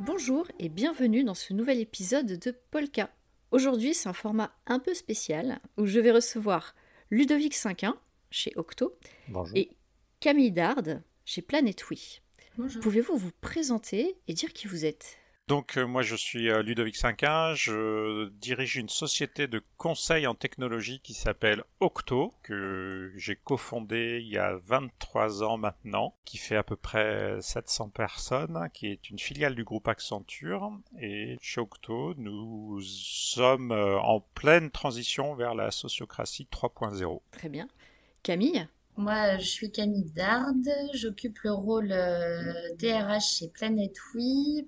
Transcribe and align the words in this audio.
Bonjour 0.00 0.46
et 0.58 0.68
bienvenue 0.68 1.24
dans 1.24 1.34
ce 1.34 1.52
nouvel 1.52 1.78
épisode 1.80 2.38
de 2.38 2.54
Polka. 2.70 3.10
Aujourd'hui, 3.50 3.94
c'est 3.94 4.08
un 4.08 4.12
format 4.12 4.52
un 4.66 4.78
peu 4.78 4.94
spécial 4.94 5.60
où 5.76 5.86
je 5.86 6.00
vais 6.00 6.10
recevoir 6.10 6.74
Ludovic 7.10 7.54
Cinquin 7.54 7.96
chez 8.30 8.52
Octo 8.56 8.98
et 9.54 9.70
Camille 10.20 10.52
Dard 10.52 10.82
chez 11.24 11.42
Planet 11.42 11.88
Oui. 11.90 12.20
Pouvez-vous 12.80 13.16
vous 13.16 13.30
présenter 13.40 14.16
et 14.28 14.34
dire 14.34 14.52
qui 14.52 14.66
vous 14.66 14.84
êtes? 14.84 15.18
Donc 15.48 15.76
euh, 15.76 15.84
moi 15.84 16.02
je 16.02 16.16
suis 16.16 16.50
euh, 16.50 16.62
Ludovic 16.62 16.96
Cinquin, 16.96 17.54
je 17.54 18.28
dirige 18.30 18.76
une 18.76 18.88
société 18.88 19.46
de 19.46 19.62
conseil 19.76 20.26
en 20.26 20.34
technologie 20.34 21.00
qui 21.00 21.14
s'appelle 21.14 21.64
Octo, 21.80 22.32
que 22.42 23.12
j'ai 23.16 23.36
cofondée 23.36 24.20
il 24.22 24.28
y 24.28 24.38
a 24.38 24.56
23 24.64 25.42
ans 25.42 25.58
maintenant, 25.58 26.14
qui 26.24 26.38
fait 26.38 26.56
à 26.56 26.62
peu 26.62 26.76
près 26.76 27.36
700 27.40 27.90
personnes, 27.90 28.68
qui 28.72 28.86
est 28.86 29.10
une 29.10 29.18
filiale 29.18 29.54
du 29.54 29.64
groupe 29.64 29.88
Accenture. 29.88 30.72
Et 30.98 31.36
chez 31.42 31.60
Octo, 31.60 32.14
nous 32.16 32.80
sommes 32.80 33.72
euh, 33.72 33.98
en 33.98 34.20
pleine 34.20 34.70
transition 34.70 35.34
vers 35.34 35.54
la 35.54 35.70
sociocratie 35.70 36.48
3.0. 36.50 37.20
Très 37.32 37.48
bien. 37.48 37.68
Camille? 38.22 38.68
Moi, 38.98 39.38
je 39.38 39.46
suis 39.46 39.72
Camille 39.72 40.12
Dard, 40.14 40.52
j'occupe 40.92 41.38
le 41.40 41.52
rôle 41.52 41.88
DRH 41.88 42.82
euh, 42.82 43.18
chez. 43.20 43.48
Planet 43.48 43.92
Oui 44.14 44.66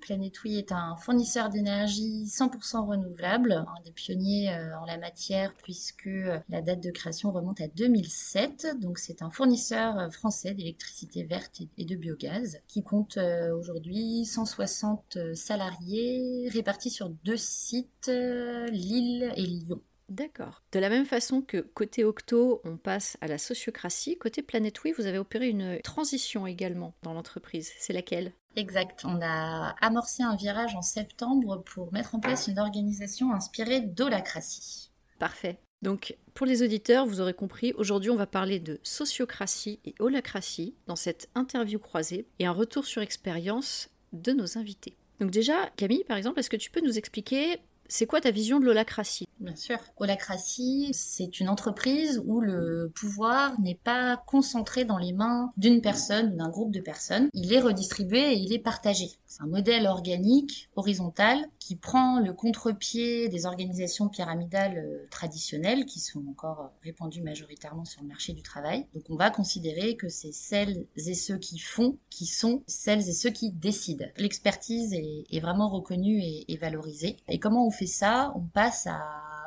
est 0.57 0.71
un 0.71 0.95
fournisseur 0.97 1.49
d'énergie 1.49 2.25
100% 2.25 2.87
renouvelable, 2.87 3.53
un 3.53 3.81
des 3.83 3.91
pionniers 3.91 4.51
euh, 4.51 4.77
en 4.79 4.85
la 4.85 4.97
matière 4.97 5.53
puisque 5.61 6.07
euh, 6.07 6.39
la 6.49 6.63
date 6.63 6.81
de 6.81 6.89
création 6.89 7.31
remonte 7.31 7.61
à 7.61 7.67
2007. 7.67 8.79
Donc 8.81 8.97
c'est 8.97 9.21
un 9.21 9.29
fournisseur 9.29 10.11
français 10.11 10.55
d'électricité 10.55 11.23
verte 11.23 11.61
et 11.77 11.85
de 11.85 11.95
biogaz 11.95 12.59
qui 12.67 12.83
compte 12.83 13.19
aujourd'hui 13.57 14.25
160 14.25 15.35
salariés 15.35 16.49
répartis 16.51 16.89
sur 16.89 17.09
deux 17.09 17.37
sites, 17.37 18.07
Lille 18.07 19.31
et 19.35 19.45
Lyon. 19.45 19.81
D'accord. 20.09 20.61
De 20.71 20.79
la 20.79 20.89
même 20.89 21.05
façon 21.05 21.41
que 21.41 21.57
côté 21.57 22.03
Octo, 22.03 22.61
on 22.63 22.77
passe 22.77 23.17
à 23.21 23.27
la 23.27 23.37
sociocratie, 23.37 24.17
côté 24.17 24.43
Planète 24.43 24.83
Oui, 24.83 24.93
vous 24.97 25.07
avez 25.07 25.17
opéré 25.17 25.49
une 25.49 25.79
transition 25.81 26.45
également 26.45 26.93
dans 27.01 27.13
l'entreprise. 27.13 27.71
C'est 27.79 27.93
laquelle? 27.93 28.33
Exact. 28.55 29.03
On 29.03 29.19
a 29.21 29.75
amorcé 29.81 30.23
un 30.23 30.35
virage 30.35 30.75
en 30.75 30.81
septembre 30.81 31.63
pour 31.65 31.91
mettre 31.91 32.15
en 32.15 32.19
place 32.19 32.47
une 32.47 32.59
organisation 32.59 33.33
inspirée 33.33 33.81
d'holacratie. 33.81 34.91
Parfait. 35.19 35.59
Donc, 35.81 36.17
pour 36.33 36.45
les 36.45 36.63
auditeurs, 36.63 37.05
vous 37.05 37.21
aurez 37.21 37.33
compris, 37.33 37.73
aujourd'hui, 37.73 38.09
on 38.09 38.15
va 38.15 38.27
parler 38.27 38.59
de 38.59 38.79
sociocratie 38.83 39.79
et 39.85 39.93
holacratie 39.99 40.75
dans 40.87 40.95
cette 40.95 41.29
interview 41.35 41.79
croisée 41.79 42.27
et 42.39 42.45
un 42.45 42.51
retour 42.51 42.85
sur 42.85 43.01
expérience 43.01 43.89
de 44.13 44.31
nos 44.31 44.57
invités. 44.57 44.97
Donc 45.19 45.31
déjà, 45.31 45.69
Camille, 45.77 46.03
par 46.03 46.17
exemple, 46.17 46.39
est-ce 46.39 46.49
que 46.49 46.57
tu 46.57 46.71
peux 46.71 46.81
nous 46.81 46.97
expliquer 46.97 47.59
c'est 47.87 48.05
quoi 48.05 48.21
ta 48.21 48.31
vision 48.31 48.59
de 48.59 48.65
l'holacratie? 48.65 49.27
Bien 49.39 49.55
sûr. 49.55 49.77
Holacratie, 49.97 50.89
c'est 50.93 51.39
une 51.39 51.49
entreprise 51.49 52.21
où 52.25 52.39
le 52.39 52.91
pouvoir 52.95 53.59
n'est 53.59 53.79
pas 53.83 54.17
concentré 54.25 54.85
dans 54.85 54.97
les 54.97 55.13
mains 55.13 55.51
d'une 55.57 55.81
personne 55.81 56.33
ou 56.33 56.37
d'un 56.37 56.49
groupe 56.49 56.71
de 56.71 56.79
personnes. 56.79 57.29
Il 57.33 57.51
est 57.53 57.59
redistribué 57.59 58.33
et 58.33 58.37
il 58.37 58.53
est 58.53 58.59
partagé. 58.59 59.11
C'est 59.25 59.43
un 59.43 59.47
modèle 59.47 59.87
organique, 59.87 60.69
horizontal, 60.75 61.49
qui 61.59 61.75
prend 61.75 62.19
le 62.19 62.31
contre-pied 62.31 63.27
des 63.27 63.45
organisations 63.45 64.07
pyramidales 64.07 64.77
euh, 64.77 65.07
traditionnelles 65.09 65.85
qui 65.85 65.99
sont 65.99 66.23
encore 66.29 66.71
répandues 66.83 67.21
majoritairement 67.21 67.85
sur 67.85 68.01
le 68.01 68.07
marché 68.07 68.33
du 68.33 68.43
travail. 68.43 68.85
Donc 68.93 69.03
on 69.09 69.15
va 69.15 69.31
considérer 69.31 69.97
que 69.97 70.07
c'est 70.07 70.31
celles 70.31 70.85
et 70.95 71.13
ceux 71.13 71.37
qui 71.37 71.59
font 71.59 71.97
qui 72.09 72.25
sont 72.25 72.63
celles 72.67 73.09
et 73.09 73.13
ceux 73.13 73.31
qui 73.31 73.51
décident. 73.51 74.05
L'expertise 74.17 74.93
est, 74.93 75.39
vraiment 75.39 75.67
reconnue 75.67 76.21
et, 76.21 76.57
valorisée. 76.57 77.17
Et 77.27 77.39
comment 77.39 77.67
fait 77.75 77.85
ça 77.87 78.31
On 78.35 78.41
passe 78.41 78.87
à 78.87 78.99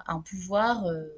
un 0.06 0.20
pouvoir 0.20 0.86
euh, 0.86 1.08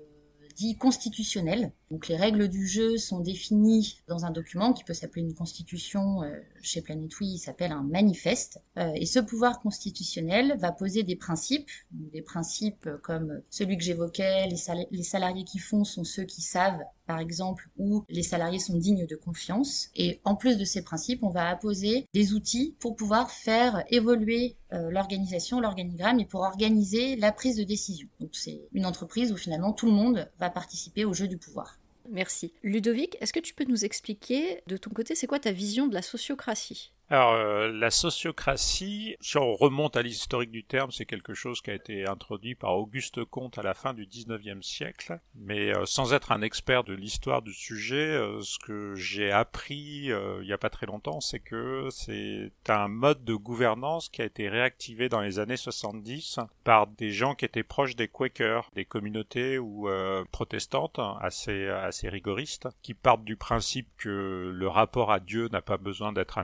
dit 0.57 0.77
constitutionnel. 0.77 1.73
Donc 1.91 2.07
les 2.07 2.17
règles 2.17 2.49
du 2.49 2.67
jeu 2.69 2.99
sont 2.99 3.19
définies 3.19 4.01
dans 4.07 4.25
un 4.25 4.31
document 4.31 4.73
qui 4.73 4.85
peut 4.85 4.95
s'appeler 4.95 5.23
une 5.23 5.35
constitution. 5.35 6.23
Euh, 6.23 6.39
chez 6.63 6.83
Planet 6.83 7.11
Oui, 7.19 7.33
il 7.35 7.39
s'appelle 7.39 7.73
un 7.73 7.83
manifeste. 7.83 8.61
Euh, 8.79 8.93
et 8.95 9.07
ce 9.07 9.19
pouvoir 9.19 9.61
constitutionnel 9.61 10.57
va 10.59 10.71
poser 10.71 11.03
des 11.03 11.17
principes, 11.17 11.71
des 11.91 12.23
principes 12.23 12.89
comme 13.03 13.43
celui 13.51 13.77
que 13.77 13.83
j'évoquais, 13.83 14.47
les 14.47 15.03
salariés 15.03 15.45
qui 15.45 15.59
font 15.59 15.85
sont 15.85 16.05
ceux 16.05 16.25
qui 16.25 16.43
savent 16.43 16.81
par 17.11 17.19
exemple, 17.19 17.69
où 17.77 18.05
les 18.09 18.23
salariés 18.23 18.61
sont 18.61 18.77
dignes 18.77 19.05
de 19.05 19.17
confiance. 19.17 19.89
Et 19.97 20.21
en 20.23 20.37
plus 20.37 20.57
de 20.57 20.65
ces 20.65 20.83
principes, 20.83 21.25
on 21.25 21.29
va 21.29 21.49
apposer 21.49 22.07
des 22.15 22.35
outils 22.35 22.77
pour 22.79 22.95
pouvoir 22.95 23.33
faire 23.33 23.83
évoluer 23.91 24.55
euh, 24.73 24.93
l'organisation, 24.93 25.59
l'organigramme 25.59 26.21
et 26.21 26.25
pour 26.25 26.43
organiser 26.43 27.17
la 27.17 27.33
prise 27.33 27.57
de 27.57 27.65
décision. 27.65 28.07
Donc 28.21 28.31
c'est 28.35 28.61
une 28.73 28.87
entreprise 28.87 29.33
où 29.33 29.37
finalement 29.37 29.73
tout 29.73 29.87
le 29.87 29.93
monde 29.93 30.31
va 30.39 30.51
participer 30.51 31.05
au 31.05 31.13
jeu 31.13 31.27
du 31.27 31.37
pouvoir. 31.37 31.80
Merci. 32.11 32.53
Ludovic, 32.63 33.17
est-ce 33.21 33.33
que 33.33 33.41
tu 33.41 33.55
peux 33.55 33.65
nous 33.65 33.85
expliquer 33.85 34.63
de 34.67 34.77
ton 34.77 34.91
côté, 34.91 35.15
c'est 35.15 35.27
quoi 35.27 35.39
ta 35.39 35.53
vision 35.53 35.87
de 35.87 35.95
la 35.95 36.03
sociocratie? 36.03 36.93
Alors, 37.13 37.33
euh, 37.33 37.73
la 37.73 37.91
sociocratie, 37.91 39.17
si 39.21 39.37
on 39.37 39.53
remonte 39.53 39.97
à 39.97 40.03
l'historique 40.03 40.53
du 40.53 40.63
terme, 40.63 40.93
c'est 40.93 41.07
quelque 41.07 41.35
chose 41.35 41.61
qui 41.61 41.73
a 41.73 41.75
été 41.75 42.07
introduit 42.07 42.55
par 42.55 42.77
Auguste 42.77 43.25
Comte 43.25 43.59
à 43.59 43.63
la 43.63 43.75
fin 43.75 43.95
du 43.95 44.07
19e 44.07 44.63
siècle. 44.63 45.19
Mais 45.35 45.75
euh, 45.75 45.87
sans 45.87 46.15
être 46.15 46.31
un 46.31 46.41
expert 46.41 46.85
de 46.85 46.95
l'histoire 46.95 47.43
du 47.43 47.53
sujet, 47.53 47.97
euh, 47.97 48.41
ce 48.43 48.61
que 48.61 48.95
j'ai 48.95 49.33
appris 49.33 49.71
il 49.71 50.43
n'y 50.43 50.53
a 50.53 50.59
pas 50.59 50.71
très 50.71 50.87
longtemps, 50.87 51.21
c'est 51.21 51.41
que 51.41 51.89
c'est 51.91 52.53
un 52.69 52.87
mode 52.87 53.25
de 53.25 53.35
gouvernance 53.35 54.09
qui 54.09 54.23
a 54.23 54.25
été 54.25 54.49
réactivé 54.49 55.09
dans 55.09 55.21
les 55.21 55.41
années 55.41 55.57
70 55.57 56.39
par 56.63 56.87
des 56.87 57.11
gens 57.11 57.35
qui 57.35 57.45
étaient 57.45 57.65
proches 57.65 57.97
des 57.97 58.09
Quakers, 58.09 58.71
des 58.75 58.85
communautés 58.85 59.59
ou 59.59 59.89
protestantes 60.31 61.01
assez, 61.21 61.67
assez 61.69 62.09
rigoristes, 62.09 62.69
qui 62.83 62.95
partent 62.95 63.25
du 63.25 63.37
principe 63.37 63.89
que 63.97 64.53
le 64.55 64.69
rapport 64.69 65.11
à 65.11 65.21
Dieu 65.21 65.49
n'a 65.49 65.63
pas 65.63 65.77
besoin 65.77 66.13
d'être 66.13 66.39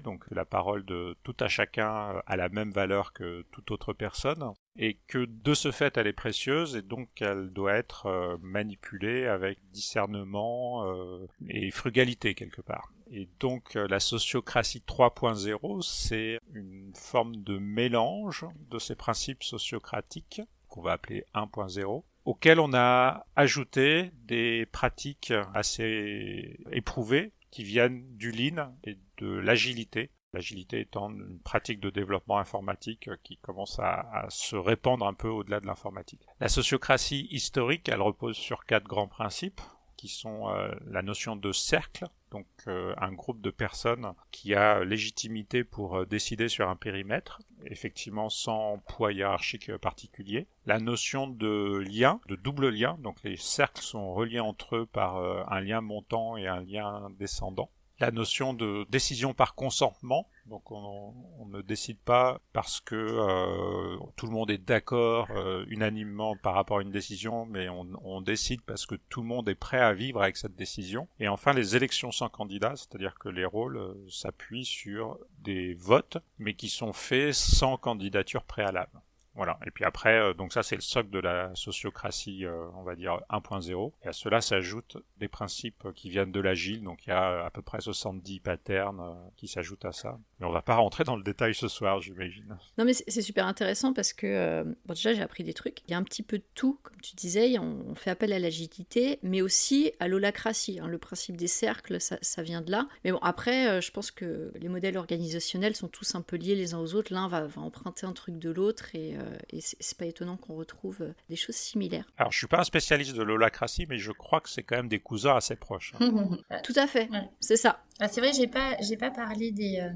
donc 0.00 0.24
la 0.30 0.44
parole 0.44 0.84
de 0.84 1.16
tout 1.22 1.36
à 1.40 1.48
chacun 1.48 2.20
a 2.26 2.36
la 2.36 2.48
même 2.48 2.70
valeur 2.70 3.12
que 3.12 3.42
toute 3.50 3.70
autre 3.70 3.92
personne, 3.92 4.52
et 4.76 4.98
que 5.06 5.24
de 5.24 5.54
ce 5.54 5.70
fait 5.70 5.96
elle 5.96 6.06
est 6.06 6.12
précieuse 6.12 6.76
et 6.76 6.82
donc 6.82 7.08
elle 7.20 7.50
doit 7.50 7.74
être 7.74 8.06
euh, 8.06 8.36
manipulée 8.40 9.26
avec 9.26 9.58
discernement 9.72 10.86
euh, 10.86 11.26
et 11.48 11.70
frugalité 11.70 12.34
quelque 12.34 12.62
part. 12.62 12.92
Et 13.10 13.28
donc 13.40 13.76
euh, 13.76 13.86
la 13.88 14.00
sociocratie 14.00 14.82
3.0, 14.86 15.82
c'est 15.82 16.38
une 16.54 16.92
forme 16.94 17.36
de 17.36 17.58
mélange 17.58 18.46
de 18.70 18.78
ces 18.78 18.94
principes 18.94 19.42
sociocratiques 19.42 20.42
qu'on 20.68 20.82
va 20.82 20.92
appeler 20.92 21.24
1.0 21.34 22.04
auxquels 22.24 22.60
on 22.60 22.72
a 22.74 23.26
ajouté 23.34 24.12
des 24.24 24.66
pratiques 24.66 25.32
assez 25.54 26.58
éprouvées 26.70 27.32
qui 27.50 27.64
viennent 27.64 28.04
du 28.16 28.30
lean 28.30 28.74
et 28.84 28.96
de 29.20 29.38
l'agilité. 29.38 30.10
L'agilité 30.32 30.80
étant 30.80 31.10
une 31.10 31.40
pratique 31.40 31.80
de 31.80 31.90
développement 31.90 32.38
informatique 32.38 33.10
qui 33.24 33.36
commence 33.38 33.78
à, 33.80 34.26
se 34.28 34.54
répandre 34.54 35.06
un 35.06 35.14
peu 35.14 35.28
au-delà 35.28 35.60
de 35.60 35.66
l'informatique. 35.66 36.24
La 36.38 36.48
sociocratie 36.48 37.26
historique, 37.30 37.88
elle 37.88 38.00
repose 38.00 38.36
sur 38.36 38.64
quatre 38.64 38.86
grands 38.86 39.08
principes 39.08 39.60
qui 39.96 40.08
sont 40.08 40.48
euh, 40.48 40.70
la 40.86 41.02
notion 41.02 41.36
de 41.36 41.52
cercle, 41.52 42.06
donc 42.30 42.46
euh, 42.68 42.94
un 42.96 43.12
groupe 43.12 43.42
de 43.42 43.50
personnes 43.50 44.14
qui 44.30 44.54
a 44.54 44.82
légitimité 44.82 45.62
pour 45.62 45.98
euh, 45.98 46.06
décider 46.06 46.48
sur 46.48 46.70
un 46.70 46.76
périmètre, 46.76 47.42
effectivement 47.66 48.30
sans 48.30 48.78
poids 48.86 49.12
hiérarchique 49.12 49.76
particulier. 49.76 50.46
La 50.64 50.78
notion 50.78 51.26
de 51.26 51.84
lien, 51.86 52.18
de 52.28 52.36
double 52.36 52.70
lien, 52.70 52.96
donc 53.02 53.18
les 53.24 53.36
cercles 53.36 53.82
sont 53.82 54.14
reliés 54.14 54.40
entre 54.40 54.76
eux 54.76 54.86
par 54.86 55.16
un 55.18 55.60
lien 55.60 55.82
montant 55.82 56.38
et 56.38 56.46
un 56.46 56.60
lien 56.60 57.10
descendant 57.18 57.70
la 58.00 58.10
notion 58.10 58.54
de 58.54 58.86
décision 58.88 59.34
par 59.34 59.54
consentement. 59.54 60.28
Donc 60.46 60.72
on, 60.72 61.14
ne 61.46 61.62
décide 61.62 61.98
pas 61.98 62.40
parce 62.52 62.80
que 62.80 62.94
euh, 62.94 63.96
tout 64.16 64.26
le 64.26 64.32
monde 64.32 64.50
est 64.50 64.58
d'accord 64.58 65.28
euh, 65.30 65.64
unanimement 65.68 66.36
par 66.36 66.54
rapport 66.54 66.78
à 66.78 66.82
une 66.82 66.90
décision, 66.90 67.44
mais 67.44 67.68
on, 67.68 68.20
décide 68.20 68.60
parce 68.62 68.86
que 68.86 68.94
tout 68.94 69.20
le 69.20 69.26
monde 69.26 69.48
est 69.48 69.54
prêt 69.54 69.80
à 69.80 69.92
vivre 69.92 70.22
avec 70.22 70.36
cette 70.36 70.54
décision. 70.54 71.08
Et 71.18 71.28
enfin 71.28 71.52
les 71.52 71.76
élections 71.76 72.12
sans 72.12 72.28
candidat, 72.28 72.74
c'est-à-dire 72.76 73.14
que 73.18 73.28
les 73.28 73.44
rôles 73.44 73.76
euh, 73.76 73.94
s'appuient 74.08 74.64
sur 74.64 75.18
des 75.40 75.74
votes, 75.74 76.18
mais 76.38 76.54
qui 76.54 76.68
sont 76.68 76.92
faits 76.92 77.34
sans 77.34 77.76
candidature 77.76 78.44
préalable. 78.44 79.00
Voilà. 79.40 79.58
Et 79.66 79.70
puis 79.70 79.86
après, 79.86 80.20
euh, 80.20 80.34
donc 80.34 80.52
ça 80.52 80.62
c'est 80.62 80.74
le 80.74 80.82
socle 80.82 81.08
de 81.08 81.18
la 81.18 81.50
sociocratie, 81.54 82.44
euh, 82.44 82.66
on 82.74 82.82
va 82.82 82.94
dire 82.94 83.22
1.0. 83.30 83.90
Et 84.04 84.08
à 84.08 84.12
cela 84.12 84.42
s'ajoutent 84.42 84.98
des 85.16 85.28
principes 85.28 85.94
qui 85.94 86.10
viennent 86.10 86.30
de 86.30 86.40
l'agile. 86.40 86.82
Donc 86.82 87.06
il 87.06 87.08
y 87.08 87.12
a 87.14 87.46
à 87.46 87.48
peu 87.48 87.62
près 87.62 87.80
70 87.80 88.40
patterns 88.40 89.00
euh, 89.00 89.14
qui 89.38 89.48
s'ajoutent 89.48 89.86
à 89.86 89.92
ça. 89.92 90.18
Mais 90.40 90.46
on 90.46 90.52
va 90.52 90.62
pas 90.62 90.76
rentrer 90.76 91.04
dans 91.04 91.16
le 91.16 91.22
détail 91.22 91.54
ce 91.54 91.68
soir, 91.68 92.00
j'imagine. 92.00 92.56
Non 92.78 92.84
mais 92.84 92.92
c'est 92.94 93.22
super 93.22 93.46
intéressant 93.46 93.92
parce 93.92 94.12
que 94.12 94.64
bon, 94.86 94.94
déjà 94.94 95.12
j'ai 95.12 95.22
appris 95.22 95.44
des 95.44 95.54
trucs. 95.54 95.82
Il 95.86 95.90
y 95.90 95.94
a 95.94 95.98
un 95.98 96.02
petit 96.02 96.22
peu 96.22 96.38
de 96.38 96.44
tout, 96.54 96.78
comme 96.82 97.00
tu 97.00 97.14
disais. 97.14 97.58
On, 97.58 97.94
fait 97.94 98.10
appel 98.10 98.32
à 98.32 98.38
l'agilité, 98.38 99.18
mais 99.22 99.42
aussi 99.42 99.92
à 100.00 100.08
l'holacratie. 100.08 100.78
Hein. 100.80 100.86
Le 100.86 100.96
principe 100.96 101.36
des 101.36 101.48
cercles, 101.48 102.00
ça, 102.00 102.16
ça, 102.22 102.42
vient 102.42 102.62
de 102.62 102.70
là. 102.70 102.88
Mais 103.04 103.12
bon, 103.12 103.18
après, 103.18 103.82
je 103.82 103.90
pense 103.90 104.10
que 104.10 104.52
les 104.54 104.68
modèles 104.68 104.96
organisationnels 104.96 105.76
sont 105.76 105.88
tous 105.88 106.14
un 106.14 106.22
peu 106.22 106.36
liés 106.36 106.54
les 106.54 106.72
uns 106.72 106.78
aux 106.78 106.94
autres. 106.94 107.12
L'un 107.12 107.28
va, 107.28 107.46
va 107.46 107.60
emprunter 107.60 108.06
un 108.06 108.12
truc 108.12 108.38
de 108.38 108.50
l'autre 108.50 108.94
et 108.94 109.10
euh, 109.20 109.36
et 109.50 109.60
c'est 109.60 109.96
pas 109.96 110.06
étonnant 110.06 110.36
qu'on 110.36 110.54
retrouve 110.54 111.02
euh, 111.02 111.12
des 111.28 111.36
choses 111.36 111.54
similaires. 111.54 112.04
Alors, 112.16 112.32
je 112.32 112.38
suis 112.38 112.46
pas 112.46 112.60
un 112.60 112.64
spécialiste 112.64 113.14
de 113.14 113.22
l'holacratie, 113.22 113.86
mais 113.88 113.98
je 113.98 114.12
crois 114.12 114.40
que 114.40 114.48
c'est 114.48 114.62
quand 114.62 114.76
même 114.76 114.88
des 114.88 115.00
cousins 115.00 115.36
assez 115.36 115.56
proches. 115.56 115.94
Hein. 116.00 116.38
Tout 116.64 116.74
à 116.76 116.86
fait, 116.86 117.08
c'est 117.40 117.56
ça. 117.56 117.82
Ah, 118.00 118.08
c'est 118.08 118.20
vrai, 118.20 118.32
j'ai 118.32 118.46
pas, 118.46 118.76
j'ai 118.80 118.96
pas 118.96 119.10
parlé 119.10 119.52
des, 119.52 119.78
euh, 119.78 119.90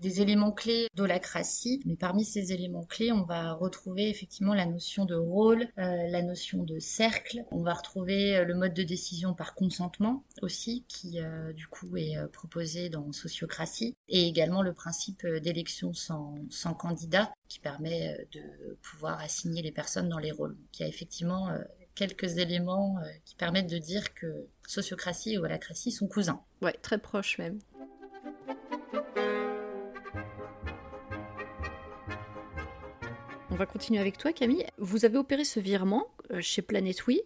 des, 0.00 0.20
éléments 0.22 0.52
clés 0.52 0.88
d'holacratie, 0.94 1.82
mais 1.84 1.96
parmi 1.96 2.24
ces 2.24 2.52
éléments 2.52 2.84
clés, 2.84 3.12
on 3.12 3.24
va 3.24 3.52
retrouver 3.52 4.08
effectivement 4.08 4.54
la 4.54 4.64
notion 4.64 5.04
de 5.04 5.14
rôle, 5.14 5.68
la 5.76 6.22
notion 6.22 6.62
de 6.62 6.78
cercle. 6.78 7.44
On 7.50 7.62
va 7.62 7.74
retrouver 7.74 8.44
le 8.44 8.54
mode 8.54 8.72
de 8.74 8.82
décision 8.82 9.34
par 9.34 9.54
consentement 9.54 10.24
aussi, 10.40 10.84
qui 10.88 11.18
du 11.54 11.66
coup 11.66 11.96
est 11.96 12.16
proposé 12.32 12.88
dans 12.88 13.12
sociocratie, 13.12 13.94
et 14.08 14.26
également 14.26 14.62
le 14.62 14.72
principe 14.72 15.26
d'élection 15.26 15.92
sans, 15.92 16.34
sans 16.50 16.74
candidat, 16.74 17.30
qui 17.48 17.60
permet 17.60 18.16
euh, 18.18 18.24
de 18.32 18.76
pouvoir 18.82 19.20
assigner 19.20 19.62
les 19.62 19.70
personnes 19.70 20.08
dans 20.08 20.18
les 20.18 20.32
rôles. 20.32 20.56
a 20.80 20.86
effectivement 20.86 21.48
euh, 21.50 21.58
quelques 21.94 22.38
éléments 22.38 22.96
euh, 22.98 23.08
qui 23.24 23.34
permettent 23.34 23.70
de 23.70 23.78
dire 23.78 24.14
que 24.14 24.46
sociocratie 24.66 25.34
et 25.34 25.38
holacratie 25.38 25.92
sont 25.92 26.08
cousins. 26.08 26.40
Ouais, 26.62 26.72
très 26.82 26.98
proches 26.98 27.38
même. 27.38 27.58
On 33.50 33.56
va 33.56 33.66
continuer 33.66 34.00
avec 34.00 34.18
toi, 34.18 34.32
Camille. 34.32 34.66
Vous 34.78 35.04
avez 35.04 35.16
opéré 35.16 35.44
ce 35.44 35.60
virement 35.60 36.08
chez 36.40 36.60
Planet 36.60 37.06
Oui. 37.06 37.22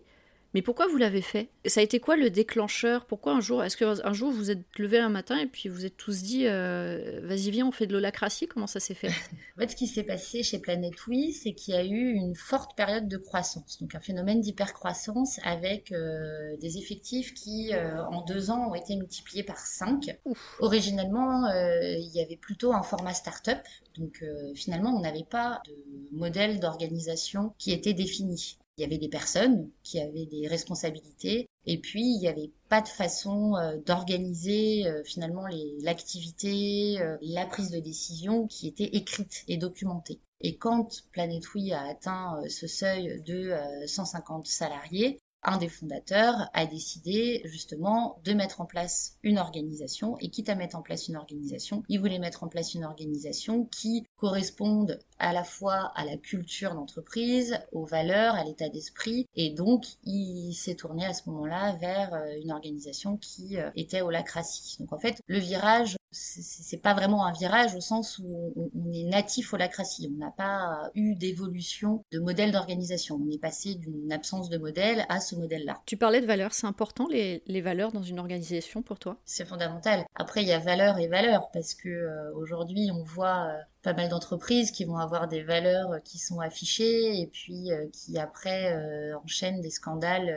Mais 0.55 0.63
pourquoi 0.63 0.87
vous 0.87 0.97
l'avez 0.97 1.21
fait? 1.21 1.51
Ça 1.67 1.81
a 1.81 1.83
été 1.83 2.01
quoi 2.01 2.17
le 2.17 2.31
déclencheur? 2.31 3.05
Pourquoi 3.05 3.35
un 3.35 3.41
jour 3.41 3.63
Est-ce 3.63 3.77
qu'un 3.77 4.13
jour 4.15 4.31
vous 4.31 4.51
êtes 4.51 4.65
levé 4.79 4.99
un 4.99 5.11
matin 5.11 5.39
et 5.39 5.47
puis 5.47 5.69
vous 5.69 5.85
êtes 5.85 5.97
tous 5.97 6.23
dit 6.23 6.47
euh, 6.47 7.21
vas-y 7.23 7.51
viens 7.51 7.67
on 7.67 7.73
fait 7.73 7.87
de 7.87 7.93
l'holacratie? 7.93 8.47
Comment 8.47 8.67
ça 8.67 8.81
s'est 8.81 8.95
fait? 8.95 9.09
En 9.57 9.61
fait 9.61 9.71
ce 9.71 9.77
qui 9.77 9.89
s'est 9.89 10.05
passé 10.05 10.43
chez 10.43 10.59
Planète 10.59 11.07
Oui 11.07 11.33
c'est 11.33 11.53
qu'il 11.53 11.75
y 11.75 11.77
a 11.77 11.85
eu 11.85 12.13
une 12.13 12.35
forte 12.35 12.77
période 12.77 13.09
de 13.09 13.19
croissance, 13.19 13.79
donc 13.81 13.95
un 13.95 14.01
phénomène 14.01 14.41
d'hypercroissance 14.41 15.39
avec 15.43 15.93
euh, 15.93 16.57
des 16.59 16.79
effectifs 16.79 17.35
qui 17.35 17.75
euh, 17.75 18.03
en 18.07 18.23
deux 18.23 18.51
ans 18.51 18.71
ont 18.71 18.75
été 18.75 18.97
multipliés 18.97 19.43
par 19.43 19.59
cinq. 19.59 20.17
Originellement 20.61 21.49
il 21.51 22.11
y 22.15 22.21
avait 22.21 22.37
plutôt 22.37 22.73
un 22.73 22.83
format 22.83 23.15
start-up, 23.15 23.59
donc 23.97 24.25
finalement 24.55 24.97
on 24.97 25.01
n'avait 25.01 25.27
pas 25.29 25.61
de 25.67 25.77
modèle 26.17 26.61
d'organisation 26.61 27.53
qui 27.59 27.73
était 27.73 27.95
défini. 27.95 28.59
Il 28.79 28.83
y 28.83 28.85
avait 28.85 28.99
des 28.99 29.09
personnes 29.09 29.69
qui 29.83 29.99
avaient 29.99 30.27
des 30.27 30.47
responsabilités 30.47 31.49
et 31.67 31.79
puis 31.79 32.05
il 32.05 32.21
n'y 32.21 32.29
avait 32.29 32.53
pas 32.69 32.81
de 32.81 32.87
façon 32.87 33.57
euh, 33.57 33.77
d'organiser 33.77 34.87
euh, 34.87 35.03
finalement 35.03 35.47
l'activité, 35.83 37.01
euh, 37.01 37.17
la 37.21 37.45
prise 37.45 37.71
de 37.71 37.81
décision 37.81 38.47
qui 38.47 38.69
était 38.69 38.97
écrite 38.97 39.43
et 39.49 39.57
documentée. 39.57 40.21
Et 40.41 40.57
quand 40.57 41.03
Planet 41.11 41.43
Oui 41.55 41.73
a 41.73 41.89
atteint 41.89 42.41
ce 42.49 42.69
seuil 42.69 43.21
de 43.27 43.53
150 43.89 44.47
salariés, 44.47 45.19
un 45.43 45.59
des 45.59 45.69
fondateurs 45.69 46.49
a 46.53 46.67
décidé 46.67 47.43
justement 47.45 48.21
de 48.25 48.33
mettre 48.33 48.61
en 48.61 48.67
place 48.67 49.17
une 49.25 49.39
organisation 49.39 50.17
et 50.19 50.31
quitte 50.31 50.49
à 50.49 50.55
mettre 50.55 50.77
en 50.77 50.83
place 50.83 51.09
une 51.09 51.17
organisation, 51.17 51.83
il 51.89 51.99
voulait 51.99 52.19
mettre 52.21 52.45
en 52.45 52.49
place 52.49 52.75
une 52.75 52.85
organisation 52.85 53.65
qui 53.65 54.05
corresponde 54.17 55.01
à 55.19 55.33
la 55.33 55.45
fois 55.45 55.93
à 55.95 56.05
la 56.05 56.17
culture 56.17 56.75
d'entreprise, 56.75 57.59
aux 57.73 57.85
valeurs, 57.85 58.35
à 58.35 58.45
l'état 58.45 58.69
d'esprit 58.69 59.27
et 59.35 59.51
donc 59.51 59.85
il 60.05 60.55
s'est 60.55 60.75
tourné 60.75 61.07
à 61.07 61.15
ce 61.15 61.29
moment-là 61.31 61.77
vers 61.81 62.15
euh, 62.15 62.41
une 62.43 62.53
organisation 62.53 63.17
qui 63.17 63.59
euh, 63.59 63.71
était 63.77 64.01
holacratie. 64.01 64.77
Donc 64.81 64.93
en 64.93 64.99
fait, 64.99 65.21
le 65.27 65.39
virage 65.39 65.97
c'est 66.11 66.81
pas 66.83 66.95
vraiment 66.95 67.27
un 67.27 67.33
virage 67.33 67.75
au 67.75 67.81
sens 67.81 68.19
où 68.19 68.53
on, 68.57 68.93
est 68.93 69.05
natif 69.05 69.53
holacratie. 69.53 70.11
On 70.15 70.19
n'a 70.19 70.31
pas 70.31 70.91
eu 70.95 71.15
d'évolution 71.15 72.03
de 72.13 72.19
modèle 72.19 72.53
d'organisation. 72.53 73.21
On 73.23 73.31
est 73.31 73.41
passé 73.41 73.75
d'une 73.75 74.11
absence 74.13 74.49
de 74.49 74.59
modèle 74.59 75.05
à 75.09 75.21
ce 75.21 75.37
modèle-là. 75.37 75.83
Tu 75.87 75.97
parlais 75.97 76.21
de 76.21 76.27
valeurs, 76.27 76.55
c'est 76.55 76.67
important 76.67 77.07
les, 77.11 77.61
valeurs 77.61 77.93
dans 77.93 78.03
une 78.03 78.19
organisation 78.19 78.83
pour 78.83 78.99
toi? 78.99 79.19
C'est 79.25 79.45
fondamental. 79.45 80.05
Après, 80.15 80.43
il 80.43 80.49
y 80.49 80.53
a 80.53 80.59
valeurs 80.59 80.99
et 80.99 81.09
valeurs 81.09 81.51
parce 81.53 81.75
que 81.75 81.89
euh, 81.89 82.33
aujourd'hui, 82.35 82.91
on 82.93 83.03
voit 83.03 83.53
pas 83.83 83.93
mal 83.93 84.09
d'entreprises 84.09 84.71
qui 84.71 84.85
vont 84.85 84.99
avoir 84.99 85.29
des 85.29 85.43
valeurs 85.43 85.93
euh, 85.93 85.99
qui 86.01 86.19
sont 86.19 86.41
affichées 86.41 87.21
et 87.21 87.27
puis 87.27 87.71
qui 87.93 88.19
après 88.19 88.75
enchaînent 89.15 89.61
des 89.61 89.71
scandales 89.71 90.35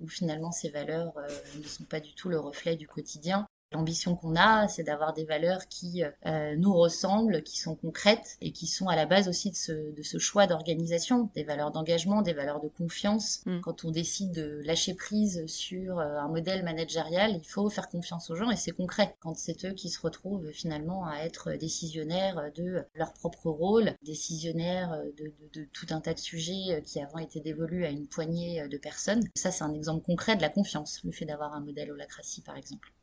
où 0.00 0.08
finalement 0.08 0.52
ces 0.52 0.70
valeurs 0.70 1.12
ne 1.56 1.62
sont 1.62 1.84
pas 1.84 2.00
du 2.00 2.14
tout 2.14 2.28
le 2.28 2.38
reflet 2.38 2.76
du 2.76 2.86
quotidien 2.86 3.46
L'ambition 3.74 4.14
qu'on 4.14 4.36
a, 4.36 4.68
c'est 4.68 4.84
d'avoir 4.84 5.12
des 5.14 5.24
valeurs 5.24 5.66
qui 5.66 6.04
euh, 6.26 6.54
nous 6.56 6.72
ressemblent, 6.72 7.42
qui 7.42 7.58
sont 7.58 7.74
concrètes 7.74 8.36
et 8.40 8.52
qui 8.52 8.68
sont 8.68 8.86
à 8.86 8.94
la 8.94 9.04
base 9.04 9.28
aussi 9.28 9.50
de 9.50 9.56
ce, 9.56 9.72
de 9.72 10.02
ce 10.02 10.18
choix 10.18 10.46
d'organisation, 10.46 11.28
des 11.34 11.42
valeurs 11.42 11.72
d'engagement, 11.72 12.22
des 12.22 12.34
valeurs 12.34 12.60
de 12.60 12.68
confiance. 12.68 13.42
Mm. 13.46 13.60
Quand 13.62 13.84
on 13.84 13.90
décide 13.90 14.32
de 14.32 14.62
lâcher 14.64 14.94
prise 14.94 15.44
sur 15.46 15.98
euh, 15.98 16.18
un 16.18 16.28
modèle 16.28 16.62
managérial, 16.62 17.32
il 17.32 17.44
faut 17.44 17.68
faire 17.68 17.88
confiance 17.88 18.30
aux 18.30 18.36
gens 18.36 18.48
et 18.52 18.56
c'est 18.56 18.70
concret. 18.70 19.16
Quand 19.18 19.36
c'est 19.36 19.64
eux 19.64 19.72
qui 19.72 19.90
se 19.90 20.00
retrouvent 20.00 20.52
finalement 20.52 21.06
à 21.06 21.24
être 21.24 21.50
décisionnaires 21.54 22.52
de 22.54 22.84
leur 22.94 23.12
propre 23.12 23.50
rôle, 23.50 23.94
décisionnaires 24.04 25.02
de, 25.18 25.24
de, 25.24 25.60
de 25.60 25.68
tout 25.72 25.86
un 25.90 26.00
tas 26.00 26.14
de 26.14 26.20
sujets 26.20 26.80
qui 26.86 27.00
avant 27.00 27.18
étaient 27.18 27.40
dévolus 27.40 27.84
à 27.84 27.90
une 27.90 28.06
poignée 28.06 28.68
de 28.68 28.78
personnes, 28.78 29.24
ça 29.34 29.50
c'est 29.50 29.64
un 29.64 29.74
exemple 29.74 30.04
concret 30.04 30.36
de 30.36 30.42
la 30.42 30.48
confiance, 30.48 31.00
le 31.02 31.10
fait 31.10 31.24
d'avoir 31.24 31.54
un 31.54 31.60
modèle 31.60 31.90
holacratie 31.90 32.42
par 32.42 32.56
exemple. 32.56 32.93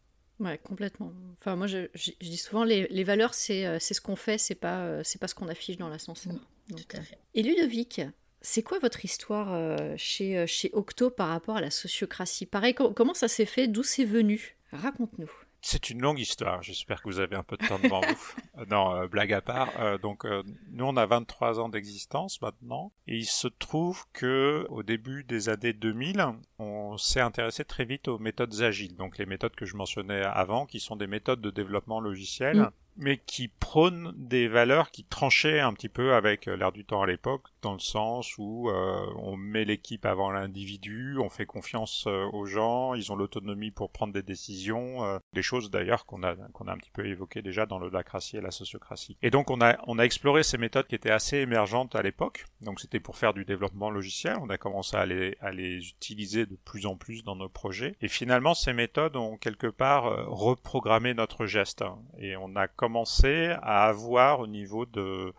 Ouais, 0.41 0.57
complètement. 0.57 1.13
Enfin, 1.39 1.55
moi, 1.55 1.67
je, 1.67 1.87
dis 2.19 2.37
souvent, 2.37 2.63
les, 2.63 2.87
les 2.87 3.03
valeurs, 3.03 3.35
c'est 3.35 3.65
euh, 3.67 3.77
ce 3.79 4.01
qu'on 4.01 4.15
fait, 4.15 4.39
c'est 4.39 4.55
pas, 4.55 4.79
euh, 4.79 5.01
c'est 5.03 5.19
pas 5.19 5.27
ce 5.27 5.35
qu'on 5.35 5.47
affiche 5.47 5.77
dans 5.77 5.87
l'ascenseur. 5.87 6.33
Mmh, 6.33 6.75
tout 6.75 6.97
à 6.97 7.01
fait. 7.01 7.19
Et 7.35 7.43
Ludovic, 7.43 8.01
c'est 8.41 8.63
quoi 8.63 8.79
votre 8.79 9.05
histoire 9.05 9.53
euh, 9.53 9.93
chez, 9.97 10.47
chez 10.47 10.71
Octo 10.73 11.11
par 11.11 11.27
rapport 11.27 11.57
à 11.57 11.61
la 11.61 11.69
sociocratie? 11.69 12.47
Pareil, 12.47 12.73
comment 12.73 13.13
ça 13.13 13.27
s'est 13.27 13.45
fait? 13.45 13.67
D'où 13.67 13.83
c'est 13.83 14.05
venu? 14.05 14.57
Raconte-nous. 14.71 15.31
C'est 15.61 15.91
une 15.91 16.01
longue 16.01 16.19
histoire. 16.19 16.63
J'espère 16.63 17.01
que 17.01 17.07
vous 17.07 17.19
avez 17.19 17.35
un 17.35 17.43
peu 17.43 17.55
de 17.55 17.65
temps 17.65 17.79
devant 17.79 18.01
vous. 18.01 18.33
Euh, 18.57 18.65
non, 18.69 18.93
euh, 18.93 19.07
blague 19.07 19.31
à 19.31 19.41
part. 19.41 19.69
Euh, 19.79 19.97
donc, 19.97 20.25
nous, 20.71 20.85
on 20.85 20.97
a 20.97 21.05
23 21.05 21.59
ans 21.59 21.69
d'existence 21.69 22.41
maintenant. 22.41 22.91
Et 23.07 23.15
il 23.15 23.25
se 23.25 23.47
trouve 23.47 24.03
que, 24.11 24.65
au 24.69 24.83
début 24.83 25.23
des 25.23 25.47
années 25.47 25.71
2000, 25.71 26.25
on 26.59 26.97
s'est 26.97 27.21
intéressé 27.21 27.63
très 27.63 27.85
vite 27.85 28.09
aux 28.09 28.19
méthodes 28.19 28.61
agiles. 28.61 28.97
Donc, 28.97 29.17
les 29.17 29.25
méthodes 29.25 29.55
que 29.55 29.65
je 29.65 29.77
mentionnais 29.77 30.21
avant, 30.21 30.65
qui 30.65 30.79
sont 30.81 30.97
des 30.97 31.07
méthodes 31.07 31.41
de 31.41 31.51
développement 31.51 32.01
logiciel. 32.01 32.57
Mm 32.57 32.71
mais 32.97 33.17
qui 33.17 33.47
prône 33.47 34.13
des 34.17 34.49
valeurs 34.49 34.91
qui 34.91 35.05
tranchaient 35.05 35.61
un 35.61 35.73
petit 35.73 35.89
peu 35.89 36.13
avec 36.13 36.45
l'air 36.45 36.73
du 36.73 36.85
temps 36.85 37.01
à 37.01 37.07
l'époque, 37.07 37.47
dans 37.61 37.73
le 37.73 37.79
sens 37.79 38.37
où 38.37 38.69
euh, 38.69 39.05
on 39.17 39.37
met 39.37 39.65
l'équipe 39.65 40.05
avant 40.05 40.31
l'individu, 40.31 41.17
on 41.19 41.29
fait 41.29 41.45
confiance 41.45 42.05
euh, 42.07 42.25
aux 42.33 42.45
gens, 42.45 42.93
ils 42.93 43.11
ont 43.11 43.15
l'autonomie 43.15 43.71
pour 43.71 43.91
prendre 43.91 44.13
des 44.13 44.21
décisions, 44.23 45.19
des 45.33 45.41
choses 45.41 45.69
d'ailleurs 45.69 46.05
qu'on 46.05 46.23
a 46.23 46.35
qu'on 46.53 46.67
a 46.67 46.73
un 46.73 46.77
petit 46.77 46.91
peu 46.91 47.05
évoquées 47.05 47.41
déjà 47.41 47.65
dans 47.65 47.79
l'holacratie 47.79 48.37
et 48.37 48.41
la 48.41 48.51
sociocratie. 48.51 49.17
Et 49.21 49.29
donc 49.29 49.49
on 49.51 49.61
a 49.61 49.77
on 49.87 49.99
a 49.99 50.03
exploré 50.03 50.43
ces 50.43 50.57
méthodes 50.57 50.87
qui 50.87 50.95
étaient 50.95 51.11
assez 51.11 51.37
émergentes 51.37 51.95
à 51.95 52.01
l'époque. 52.01 52.45
Donc 52.61 52.79
c'était 52.79 52.99
pour 52.99 53.17
faire 53.17 53.33
du 53.33 53.45
développement 53.45 53.89
logiciel, 53.89 54.37
on 54.41 54.49
a 54.49 54.57
commencé 54.57 54.97
à 54.97 55.05
les 55.05 55.37
à 55.41 55.51
les 55.51 55.89
utiliser 55.89 56.45
de 56.45 56.55
plus 56.55 56.85
en 56.85 56.95
plus 56.95 57.23
dans 57.23 57.35
nos 57.35 57.49
projets. 57.49 57.95
Et 58.01 58.07
finalement 58.07 58.53
ces 58.53 58.73
méthodes 58.73 59.15
ont 59.15 59.37
quelque 59.37 59.67
part 59.67 60.03
reprogrammé 60.27 61.13
notre 61.13 61.45
geste 61.45 61.83
et 62.17 62.35
on 62.37 62.55
a 62.55 62.67
commencé 62.67 63.55
à 63.61 63.85
avoir 63.85 64.39
au 64.39 64.47
niveau 64.47 64.85
de 64.85 65.33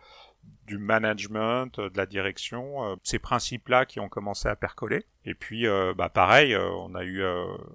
du 0.66 0.78
management, 0.78 1.80
de 1.80 1.96
la 1.96 2.06
direction, 2.06 2.84
euh, 2.84 2.96
ces 3.02 3.18
principes-là 3.18 3.84
qui 3.84 4.00
ont 4.00 4.08
commencé 4.08 4.48
à 4.48 4.56
percoler. 4.56 5.04
Et 5.24 5.34
puis, 5.34 5.66
euh, 5.66 5.92
bah 5.94 6.08
pareil, 6.08 6.54
euh, 6.54 6.68
on 6.78 6.94
a 6.94 7.04
eu, 7.04 7.22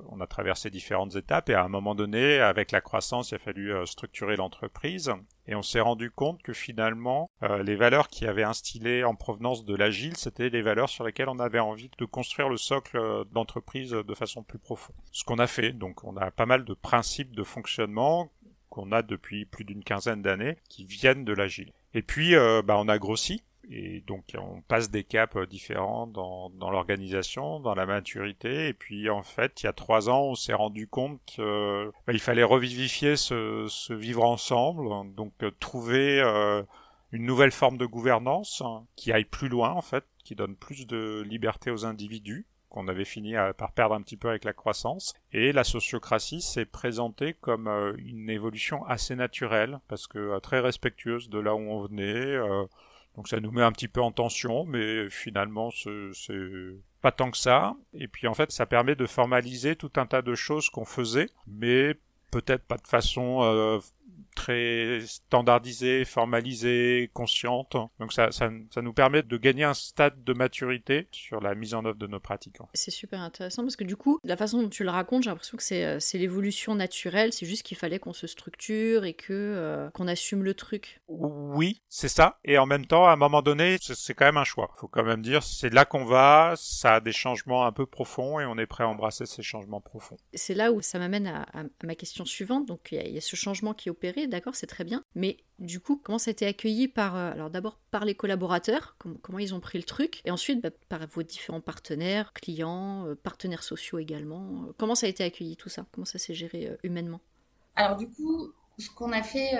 on 0.10 0.20
a 0.20 0.28
traversé 0.28 0.70
différentes 0.70 1.16
étapes 1.16 1.50
et 1.50 1.54
à 1.54 1.64
un 1.64 1.70
moment 1.70 1.96
donné, 1.96 2.40
avec 2.40 2.72
la 2.72 2.82
croissance, 2.82 3.32
il 3.32 3.36
a 3.36 3.40
fallu 3.40 3.72
structurer 3.86 4.36
l'entreprise 4.36 5.14
et 5.48 5.56
on 5.56 5.62
s'est 5.62 5.80
rendu 5.80 6.12
compte 6.12 6.42
que 6.42 6.54
finalement, 6.54 7.30
les 7.64 7.76
valeurs 7.76 8.10
qui 8.10 8.26
avaient 8.26 8.44
instillé 8.44 9.04
en 9.04 9.16
provenance 9.16 9.64
de 9.64 9.76
l'agile, 9.76 10.18
c'était 10.18 10.50
les 10.50 10.62
valeurs 10.62 10.90
sur 10.90 11.06
lesquelles 11.06 11.30
on 11.30 11.40
avait 11.40 11.60
envie 11.60 11.90
de 11.98 12.06
construire 12.06 12.50
le 12.50 12.58
socle 12.58 13.00
d'entreprise 13.32 13.92
de 13.92 14.14
façon 14.14 14.44
plus 14.44 14.60
profonde. 14.60 14.96
Ce 15.12 15.24
qu'on 15.24 15.40
a 15.40 15.48
fait, 15.48 15.72
donc, 15.72 16.04
on 16.04 16.18
a 16.18 16.32
pas 16.32 16.46
mal 16.46 16.66
de 16.66 16.74
principes 16.74 17.36
de 17.36 17.44
fonctionnement 17.44 18.30
qu'on 18.70 18.92
a 18.92 19.02
depuis 19.02 19.46
plus 19.46 19.64
d'une 19.64 19.84
quinzaine 19.84 20.22
d'années 20.22 20.58
qui 20.70 20.86
viennent 20.86 21.24
de 21.24 21.34
l'agile. 21.34 21.72
Et 21.94 22.02
puis, 22.02 22.36
euh, 22.36 22.62
bah, 22.62 22.78
on 22.78 22.88
a 22.88 22.98
grossi. 22.98 23.44
Et 23.70 24.02
donc 24.08 24.34
on 24.38 24.62
passe 24.62 24.90
des 24.90 25.04
caps 25.04 25.38
différents 25.50 26.08
dans, 26.08 26.50
dans 26.52 26.72
l'organisation, 26.72 27.60
dans 27.60 27.76
la 27.76 27.86
maturité. 27.86 28.70
Et 28.70 28.74
puis 28.74 29.10
en 29.10 29.24
fait, 29.24 29.62
il 29.62 29.66
y 29.66 29.70
a 29.70 29.74
trois 29.74 30.10
ans, 30.10 30.22
on 30.22 30.36
s'est 30.36 30.54
rendu 30.54 30.88
compte 30.88 31.20
qu'il 31.26 31.44
bah, 31.44 32.18
fallait 32.18 32.44
revivifier 32.44 33.18
ce, 33.18 33.66
ce, 33.68 33.94
vivre 33.94 34.24
ensemble, 34.24 34.88
donc 35.16 35.34
trouver 35.60 36.22
une 37.12 37.26
nouvelle 37.26 37.52
forme 37.52 37.78
de 37.78 37.86
gouvernance 37.86 38.62
hein, 38.62 38.86
qui 38.96 39.12
aille 39.12 39.26
plus 39.26 39.50
loin 39.50 39.72
en 39.72 39.82
fait, 39.82 40.06
qui 40.24 40.36
donne 40.36 40.56
plus 40.56 40.88
de 40.88 41.22
liberté 41.28 41.70
aux 41.70 41.86
individus 41.86 42.46
qu'on 42.78 42.88
avait 42.88 43.06
fini 43.06 43.34
par 43.58 43.72
perdre 43.72 43.96
un 43.96 44.02
petit 44.02 44.18
peu 44.18 44.30
avec 44.30 44.44
la 44.44 44.54
croissance. 44.54 45.16
Et 45.34 45.52
la 45.52 45.64
sociocratie 45.64 46.42
s'est 46.42 46.66
présentée 46.66 47.34
comme 47.34 47.68
euh, 47.68 47.94
une 47.98 48.30
évolution 48.30 48.86
assez 48.86 49.16
naturelle, 49.16 49.80
parce 49.88 50.06
que 50.06 50.20
euh, 50.20 50.40
très 50.40 50.60
respectueuse 50.60 51.28
de 51.30 51.40
là 51.40 51.56
où 51.56 51.60
on 51.60 51.82
venait. 51.82 52.04
Euh, 52.04 52.66
donc 53.16 53.28
ça 53.28 53.40
nous 53.40 53.52
met 53.52 53.64
un 53.64 53.72
petit 53.72 53.88
peu 53.88 54.02
en 54.02 54.12
tension, 54.12 54.64
mais 54.64 55.10
finalement 55.10 55.72
c'est 55.72 56.76
pas 57.02 57.12
tant 57.12 57.32
que 57.32 57.38
ça. 57.38 57.76
Et 57.96 58.08
puis 58.08 58.28
en 58.28 58.36
fait 58.36 58.52
ça 58.52 58.68
permet 58.68 58.96
de 58.96 59.08
formaliser 59.08 59.76
tout 59.76 59.92
un 59.96 60.06
tas 60.06 60.22
de 60.22 60.36
choses 60.36 60.70
qu'on 60.70 60.86
faisait, 60.86 61.30
mais 61.48 61.96
peut-être 62.30 62.64
pas 62.64 62.78
de 62.78 62.88
façon 62.88 63.82
très 64.38 65.02
standardisée, 65.06 66.06
formalisée, 66.06 67.10
consciente. 67.14 67.76
Donc 68.00 68.14
ça, 68.14 68.32
ça, 68.32 68.50
ça, 68.72 68.82
nous 68.84 68.94
permet 68.94 69.24
de 69.24 69.38
gagner 69.38 69.64
un 69.64 69.74
stade 69.74 70.24
de 70.24 70.34
maturité 70.34 71.08
sur 71.12 71.42
la 71.42 71.56
mise 71.56 71.74
en 71.74 71.84
œuvre 71.84 71.98
de 71.98 72.06
nos 72.06 72.20
pratiques. 72.20 72.58
C'est 72.76 72.92
super 72.92 73.20
intéressant 73.20 73.64
parce 73.64 73.76
que 73.76 73.84
du 73.84 73.96
coup, 73.98 74.20
la 74.24 74.38
façon 74.38 74.62
dont 74.62 74.70
tu 74.70 74.84
le 74.84 74.92
racontes, 74.92 75.24
j'ai 75.24 75.32
l'impression 75.32 75.58
que 75.58 75.64
c'est, 75.64 75.84
euh, 75.84 76.00
c'est 76.00 76.20
l'évolution 76.20 76.76
naturelle, 76.76 77.34
c'est 77.34 77.48
juste 77.48 77.64
qu'il 77.64 77.78
fallait 77.78 77.98
qu'on 77.98 78.14
se 78.14 78.28
structure 78.28 79.06
et 79.06 79.16
que 79.16 79.34
euh, 79.34 79.90
qu'on 79.90 80.08
assume 80.08 80.44
le 80.44 80.54
truc. 80.54 81.02
Oui, 81.08 81.82
c'est 81.90 82.08
ça. 82.08 82.40
Et 82.46 82.60
en 82.60 82.68
même 82.68 82.86
temps, 82.86 83.08
à 83.08 83.14
un 83.14 83.16
moment 83.16 83.42
donné, 83.42 83.78
c'est 83.82 84.14
quand 84.14 84.26
même 84.26 84.38
un 84.38 84.44
choix. 84.44 84.70
Faut 84.76 84.88
quand 84.88 85.04
même 85.04 85.24
dire, 85.24 85.42
c'est 85.42 85.74
là 85.74 85.84
qu'on 85.84 86.06
va, 86.06 86.54
ça 86.58 86.96
a 86.96 87.00
des 87.00 87.12
changements 87.12 87.66
un 87.66 87.72
peu 87.72 87.88
profonds 87.88 88.40
et 88.40 88.46
on 88.46 88.58
est 88.60 88.68
prêt 88.68 88.84
à 88.84 88.88
embrasser 88.88 89.26
ces 89.26 89.42
changements 89.42 89.82
profonds. 89.82 90.18
C'est 90.36 90.54
là 90.54 90.72
où 90.72 90.82
ça 90.82 91.00
m'amène 91.00 91.26
à, 91.26 91.42
à, 91.54 91.64
ma 91.84 91.96
question 91.96 92.24
suivante. 92.24 92.68
Donc 92.68 92.90
il 92.92 93.02
y, 93.02 93.14
y, 93.14 93.18
a 93.18 93.22
ce 93.22 93.36
changement 93.36 93.74
qui 93.74 93.90
est 93.90 93.92
opéré 93.92 94.27
d'accord, 94.28 94.56
c'est 94.56 94.68
très 94.68 94.84
bien. 94.84 95.04
Mais 95.16 95.38
du 95.60 95.80
coup, 95.80 96.00
comment 96.02 96.18
ça 96.18 96.30
a 96.30 96.32
été 96.34 96.46
accueilli 96.46 96.88
par, 96.88 97.16
euh, 97.16 97.32
alors 97.32 97.50
d'abord 97.50 97.80
par 97.92 98.06
les 98.06 98.16
collaborateurs, 98.16 98.96
comment, 99.22 99.40
ils 99.40 99.54
ont 99.54 99.60
pris 99.60 99.78
le 99.78 99.84
truc, 99.84 100.22
et 100.26 100.32
ensuite 100.32 100.62
bah, 100.62 100.70
par 100.90 101.06
vos 101.08 101.24
différents 101.24 101.62
partenaires, 101.62 102.34
clients, 102.34 103.08
euh, 103.08 103.16
partenaires 103.16 103.64
sociaux 103.64 104.00
également. 104.00 104.66
Euh, 104.68 104.74
comment 104.78 104.96
ça 104.96 105.08
a 105.08 105.10
été 105.10 105.24
accueilli 105.24 105.58
tout 105.58 105.70
ça? 105.70 105.86
Comment 105.92 106.06
ça 106.06 106.20
s'est 106.20 106.34
géré 106.34 106.78
humainement? 106.84 107.22
Alors 107.76 107.98
du 107.98 108.10
coup, 108.10 108.52
ce 108.78 108.90
qu'on 108.90 109.12
a 109.12 109.24
fait 109.24 109.52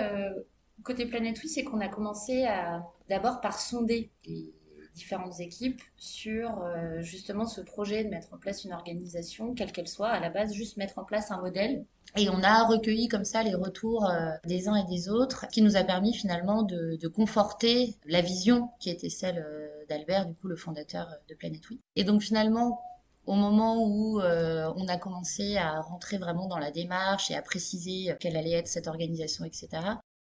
côté 0.82 1.06
Planète 1.06 1.38
Oui, 1.42 1.48
c'est 1.48 1.64
qu'on 1.64 1.80
a 1.80 1.88
commencé 1.88 2.44
à 2.44 2.82
d'abord 3.08 3.40
par 3.40 3.58
sonder 3.60 4.10
les 4.26 4.52
différentes 4.98 5.40
équipes 5.40 5.80
sur 5.96 6.62
justement 6.98 7.46
ce 7.46 7.60
projet 7.60 8.04
de 8.04 8.10
mettre 8.10 8.34
en 8.34 8.38
place 8.38 8.64
une 8.64 8.72
organisation, 8.72 9.54
quelle 9.54 9.72
qu'elle 9.72 9.88
soit, 9.88 10.08
à 10.08 10.20
la 10.20 10.28
base 10.28 10.52
juste 10.52 10.76
mettre 10.76 10.98
en 10.98 11.04
place 11.04 11.30
un 11.30 11.40
modèle 11.40 11.84
et 12.16 12.28
on 12.30 12.42
a 12.42 12.64
recueilli 12.66 13.08
comme 13.08 13.24
ça 13.24 13.42
les 13.42 13.54
retours 13.54 14.06
euh, 14.06 14.30
des 14.44 14.68
uns 14.68 14.76
et 14.76 14.84
des 14.84 15.08
autres, 15.08 15.46
qui 15.48 15.62
nous 15.62 15.76
a 15.76 15.84
permis 15.84 16.14
finalement 16.14 16.62
de, 16.62 16.96
conforter 17.08 17.96
la 18.06 18.20
vision 18.20 18.70
qui 18.80 18.90
était 18.90 19.08
celle 19.08 19.38
euh, 19.38 19.84
d'Albert, 19.88 20.26
du 20.26 20.34
coup 20.34 20.48
le 20.48 20.56
fondateur 20.56 21.08
de 21.28 21.34
Planet 21.34 21.62
Oui. 21.70 21.80
Et 21.96 22.04
donc 22.04 22.22
finalement, 22.22 22.80
au 23.26 23.34
moment 23.34 23.84
où 23.84 24.20
euh, 24.20 24.72
on 24.76 24.88
a 24.88 24.96
commencé 24.96 25.56
à 25.56 25.80
rentrer 25.80 26.18
vraiment 26.18 26.46
dans 26.46 26.58
la 26.58 26.70
démarche 26.70 27.30
et 27.30 27.34
à 27.34 27.42
préciser 27.42 28.14
quelle 28.20 28.36
allait 28.36 28.52
être 28.52 28.68
cette 28.68 28.86
organisation, 28.86 29.44
etc., 29.44 29.68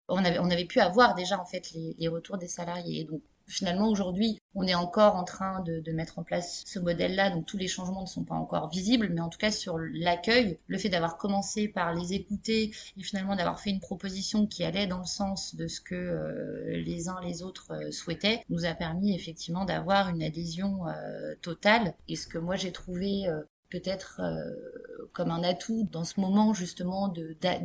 on 0.08 0.24
avait, 0.24 0.38
on 0.38 0.50
avait 0.50 0.64
pu 0.64 0.80
avoir 0.80 1.14
déjà 1.14 1.38
en 1.40 1.44
fait 1.44 1.72
les, 1.72 2.08
retours 2.08 2.38
des 2.38 2.48
salariés. 2.48 3.08
Finalement, 3.48 3.88
aujourd'hui, 3.88 4.40
on 4.54 4.66
est 4.66 4.74
encore 4.74 5.16
en 5.16 5.24
train 5.24 5.60
de, 5.60 5.80
de 5.80 5.92
mettre 5.92 6.18
en 6.18 6.24
place 6.24 6.64
ce 6.66 6.78
modèle-là, 6.78 7.30
donc 7.30 7.46
tous 7.46 7.56
les 7.56 7.68
changements 7.68 8.02
ne 8.02 8.06
sont 8.06 8.24
pas 8.24 8.34
encore 8.34 8.68
visibles, 8.68 9.08
mais 9.12 9.20
en 9.20 9.28
tout 9.28 9.38
cas 9.38 9.50
sur 9.50 9.78
l'accueil, 9.78 10.58
le 10.66 10.78
fait 10.78 10.88
d'avoir 10.88 11.16
commencé 11.16 11.68
par 11.68 11.94
les 11.94 12.12
écouter 12.12 12.72
et 12.96 13.02
finalement 13.02 13.36
d'avoir 13.36 13.60
fait 13.60 13.70
une 13.70 13.80
proposition 13.80 14.46
qui 14.46 14.64
allait 14.64 14.86
dans 14.86 14.98
le 14.98 15.04
sens 15.04 15.54
de 15.54 15.66
ce 15.66 15.80
que 15.80 15.94
euh, 15.94 16.82
les 16.84 17.08
uns 17.08 17.20
les 17.22 17.42
autres 17.42 17.72
euh, 17.72 17.90
souhaitaient, 17.90 18.42
nous 18.50 18.64
a 18.64 18.74
permis 18.74 19.14
effectivement 19.14 19.64
d'avoir 19.64 20.08
une 20.08 20.22
adhésion 20.22 20.88
euh, 20.88 21.34
totale. 21.42 21.94
Et 22.08 22.16
ce 22.16 22.26
que 22.26 22.38
moi 22.38 22.56
j'ai 22.56 22.72
trouvé 22.72 23.26
peut-être 23.70 24.20
euh, 24.20 25.08
comme 25.12 25.30
un 25.30 25.42
atout 25.42 25.88
dans 25.90 26.04
ce 26.04 26.20
moment 26.20 26.54
justement 26.54 27.12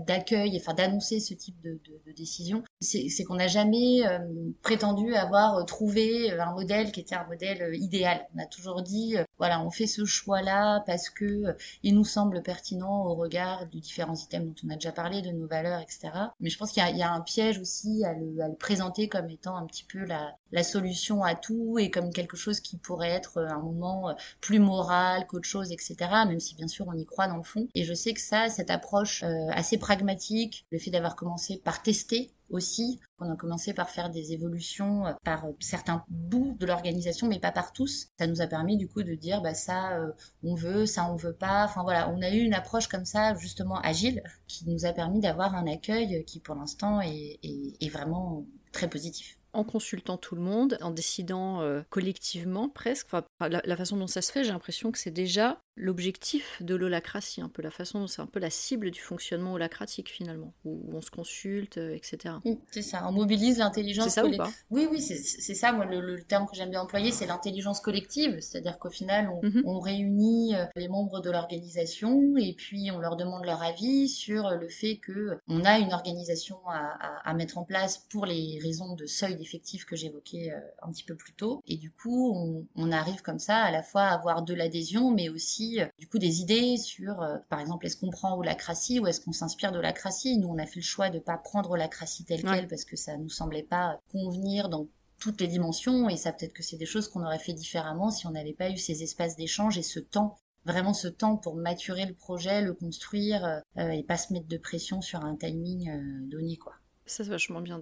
d'accueil, 0.07 0.57
enfin 0.57 0.73
d'annoncer 0.73 1.19
ce 1.19 1.33
type 1.33 1.59
de, 1.61 1.79
de, 1.85 2.01
de 2.05 2.11
décision, 2.15 2.63
c'est 2.79 3.23
qu'on 3.23 3.35
n'a 3.35 3.47
jamais 3.47 4.05
euh, 4.05 4.19
prétendu 4.61 5.13
avoir 5.15 5.65
trouvé 5.65 6.31
un 6.31 6.53
modèle 6.53 6.91
qui 6.91 7.01
était 7.01 7.15
un 7.15 7.27
modèle 7.27 7.75
idéal. 7.75 8.25
On 8.35 8.41
a 8.41 8.45
toujours 8.45 8.81
dit, 8.81 9.17
euh, 9.17 9.23
voilà, 9.37 9.61
on 9.61 9.69
fait 9.69 9.87
ce 9.87 10.05
choix-là 10.05 10.81
parce 10.85 11.09
que 11.09 11.55
il 11.83 11.95
nous 11.95 12.05
semble 12.05 12.41
pertinent 12.41 13.05
au 13.05 13.15
regard 13.15 13.67
de 13.67 13.79
différents 13.79 14.15
items 14.15 14.47
dont 14.47 14.67
on 14.67 14.69
a 14.71 14.75
déjà 14.75 14.91
parlé, 14.91 15.21
de 15.21 15.31
nos 15.31 15.47
valeurs, 15.47 15.81
etc. 15.81 16.09
Mais 16.39 16.49
je 16.49 16.57
pense 16.57 16.71
qu'il 16.71 16.83
y, 16.83 16.97
y, 16.97 17.03
a 17.03 17.11
un 17.11 17.21
piège 17.21 17.59
aussi 17.59 18.03
à 18.05 18.13
le, 18.13 18.41
à 18.41 18.47
le, 18.47 18.55
présenter 18.55 19.07
comme 19.07 19.29
étant 19.29 19.55
un 19.55 19.65
petit 19.65 19.83
peu 19.83 20.05
la, 20.05 20.35
la 20.51 20.63
solution 20.63 21.23
à 21.23 21.35
tout 21.35 21.77
et 21.79 21.89
comme 21.89 22.11
quelque 22.11 22.37
chose 22.37 22.59
qui 22.59 22.77
pourrait 22.77 23.09
être 23.09 23.41
un 23.41 23.59
moment 23.59 24.15
plus 24.39 24.59
moral 24.59 25.27
qu'autre 25.27 25.47
chose, 25.47 25.71
etc 25.71 25.91
même 26.25 26.39
si 26.39 26.55
bien 26.55 26.67
sûr 26.67 26.87
on 26.87 26.93
y 26.93 27.05
croit 27.05 27.27
dans 27.27 27.37
le 27.37 27.43
fond. 27.43 27.67
Et 27.75 27.83
je 27.83 27.93
sais 27.93 28.13
que 28.13 28.21
ça, 28.21 28.49
cette 28.49 28.69
approche 28.69 29.23
euh, 29.23 29.47
assez 29.51 29.77
pragmatique, 29.77 30.65
le 30.71 30.79
fait 30.79 30.91
d'avoir 30.91 31.15
commencé 31.15 31.57
par 31.57 31.81
tester 31.81 32.31
aussi. 32.49 32.99
On 33.19 33.31
a 33.31 33.35
commencé 33.35 33.73
par 33.73 33.89
faire 33.89 34.09
des 34.09 34.33
évolutions 34.33 35.05
euh, 35.05 35.13
par 35.23 35.45
euh, 35.45 35.51
certains 35.59 36.03
bouts 36.09 36.55
de 36.59 36.65
l'organisation, 36.65 37.27
mais 37.27 37.39
pas 37.39 37.51
par 37.51 37.71
tous. 37.71 38.07
Ça 38.19 38.27
nous 38.27 38.41
a 38.41 38.47
permis 38.47 38.77
du 38.77 38.87
coup 38.87 39.03
de 39.03 39.13
dire 39.13 39.41
bah 39.41 39.53
ça 39.53 39.99
on 40.43 40.55
veut, 40.55 40.85
ça 40.85 41.09
on 41.11 41.15
veut 41.15 41.33
pas. 41.33 41.65
Enfin 41.65 41.83
voilà, 41.83 42.09
on 42.09 42.21
a 42.21 42.29
eu 42.29 42.39
une 42.39 42.53
approche 42.53 42.87
comme 42.87 43.05
ça 43.05 43.35
justement 43.35 43.79
agile 43.81 44.23
qui 44.47 44.67
nous 44.69 44.85
a 44.85 44.93
permis 44.93 45.19
d'avoir 45.19 45.55
un 45.55 45.67
accueil 45.67 46.23
qui 46.25 46.39
pour 46.39 46.55
l'instant 46.55 47.01
est, 47.01 47.39
est 47.43 47.89
vraiment 47.89 48.45
très 48.71 48.89
positif 48.89 49.37
en 49.53 49.63
consultant 49.63 50.17
tout 50.17 50.35
le 50.35 50.41
monde, 50.41 50.77
en 50.81 50.91
décidant 50.91 51.61
euh, 51.61 51.81
collectivement 51.89 52.69
presque. 52.69 53.07
Enfin, 53.07 53.25
la, 53.39 53.61
la, 53.63 53.75
façon 53.75 53.97
dont 53.97 54.07
ça 54.07 54.21
se 54.21 54.31
fait, 54.31 54.43
j'ai 54.43 54.51
l'impression 54.51 54.91
que 54.91 54.97
c'est 54.97 55.11
déjà 55.11 55.61
l'objectif 55.77 56.61
de 56.61 56.75
l'holacratie, 56.75 57.41
un 57.41 57.49
peu 57.49 57.61
la 57.61 57.71
façon 57.71 58.01
dont 58.01 58.07
c'est 58.07 58.21
un 58.21 58.27
peu 58.27 58.39
la 58.39 58.49
cible 58.49 58.91
du 58.91 58.99
fonctionnement 58.99 59.53
holacratique 59.53 60.09
finalement, 60.09 60.53
où, 60.65 60.81
on 60.93 61.01
se 61.01 61.09
consulte, 61.09 61.77
euh, 61.77 61.95
etc. 61.95 62.35
c'est 62.71 62.81
ça, 62.81 63.07
on 63.07 63.11
mobilise 63.11 63.57
l'intelligence. 63.57 64.15
Pas? 64.15 64.51
Oui, 64.69 64.87
oui, 64.91 65.01
c'est 65.01 65.55
ça. 65.55 65.71
Moi, 65.71 65.85
le, 65.85 66.01
le, 66.01 66.21
terme 66.23 66.45
que 66.45 66.55
j'aime 66.55 66.69
bien 66.69 66.81
employer, 66.81 67.11
c'est 67.11 67.25
l'intelligence 67.25 67.79
collective, 67.79 68.39
c'est-à-dire 68.41 68.77
qu'au 68.79 68.89
final, 68.89 69.29
on, 69.29 69.45
mm 69.45 69.49
-hmm. 69.49 69.63
on, 69.65 69.79
réunit 69.79 70.55
euh, 70.55 70.65
les 70.75 70.87
membres 70.87 71.21
de 71.21 71.31
l'organisation 71.31 72.37
et 72.37 72.53
puis 72.53 72.91
on 72.91 72.99
leur 72.99 73.15
demande 73.15 73.45
leur 73.45 73.61
avis 73.63 74.07
sur 74.09 74.49
le 74.51 74.69
fait 74.69 74.97
que 74.97 75.37
on 75.47 75.63
a 75.63 75.79
une 75.79 75.93
organisation 75.93 76.57
à, 76.67 76.79
à, 77.07 77.29
à 77.29 77.33
mettre 77.33 77.57
en 77.57 77.63
place 77.63 78.05
pour 78.11 78.25
les 78.25 78.59
raisons 78.61 78.95
de 78.95 79.05
seuil 79.05 79.40
d'effectifs 79.41 79.85
que 79.85 79.95
j'évoquais 79.95 80.51
euh, 80.51 80.59
un 80.81 80.91
petit 80.91 81.03
peu 81.03 81.15
plus 81.15 81.33
tôt. 81.33 81.61
Et 81.67 81.77
du 81.77 81.91
coup, 81.91 82.31
on, 82.35 82.65
on 82.75 82.91
arrive 82.91 83.21
comme 83.21 83.39
ça 83.39 83.57
à 83.57 83.71
la 83.71 83.83
fois 83.83 84.03
à 84.03 84.13
avoir 84.13 84.43
de 84.43 84.53
l'adhésion, 84.53 85.11
mais 85.11 85.29
aussi 85.29 85.81
euh, 85.81 85.87
du 85.97 86.07
coup 86.07 86.19
des 86.19 86.41
idées 86.41 86.77
sur, 86.77 87.21
euh, 87.21 87.37
par 87.49 87.59
exemple, 87.59 87.85
est-ce 87.85 87.97
qu'on 87.97 88.11
prend 88.11 88.37
Holacratie 88.37 88.99
ou 88.99 89.07
est-ce 89.07 89.21
qu'on 89.21 89.31
s'inspire 89.31 89.71
de 89.71 89.79
Holacratie 89.79 90.37
Nous, 90.37 90.47
on 90.47 90.57
a 90.57 90.65
fait 90.65 90.79
le 90.79 90.85
choix 90.85 91.09
de 91.09 91.19
pas 91.19 91.37
prendre 91.37 91.71
Holacratie 91.71 92.23
telle 92.23 92.45
ouais. 92.45 92.55
quelle 92.55 92.67
parce 92.67 92.85
que 92.85 92.95
ça 92.95 93.17
nous 93.17 93.29
semblait 93.29 93.63
pas 93.63 93.99
convenir 94.11 94.69
dans 94.69 94.87
toutes 95.19 95.41
les 95.41 95.47
dimensions 95.47 96.09
et 96.09 96.17
ça 96.17 96.33
peut-être 96.33 96.53
que 96.53 96.63
c'est 96.63 96.77
des 96.77 96.85
choses 96.85 97.07
qu'on 97.07 97.23
aurait 97.23 97.39
fait 97.39 97.53
différemment 97.53 98.09
si 98.09 98.25
on 98.25 98.31
n'avait 98.31 98.53
pas 98.53 98.71
eu 98.71 98.77
ces 98.77 99.03
espaces 99.03 99.35
d'échange 99.35 99.77
et 99.77 99.83
ce 99.83 99.99
temps 99.99 100.37
vraiment 100.65 100.93
ce 100.93 101.07
temps 101.07 101.37
pour 101.37 101.55
maturer 101.55 102.05
le 102.05 102.13
projet, 102.13 102.61
le 102.61 102.73
construire 102.73 103.61
euh, 103.77 103.89
et 103.89 104.03
pas 104.03 104.17
se 104.17 104.33
mettre 104.33 104.47
de 104.47 104.57
pression 104.57 105.01
sur 105.01 105.23
un 105.23 105.35
timing 105.35 105.89
euh, 105.89 106.27
donné 106.27 106.57
quoi. 106.57 106.73
Ça, 107.11 107.25
c'est 107.25 107.29
vachement 107.29 107.59
bien 107.59 107.77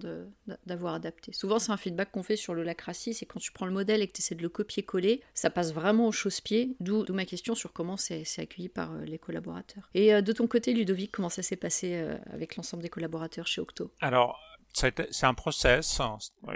d'avoir 0.66 0.94
adapté. 0.94 1.32
Souvent, 1.32 1.60
c'est 1.60 1.70
un 1.70 1.76
feedback 1.76 2.10
qu'on 2.10 2.24
fait 2.24 2.34
sur 2.34 2.52
le 2.52 2.64
lacratie, 2.64 3.14
c'est 3.14 3.26
quand 3.26 3.38
tu 3.38 3.52
prends 3.52 3.66
le 3.66 3.70
modèle 3.70 4.02
et 4.02 4.08
que 4.08 4.12
tu 4.12 4.22
essaies 4.22 4.34
de 4.34 4.42
le 4.42 4.48
copier-coller, 4.48 5.22
ça 5.34 5.50
passe 5.50 5.72
vraiment 5.72 6.08
au 6.08 6.12
chausse-pied, 6.12 6.74
d'où 6.80 7.04
ma 7.14 7.24
question 7.24 7.54
sur 7.54 7.72
comment 7.72 7.96
c'est 7.96 8.24
accueilli 8.38 8.68
par 8.68 8.90
euh, 8.90 9.04
les 9.04 9.20
collaborateurs. 9.20 9.88
Et 9.94 10.12
euh, 10.12 10.20
de 10.20 10.32
ton 10.32 10.48
côté, 10.48 10.72
Ludovic, 10.72 11.12
comment 11.12 11.28
ça 11.28 11.44
s'est 11.44 11.54
passé 11.54 11.94
euh, 11.94 12.18
avec 12.32 12.56
l'ensemble 12.56 12.82
des 12.82 12.88
collaborateurs 12.88 13.46
chez 13.46 13.60
Octo? 13.60 13.92
Alors, 14.00 14.40
c'est 14.72 15.22
un 15.22 15.34
process, 15.34 16.00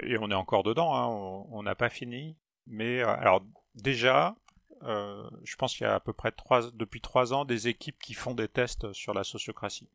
et 0.03 0.17
on 0.17 0.29
est 0.29 0.35
encore 0.35 0.63
dedans, 0.63 0.95
hein, 0.95 1.45
on 1.51 1.63
n'a 1.63 1.75
pas 1.75 1.89
fini, 1.89 2.35
mais 2.67 3.01
alors 3.01 3.41
déjà, 3.75 4.35
je 4.81 5.55
pense 5.55 5.77
qu'il 5.77 5.87
y 5.87 5.89
a 5.89 5.95
à 5.95 5.99
peu 6.01 6.11
près 6.11 6.33
depuis 6.73 6.99
trois 6.99 7.33
ans 7.33 7.45
des 7.45 7.69
équipes 7.69 7.99
qui 8.03 8.13
font 8.13 8.33
des 8.33 8.49
tests 8.49 8.91
sur 8.91 9.13
la 9.13 9.23
sociocratie 9.23 9.87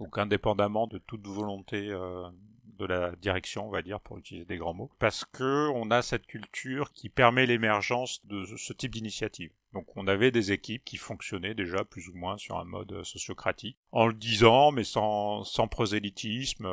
donc 0.00 0.18
indépendamment 0.18 0.86
de 0.86 0.98
toute 0.98 1.26
volonté 1.26 1.88
euh, 1.90 2.28
de 2.78 2.84
la 2.84 3.12
direction, 3.16 3.66
on 3.66 3.70
va 3.70 3.82
dire, 3.82 4.00
pour 4.00 4.18
utiliser 4.18 4.44
des 4.44 4.58
grands 4.58 4.74
mots, 4.74 4.90
parce 4.98 5.24
que 5.24 5.68
on 5.70 5.90
a 5.90 6.02
cette 6.02 6.26
culture 6.26 6.92
qui 6.92 7.08
permet 7.08 7.46
l'émergence 7.46 8.24
de 8.26 8.44
ce 8.44 8.72
type 8.72 8.92
d'initiative. 8.92 9.50
Donc 9.72 9.96
on 9.96 10.06
avait 10.06 10.30
des 10.30 10.52
équipes 10.52 10.84
qui 10.84 10.96
fonctionnaient 10.96 11.54
déjà 11.54 11.84
plus 11.84 12.08
ou 12.08 12.14
moins 12.14 12.36
sur 12.38 12.58
un 12.58 12.64
mode 12.64 13.02
sociocratique, 13.02 13.78
en 13.92 14.06
le 14.06 14.14
disant, 14.14 14.72
mais 14.72 14.84
sans, 14.84 15.44
sans 15.44 15.68
prosélytisme, 15.68 16.68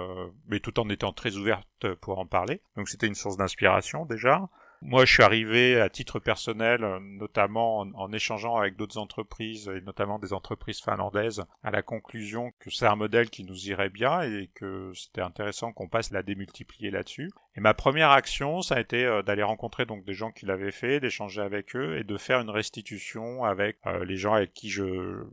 mais 0.48 0.60
tout 0.60 0.80
en 0.80 0.90
étant 0.90 1.14
très 1.14 1.36
ouverte 1.38 1.94
pour 2.02 2.20
en 2.20 2.26
parler. 2.26 2.62
Donc 2.76 2.90
c'était 2.90 3.08
une 3.08 3.16
source 3.16 3.38
d'inspiration 3.38 4.06
déjà. 4.06 4.50
Moi, 4.86 5.06
je 5.06 5.14
suis 5.14 5.24
arrivé 5.24 5.80
à 5.80 5.90
titre 5.90 6.20
personnel, 6.20 6.86
notamment 7.00 7.80
en, 7.80 8.12
échangeant 8.12 8.58
avec 8.58 8.76
d'autres 8.76 8.98
entreprises, 8.98 9.70
et 9.70 9.80
notamment 9.80 10.20
des 10.20 10.34
entreprises 10.34 10.82
finlandaises, 10.82 11.46
à 11.64 11.72
la 11.72 11.82
conclusion 11.82 12.52
que 12.60 12.70
c'est 12.70 12.86
un 12.86 12.98
modèle 12.98 13.30
qui 13.30 13.46
nous 13.46 13.70
irait 13.70 13.90
bien 13.90 14.24
et 14.24 14.50
que 14.54 14.92
c'était 14.94 15.22
intéressant 15.22 15.72
qu'on 15.72 15.88
passe 15.88 16.12
la 16.12 16.22
démultiplier 16.22 16.92
là-dessus. 16.92 17.32
Et 17.56 17.62
ma 17.62 17.74
première 17.74 18.12
action, 18.12 18.62
ça 18.62 18.76
a 18.76 18.82
été 18.82 19.06
euh, 19.06 19.22
d'aller 19.24 19.42
rencontrer 19.42 19.86
donc 19.86 20.04
des 20.04 20.14
gens 20.14 20.32
qui 20.32 20.46
l'avaient 20.46 20.74
fait, 20.74 21.00
d'échanger 21.00 21.42
avec 21.42 21.78
eux 21.78 21.98
et 21.98 22.04
de 22.04 22.18
faire 22.18 22.42
une 22.42 22.50
restitution 22.50 23.46
avec 23.46 23.78
euh, 23.86 24.04
les 24.04 24.18
gens 24.18 24.34
avec 24.34 24.54
qui 24.54 24.70
je, 24.70 25.24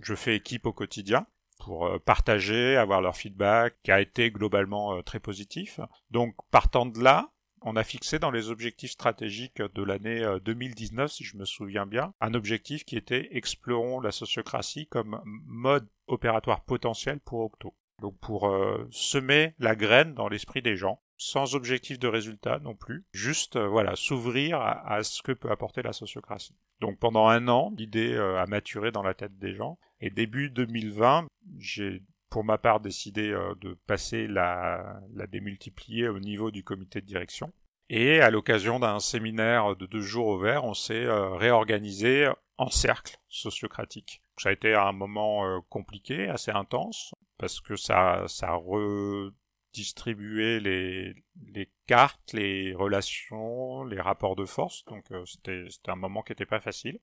je 0.00 0.14
fais 0.14 0.34
équipe 0.34 0.64
au 0.64 0.72
quotidien 0.72 1.26
pour 1.58 1.86
euh, 1.86 1.98
partager, 1.98 2.78
avoir 2.78 3.02
leur 3.02 3.18
feedback, 3.18 3.74
qui 3.82 3.92
a 3.92 4.00
été 4.00 4.30
globalement 4.30 5.02
très 5.02 5.20
positif. 5.20 5.78
Donc 6.10 6.34
partant 6.50 6.86
de 6.86 7.02
là, 7.02 7.34
on 7.64 7.76
a 7.76 7.82
fixé 7.82 8.18
dans 8.18 8.30
les 8.30 8.50
objectifs 8.50 8.92
stratégiques 8.92 9.62
de 9.62 9.82
l'année 9.82 10.24
2019, 10.44 11.04
euh, 11.04 11.08
si 11.08 11.24
je 11.24 11.36
me 11.36 11.44
souviens 11.44 11.86
bien, 11.86 12.12
un 12.20 12.34
objectif 12.34 12.84
qui 12.84 12.96
était 12.96 13.28
explorons 13.32 14.00
la 14.00 14.12
sociocratie 14.12 14.86
comme 14.86 15.20
mode 15.24 15.88
opératoire 16.06 16.64
potentiel 16.64 17.20
pour 17.20 17.40
Octo. 17.40 17.74
Donc 18.02 18.18
pour 18.20 18.48
euh, 18.48 18.86
semer 18.90 19.54
la 19.58 19.74
graine 19.74 20.14
dans 20.14 20.28
l'esprit 20.28 20.60
des 20.60 20.76
gens, 20.76 21.00
sans 21.16 21.54
objectif 21.54 21.98
de 21.98 22.08
résultat 22.08 22.58
non 22.58 22.74
plus, 22.74 23.06
juste 23.12 23.56
euh, 23.56 23.66
voilà 23.66 23.96
s'ouvrir 23.96 24.60
à, 24.60 25.02
ce 25.02 25.22
que 25.22 25.32
peut 25.32 25.50
apporter 25.50 25.80
la 25.80 25.94
sociocratie. 25.94 26.56
Donc 26.80 26.98
pendant 26.98 27.28
un 27.28 27.48
an, 27.48 27.72
l'idée 27.78 28.14
a 28.14 28.46
maturé 28.46 28.90
dans 28.90 29.02
la 29.02 29.14
tête 29.14 29.38
des 29.38 29.54
gens. 29.54 29.78
Et 30.00 30.10
début 30.10 30.50
2020, 30.50 31.28
j'ai 31.56 32.02
pour 32.34 32.42
ma 32.42 32.58
part 32.58 32.80
décidé 32.80 33.30
euh, 33.30 33.54
de 33.60 33.74
passer 33.86 34.26
la, 34.26 34.98
démultiplier 35.30 36.08
au 36.08 36.18
niveau 36.18 36.50
du 36.50 36.64
comité 36.64 37.00
de 37.00 37.06
direction. 37.06 37.52
Et 37.88 38.20
à 38.20 38.30
l'occasion 38.32 38.80
d'un 38.80 38.98
séminaire 38.98 39.76
de 39.76 39.86
deux 39.86 40.00
jours 40.00 40.26
au 40.26 40.38
on 40.64 40.74
s'est 40.74 41.04
euh, 41.04 41.28
réorganisé 41.36 42.28
en 42.58 42.70
cercle 42.70 43.18
sociocratique. 43.28 44.20
Ça 44.36 44.48
a 44.48 44.52
été 44.52 44.74
un 44.74 44.90
moment 44.90 45.46
euh, 45.46 45.60
compliqué, 45.68 46.28
assez 46.28 46.50
intense, 46.50 47.14
parce 47.38 47.60
que 47.60 47.76
ça, 47.76 48.24
ça 48.26 48.56
les, 50.58 51.14
les 51.52 51.70
cartes, 51.86 52.32
les 52.32 52.74
relations, 52.74 53.84
les 53.84 54.00
rapports 54.00 54.34
de 54.34 54.44
force. 54.44 54.84
Donc 54.86 55.04
c'était 55.24 55.68
un 55.86 55.94
moment 55.94 56.22
qui 56.22 56.32
n'était 56.32 56.46
pas 56.46 56.60
facile 56.60 56.98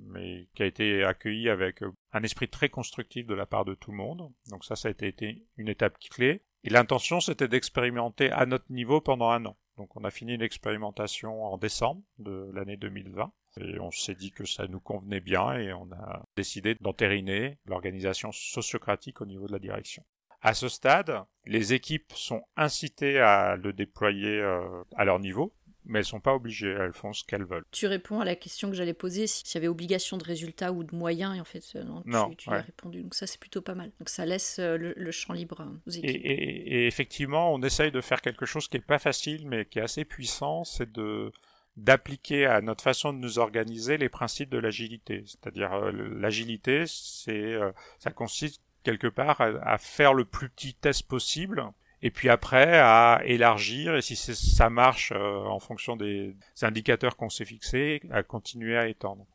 mais 0.00 0.48
qui 0.54 0.62
a 0.62 0.66
été 0.66 1.04
accueilli 1.04 1.48
avec 1.48 1.82
euh, 1.82 1.92
un 2.12 2.22
esprit 2.22 2.48
très 2.48 2.68
constructif 2.68 3.26
de 3.26 3.34
la 3.34 3.46
part 3.46 3.64
de 3.64 3.74
tout 3.74 3.90
le 3.90 3.96
monde. 3.96 4.30
Donc 4.48 4.64
ça, 4.64 4.76
ça 4.76 4.88
a 4.88 4.90
été 4.90 5.46
une 5.56 5.68
étape 5.68 5.98
clé. 5.98 6.42
Et 6.64 6.70
l'intention, 6.70 7.20
c'était 7.20 7.48
d'expérimenter 7.48 8.30
à 8.30 8.46
notre 8.46 8.70
niveau 8.70 9.00
pendant 9.00 9.30
un 9.30 9.44
an. 9.46 9.56
Donc 9.76 9.94
on 9.96 10.04
a 10.04 10.10
fini 10.10 10.36
l'expérimentation 10.36 11.44
en 11.44 11.58
décembre 11.58 12.02
de 12.18 12.50
l'année 12.54 12.76
2020. 12.76 13.32
Et 13.60 13.78
on 13.80 13.90
s'est 13.90 14.14
dit 14.14 14.32
que 14.32 14.44
ça 14.44 14.66
nous 14.66 14.80
convenait 14.80 15.20
bien 15.20 15.54
et 15.54 15.72
on 15.72 15.90
a 15.92 16.24
décidé 16.36 16.74
d'entériner 16.74 17.58
l'organisation 17.64 18.32
sociocratique 18.32 19.20
au 19.20 19.26
niveau 19.26 19.46
de 19.46 19.52
la 19.52 19.58
direction. 19.58 20.04
À 20.42 20.54
ce 20.54 20.68
stade, 20.68 21.24
les 21.46 21.72
équipes 21.72 22.12
sont 22.14 22.42
incitées 22.56 23.18
à 23.18 23.56
le 23.56 23.72
déployer 23.72 24.40
euh, 24.40 24.84
à 24.96 25.04
leur 25.04 25.18
niveau 25.18 25.54
mais 25.86 26.00
elles 26.00 26.04
sont 26.04 26.20
pas 26.20 26.34
obligées, 26.34 26.70
elles 26.70 26.92
font 26.92 27.12
ce 27.12 27.24
qu'elles 27.24 27.44
veulent. 27.44 27.64
Tu 27.70 27.86
réponds 27.86 28.20
à 28.20 28.24
la 28.24 28.36
question 28.36 28.68
que 28.68 28.76
j'allais 28.76 28.94
poser, 28.94 29.26
s'il 29.26 29.54
y 29.54 29.58
avait 29.58 29.68
obligation 29.68 30.16
de 30.16 30.24
résultat 30.24 30.72
ou 30.72 30.84
de 30.84 30.94
moyens, 30.94 31.36
et 31.36 31.40
en 31.40 31.44
fait, 31.44 31.64
euh, 31.76 31.84
non, 32.04 32.34
tu, 32.34 32.50
as 32.50 32.60
répondu. 32.60 33.02
Donc 33.02 33.14
ça, 33.14 33.26
c'est 33.26 33.40
plutôt 33.40 33.62
pas 33.62 33.74
mal. 33.74 33.90
Donc 33.98 34.08
ça 34.08 34.26
laisse 34.26 34.58
euh, 34.58 34.76
le, 34.76 35.10
champ 35.10 35.32
libre 35.32 35.66
aux 35.86 35.90
équipes. 35.90 36.10
Et, 36.10 36.86
effectivement, 36.86 37.52
on 37.52 37.62
essaye 37.62 37.90
de 37.90 38.00
faire 38.00 38.20
quelque 38.20 38.46
chose 38.46 38.68
qui 38.68 38.76
est 38.76 38.80
pas 38.80 38.98
facile, 38.98 39.46
mais 39.46 39.64
qui 39.64 39.78
est 39.78 39.82
assez 39.82 40.04
puissant, 40.04 40.64
c'est 40.64 40.90
de 40.92 41.32
d'appliquer 41.76 42.46
à 42.46 42.62
notre 42.62 42.82
façon 42.82 43.12
de 43.12 43.18
nous 43.18 43.38
organiser 43.38 43.98
les 43.98 44.08
principes 44.08 44.48
de 44.48 44.56
l'agilité. 44.56 45.24
C'est-à-dire 45.26 45.74
euh, 45.74 45.92
l'agilité, 45.92 46.84
c'est 46.86 47.54
ça 47.98 48.10
consiste 48.10 48.62
quelque 48.82 49.08
part 49.08 49.40
à, 49.40 49.78
faire 49.78 50.14
le 50.14 50.24
plus 50.24 50.48
petit 50.48 50.72
test 50.72 51.06
possible 51.06 51.64
et 52.02 52.10
puis 52.10 52.28
après 52.28 52.78
à 52.78 53.22
élargir 53.24 53.96
et 53.96 54.02
si 54.02 54.16
ça 54.16 54.70
marche 54.70 55.12
euh, 55.12 55.44
en 55.44 55.58
fonction 55.58 55.96
des, 55.96 56.36
indicateurs 56.62 57.16
qu'on 57.16 57.30
s'est 57.30 57.44
fixés, 57.44 58.02
à 58.10 58.22
continuer 58.22 58.76
à 58.76 58.88
étendre. 58.88 59.26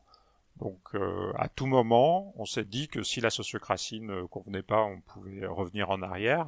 Donc 0.57 0.79
euh, 0.93 1.31
à 1.37 1.49
tout 1.49 1.65
moment, 1.65 2.33
on 2.37 2.45
s'est 2.45 2.65
dit 2.65 2.87
que 2.87 3.03
si 3.03 3.19
la 3.19 3.29
sociocratie 3.29 3.99
ne 3.99 4.23
convenait 4.23 4.61
pas, 4.61 4.83
on 4.83 5.01
pouvait 5.01 5.45
revenir 5.45 5.89
en 5.89 6.01
arrière 6.01 6.47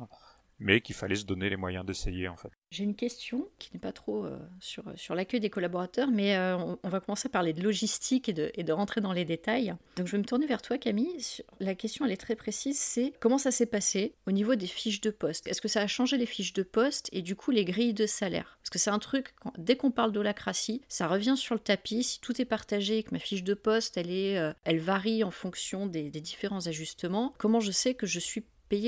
mais 0.60 0.82
qu'il 0.82 0.96
fallait 0.96 1.16
se 1.16 1.26
donner 1.26 1.50
les 1.50 1.58
moyens 1.58 1.86
d'essayer 1.86 2.28
en 2.28 2.38
fait. 2.38 2.52
J'ai 2.74 2.86
une 2.86 2.96
question 2.96 3.48
qui 3.60 3.70
n'est 3.72 3.80
pas 3.80 3.92
trop 3.92 4.26
euh, 4.26 4.36
sur, 4.60 5.14
l'accueil 5.14 5.40
des 5.40 5.52
collaborateurs, 5.52 6.10
mais 6.10 6.36
euh, 6.36 6.58
on, 6.58 6.90
va 6.90 7.00
commencer 7.02 7.28
à 7.28 7.30
parler 7.30 7.54
de 7.54 7.62
logistique 7.62 8.30
et 8.30 8.34
de, 8.34 8.72
rentrer 8.72 9.00
dans 9.00 9.14
les 9.14 9.26
détails. 9.26 9.76
Donc 9.96 10.08
je 10.08 10.14
vais 10.14 10.18
me 10.18 10.24
tourner 10.24 10.48
vers 10.48 10.64
toi 10.64 10.80
Camille. 10.80 11.24
La 11.60 11.76
question 11.76 12.04
elle 12.04 12.12
est 12.12 12.18
très 12.18 12.36
précise, 12.36 12.80
c'est 12.80 13.14
comment 13.20 13.38
ça 13.38 13.52
s'est 13.52 13.68
passé 13.68 14.16
au 14.26 14.32
niveau 14.32 14.56
des 14.56 14.66
fiches 14.66 15.02
de 15.02 15.12
poste? 15.12 15.48
Est-ce 15.48 15.62
que 15.62 15.68
ça 15.68 15.82
a 15.82 15.88
changé 15.88 16.18
les 16.18 16.26
fiches 16.26 16.54
de 16.54 16.64
poste 16.64 17.10
et 17.12 17.22
du 17.22 17.36
coup 17.36 17.52
les 17.52 17.64
grilles 17.64 17.94
de 17.94 18.08
salaire? 18.08 18.58
Parce 18.64 18.72
que 18.72 18.80
c'est 18.80 18.90
un 18.90 18.98
truc, 18.98 19.36
dès 19.60 19.76
qu'on 19.76 19.92
parle 19.92 20.12
d'holacratie, 20.12 20.82
ça 20.88 21.08
revient 21.08 21.38
sur 21.38 21.54
le 21.54 21.62
tapis. 21.62 22.02
Si 22.02 22.22
tout 22.22 22.42
est 22.42 22.46
partagé 22.46 22.98
et 22.98 23.04
que 23.04 23.12
ma 23.12 23.20
fiche 23.20 23.44
de 23.44 23.54
poste 23.54 23.98
elle, 23.98 24.10
est, 24.10 24.40
euh, 24.40 24.52
elle 24.64 24.80
varie 24.80 25.24
en 25.24 25.30
fonction 25.30 25.86
des, 25.86 26.10
des 26.10 26.22
différents 26.22 26.66
ajustements, 26.66 27.36
comment 27.38 27.60
je 27.60 27.70
sais 27.70 27.94
que 27.94 28.08
je 28.08 28.20
suis 28.20 28.44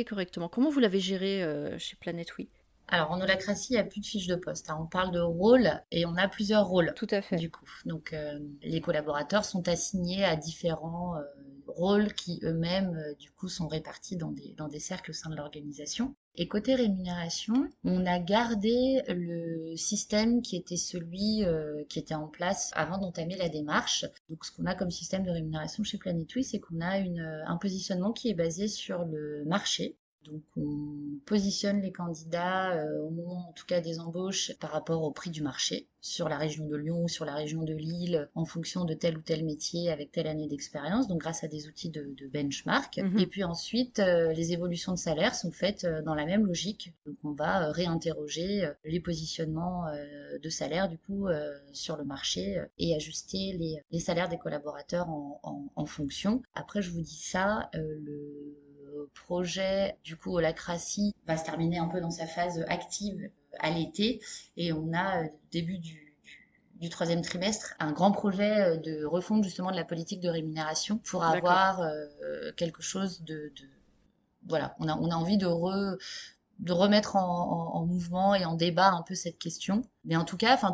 correctement? 0.08 0.50
Comment 0.50 0.70
vous 0.70 0.80
l'avez 0.80 1.00
géré 1.00 1.44
chez 1.78 1.96
Planet 1.96 2.28
Oui? 2.38 2.50
Alors 2.88 3.12
en 3.12 3.20
holacratie, 3.20 3.74
il 3.74 3.76
n'y 3.76 3.80
a 3.80 3.84
plus 3.84 4.02
de 4.02 4.06
fiche 4.06 4.28
de 4.28 4.36
poste. 4.36 4.70
Hein. 4.70 4.78
On 4.80 4.86
parle 4.86 5.12
de 5.12 5.20
rôle 5.20 5.82
et 5.92 6.06
on 6.06 6.16
a 6.16 6.28
plusieurs 6.28 6.68
rôles. 6.68 6.94
Tout 6.96 7.08
à 7.10 7.22
fait. 7.22 7.38
Du 7.38 7.50
coup, 7.50 7.66
donc 7.86 8.14
euh, 8.14 8.40
les 8.62 8.82
collaborateurs 8.82 9.46
sont 9.46 9.68
assignés 9.68 10.24
à 10.24 10.36
différents 10.36 11.18
euh, 11.18 11.22
rôles 11.68 12.14
qui 12.14 12.40
eux-mêmes, 12.44 12.98
du 13.20 13.32
coup, 13.32 13.50
sont 13.50 13.68
répartis 13.68 14.18
dans 14.18 14.32
des, 14.32 14.54
dans 14.58 14.68
des 14.68 14.80
cercles 14.80 15.12
au 15.12 15.14
sein 15.14 15.30
de 15.30 15.36
l'organisation. 15.36 16.16
Et 16.36 16.48
côté 16.48 16.76
rémunération, 16.76 17.70
on 17.84 18.06
a 18.06 18.20
gardé 18.20 19.02
le 19.08 19.76
système 19.78 20.42
qui 20.42 20.58
était 20.58 20.78
celui 20.78 21.44
qui 21.88 21.98
était 21.98 22.14
en 22.14 22.28
place 22.28 22.72
avant 22.76 22.98
d'entamer 22.98 23.38
la 23.38 23.48
démarche. 23.48 24.06
Donc 24.30 24.44
ce 24.44 24.52
qu'on 24.52 24.66
a 24.66 24.76
comme 24.76 24.92
système 24.92 25.24
de 25.24 25.32
rémunération 25.32 25.84
chez 25.84 25.98
Planetui, 25.98 26.44
c'est 26.44 26.60
qu'on 26.60 26.82
a 26.82 26.98
une, 26.98 27.44
un 27.48 27.56
positionnement 27.56 28.12
qui 28.12 28.30
est 28.30 28.34
basé 28.34 28.68
sur 28.68 29.06
le 29.06 29.46
marché. 29.46 29.98
Donc 30.26 30.42
on 30.58 31.20
positionne 31.26 31.82
les 31.82 31.92
candidats 31.92 32.74
euh, 32.74 33.02
au 33.04 33.10
moment 33.10 33.50
en 33.50 33.54
tout 33.54 33.66
cas 33.66 33.82
des 33.82 34.00
embauches 34.00 34.54
par 34.60 34.72
rapport 34.72 35.04
au 35.04 35.12
prix 35.12 35.30
du 35.30 35.42
marché 35.42 35.88
sur 36.02 36.30
la 36.30 36.38
région 36.38 36.68
de 36.68 36.76
Lyon 36.76 37.04
ou 37.04 37.08
sur 37.08 37.26
la 37.26 37.34
région 37.34 37.64
de 37.64 37.74
Lille 37.74 38.30
en 38.36 38.46
fonction 38.46 38.86
de 38.86 38.94
tel 38.94 39.18
ou 39.18 39.22
tel 39.22 39.44
métier 39.44 39.90
avec 39.90 40.12
telle 40.12 40.28
année 40.28 40.48
d'expérience, 40.48 41.08
donc 41.08 41.20
grâce 41.20 41.44
à 41.44 41.48
des 41.48 41.68
outils 41.68 41.90
de, 41.90 42.14
benchmark. 42.32 42.98
Mhm. 42.98 43.20
Et 43.20 43.26
puis 43.26 43.44
ensuite, 43.44 44.00
euh, 44.00 44.32
les 44.34 44.54
évolutions 44.54 44.92
de 44.92 45.00
salaire 45.00 45.34
sont 45.34 45.52
faites 45.52 45.84
euh, 45.84 46.04
dans 46.04 46.14
la 46.14 46.26
même 46.26 46.46
logique. 46.46 46.94
Donc 47.08 47.16
on 47.24 47.32
va 47.32 47.72
réinterroger 47.72 48.70
les 48.84 49.00
positionnements 49.00 49.86
de 50.42 50.50
salaire 50.50 50.90
du 50.90 50.98
coup 50.98 51.28
sur 51.72 51.98
le 51.98 52.04
marché 52.04 52.62
et 52.78 52.96
ajuster 52.96 53.54
les, 53.58 53.82
les 53.92 54.00
salaires 54.00 54.30
des 54.30 54.38
collaborateurs 54.38 55.10
en, 55.10 55.40
en, 55.44 55.66
en 55.76 55.86
fonction. 55.86 56.42
Après, 56.54 56.82
je 56.82 56.92
vous 56.92 57.02
dis 57.02 57.20
ça, 57.20 57.70
le 57.74 58.65
projet, 59.14 59.98
du 60.04 60.18
coup, 60.18 60.36
Holacratie 60.36 61.14
va 61.28 61.38
se 61.38 61.46
terminer 61.46 61.78
un 61.78 61.88
peu 61.88 62.02
dans 62.02 62.12
sa 62.12 62.28
phase 62.28 62.66
active 62.68 63.30
à 63.60 63.70
l'été. 63.70 64.22
Et 64.58 64.74
on 64.74 64.94
a 64.94 65.24
euh, 65.24 65.28
début 65.52 65.78
du, 65.80 66.02
troisième 66.92 67.22
trimestre 67.22 67.74
un 67.80 67.92
grand 67.92 68.12
projet 68.12 68.62
euh, 68.62 68.78
de 68.78 69.06
refonte 69.06 69.44
justement 69.44 69.72
de 69.72 69.76
la 69.76 69.86
politique 69.86 70.22
de 70.22 70.30
rémunération 70.30 71.00
pour 71.00 71.24
avoir 71.24 71.82
euh, 71.82 72.52
quelque 72.58 72.82
chose 72.82 73.24
de, 73.24 73.52
voilà. 74.48 74.76
On 74.80 74.88
a 74.88 74.96
on 74.98 75.10
a 75.10 75.16
envie 75.16 75.38
de 75.38 75.48
re, 75.48 75.98
de 76.60 76.72
remettre 76.72 77.16
en, 77.16 77.86
mouvement 77.86 78.36
et 78.36 78.46
en 78.46 78.54
débat 78.54 78.92
un 78.92 79.02
peu 79.02 79.16
cette 79.16 79.40
question. 79.40 79.82
Mais 80.06 80.16
en 80.16 80.26
tout 80.26 80.38
cas, 80.38 80.54
enfin, 80.54 80.74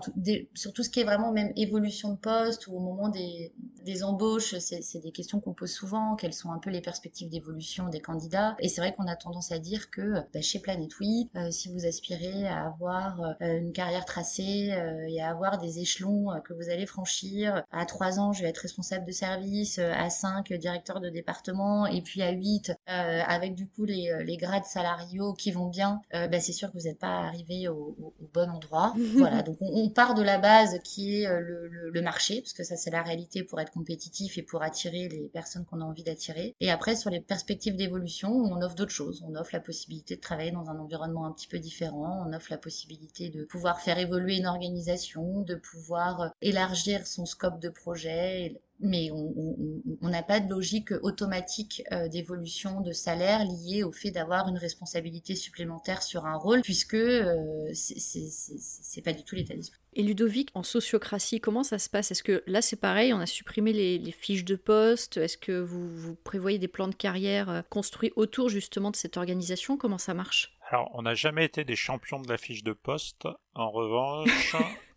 sur 0.54 0.74
tout 0.74 0.84
ce 0.84 0.90
qui 0.90 1.00
est 1.00 1.04
vraiment 1.04 1.32
même 1.32 1.52
évolution 1.56 2.12
de 2.12 2.18
poste 2.18 2.68
ou 2.68 2.76
au 2.76 2.80
moment 2.80 3.10
des, 3.10 3.54
des 3.84 4.04
embauches, 4.04 4.56
c'est 4.60 5.00
des 5.02 5.12
questions 5.12 5.40
qu'on 5.40 5.54
pose 5.54 5.72
souvent. 5.72 6.16
Quelles 6.16 6.34
sont 6.34 6.52
un 6.52 6.60
peu 6.60 6.70
les 6.70 6.82
perspectives 6.82 7.30
d'évolution 7.30 7.90
des 7.90 8.00
candidats 8.00 8.56
Et 8.60 8.70
c'est 8.70 8.82
vrai 8.82 8.94
qu'on 8.94 9.08
a 9.08 9.16
tendance 9.16 9.52
à 9.52 9.60
dire 9.60 9.90
que 9.90 10.14
bah, 10.34 10.42
chez 10.42 10.60
Planète 10.60 10.92
Oui, 11.00 11.30
euh, 11.36 11.52
si 11.52 11.70
vous 11.70 11.86
aspirez 11.86 12.48
à 12.48 12.66
avoir 12.66 13.20
euh, 13.42 13.60
une 13.60 13.72
carrière 13.72 14.06
tracée 14.06 14.72
euh, 14.72 15.08
et 15.08 15.22
à 15.22 15.30
avoir 15.30 15.58
des 15.58 15.80
échelons 15.80 16.28
que 16.44 16.54
vous 16.54 16.70
allez 16.70 16.86
franchir, 16.86 17.64
à 17.72 17.86
3 17.86 18.20
ans, 18.20 18.34
je 18.34 18.44
vais 18.44 18.50
être 18.50 18.60
responsable 18.60 19.06
de 19.06 19.12
service, 19.12 19.80
à 19.80 20.10
5, 20.10 20.52
directeur 20.54 21.00
de 21.00 21.10
département, 21.10 21.86
et 21.86 22.02
puis 22.02 22.22
à 22.22 22.32
8, 22.32 22.74
avec 22.86 23.56
du 23.56 23.68
coup 23.68 23.86
les, 23.86 24.12
les 24.26 24.38
grades 24.38 24.66
salariaux 24.66 25.34
qui 25.34 25.52
vont 25.52 25.68
bien, 25.68 26.02
bah, 26.12 26.40
c'est 26.40 26.52
sûr 26.52 26.72
que 26.72 26.78
vous 26.78 26.86
n'êtes 26.86 27.00
pas 27.00 27.20
arrivé 27.20 27.68
au, 27.68 27.96
au, 28.00 28.14
bon 28.34 28.50
endroit. 28.50 28.94
Voilà, 29.22 29.42
donc 29.44 29.58
on, 29.62 29.90
part 29.90 30.14
de 30.14 30.22
la 30.22 30.38
base 30.38 30.80
qui 30.84 31.22
est 31.22 31.28
euh, 31.28 31.40
le, 31.40 32.02
marché, 32.02 32.42
parce 32.42 32.54
que 32.54 32.64
ça 32.64 32.76
c'est 32.76 32.90
la 32.90 33.02
réalité 33.02 33.44
pour 33.44 33.60
être 33.60 33.72
compétitif 33.72 34.38
et 34.38 34.42
pour 34.42 34.64
attirer 34.64 35.08
les 35.10 35.30
personnes 35.30 35.66
qu'on 35.66 35.82
a 35.82 35.84
envie 35.84 36.04
d'attirer. 36.04 36.56
Et 36.60 36.72
après, 36.72 36.96
sur 36.96 37.10
les 37.10 37.22
perspectives 37.22 37.76
d'évolution, 37.76 38.32
on 38.32 38.62
offre 38.62 38.76
d'autres 38.76 38.92
choses. 38.92 39.24
On 39.28 39.36
offre 39.36 39.52
la 39.54 39.60
possibilité 39.60 40.16
de 40.16 40.22
travailler 40.22 40.52
dans 40.52 40.70
un 40.70 40.80
environnement 40.80 41.26
un 41.26 41.32
petit 41.32 41.48
peu 41.48 41.60
différent, 41.60 42.26
on 42.28 42.34
offre 42.34 42.48
la 42.50 42.58
possibilité 42.58 43.30
de 43.30 43.44
pouvoir 43.44 43.82
faire 43.82 44.00
évoluer 44.00 44.38
une 44.38 44.48
organisation, 44.48 45.42
de 45.42 45.56
pouvoir 45.56 46.22
euh, 46.22 46.28
élargir 46.42 47.06
son 47.06 47.26
scope 47.26 47.60
de 47.60 47.70
projet, 47.70 48.62
mais 48.82 49.10
on 49.12 50.10
n'a 50.10 50.24
pas 50.24 50.40
de 50.40 50.50
logique 50.50 50.92
automatique 51.04 51.84
euh, 51.92 52.08
d'évolution 52.08 52.82
de 52.82 52.92
salaire 52.92 53.46
liée 53.46 53.84
au 53.84 53.92
fait 53.92 54.12
d'avoir 54.12 54.48
une 54.48 54.58
responsabilité 54.58 55.36
supplémentaire 55.36 56.02
sur 56.04 56.26
un 56.26 56.36
rôle, 56.36 56.62
puisque 56.62 56.96
euh, 56.96 57.70
c'est 57.74 59.02
pas 59.04 59.14
du 59.14 59.24
tout 59.24 59.36
l'état 59.36 59.56
d'esprit. 59.56 59.80
Et 59.94 60.04
Ludovic, 60.04 60.50
en 60.54 60.64
sociocratie, 60.64 61.42
comment 61.42 61.64
ça 61.64 61.78
se 61.78 61.90
passe? 61.90 62.12
Est-ce 62.12 62.24
que 62.24 62.44
là 62.48 62.62
c'est 62.62 62.80
pareil, 62.80 63.14
on 63.14 63.20
a 63.20 63.26
supprimé 63.26 63.74
les, 63.74 64.12
fiches 64.12 64.46
de 64.46 64.56
poste? 64.56 65.18
Est-ce 65.18 65.38
que 65.38 65.60
vous, 65.60 65.90
vous, 65.90 66.16
prévoyez 66.16 66.60
des 66.60 66.68
plans 66.68 66.88
de 66.88 66.96
carrière 66.96 67.50
euh, 67.50 67.62
construits 67.70 68.14
autour 68.16 68.50
justement 68.50 68.92
de 68.92 68.96
cette 68.96 69.18
organisation? 69.18 69.78
Comment 69.78 69.98
ça 69.98 70.14
marche? 70.14 70.58
Alors, 70.70 70.90
on 70.94 71.02
n'a 71.02 71.16
jamais 71.16 71.44
été 71.44 71.66
des 71.66 71.76
champions 71.76 72.22
de 72.22 72.30
la 72.30 72.38
fiche 72.38 72.64
de 72.64 72.72
poste. 72.72 73.28
En 73.56 73.72
revanche, 73.72 74.56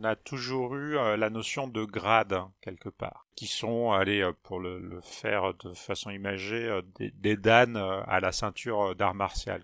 on 0.00 0.04
a 0.04 0.16
toujours 0.16 0.74
eu 0.74 0.96
euh, 0.96 1.16
la 1.16 1.30
notion 1.30 1.68
de 1.68 1.84
grade 1.84 2.40
quelque 2.60 2.88
part, 2.88 3.26
qui 3.36 3.46
sont, 3.46 3.92
allez, 3.92 4.20
euh, 4.20 4.32
pour 4.42 4.60
le, 4.60 5.00
faire 5.02 5.54
de 5.54 5.72
façon 5.74 6.10
imagée, 6.10 6.64
euh, 6.68 6.82
des, 6.98 7.10
des 7.10 7.36
danes 7.36 7.76
à 7.76 8.20
la 8.20 8.32
ceinture 8.32 8.94
d'art 8.94 9.14
martial. 9.14 9.62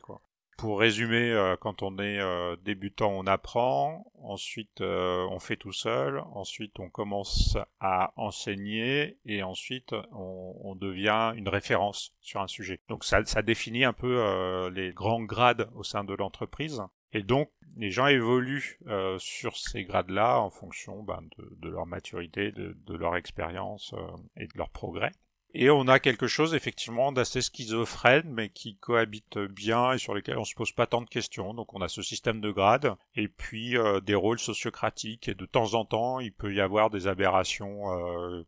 Pour 0.57 0.79
résumer, 0.79 1.55
quand 1.63 1.83
on 1.83 1.99
est 1.99 2.21
débutant, 2.63 3.11
on 3.13 3.27
apprend, 3.27 4.05
ensuite 4.23 4.83
on 4.83 5.39
fait 5.39 5.57
tout 5.57 5.73
seul, 5.73 6.23
ensuite 6.35 6.79
on 6.79 6.91
commence 6.91 7.57
à 7.81 8.13
enseigner 8.17 9.17
et 9.25 9.43
ensuite 9.43 9.95
on, 10.13 10.75
devient 10.75 11.33
une 11.35 11.49
référence 11.49 12.13
sur 12.21 12.43
un 12.43 12.47
sujet. 12.47 12.83
Donc 12.91 13.05
ça 13.05 13.23
définit 13.41 13.85
un 13.87 13.95
peu 13.95 14.69
les 14.69 14.93
grands 14.93 15.23
grades 15.23 15.71
au 15.75 15.83
sein 15.83 16.05
de 16.05 16.13
l'entreprise. 16.13 16.83
Et 17.13 17.23
donc, 17.23 17.51
les 17.77 17.91
gens 17.91 18.07
évoluent 18.07 18.79
euh, 18.87 19.19
sur 19.19 19.57
ces 19.57 19.85
grades-là 19.85 20.41
en 20.41 20.51
fonction 20.51 21.03
ben, 21.03 21.23
de, 21.39 21.69
leur 21.69 21.87
maturité, 21.87 22.53
de, 22.53 22.95
leur 22.95 23.17
expérience 23.17 23.95
euh, 23.95 24.07
et 24.37 24.47
de 24.47 24.57
leur 24.57 24.71
progrès. 24.71 25.13
Et 25.53 25.69
on 25.69 25.89
a 25.89 25.99
quelque 25.99 26.29
chose 26.29 26.55
effectivement 26.55 27.11
d'assez 27.11 27.43
schizophrène, 27.43 28.31
mais 28.33 28.51
qui 28.51 28.77
cohabite 28.77 29.37
bien 29.39 29.93
et 29.93 29.99
sur 29.99 30.15
lesquels 30.15 30.39
on 30.39 30.45
se 30.45 30.55
pose 30.55 30.71
pas 30.71 30.87
tant 30.87 31.03
de 31.03 31.09
questions. 31.09 31.55
Donc 31.55 31.75
on 31.75 31.81
a 31.81 31.89
ce 31.89 32.03
système 32.03 32.41
de 32.41 32.53
grades 32.53 32.95
et 33.17 33.27
puis 33.27 33.77
euh, 33.77 34.01
des 34.01 34.15
rôles 34.15 34.39
sociocratiques. 34.39 35.27
Et 35.27 35.35
de 35.35 35.47
temps 35.47 35.75
en 35.75 35.85
temps, 35.85 36.21
il 36.21 36.33
peut 36.33 36.55
y 36.55 36.61
avoir 36.61 36.89
des 36.89 37.09
aberrations 37.09 37.83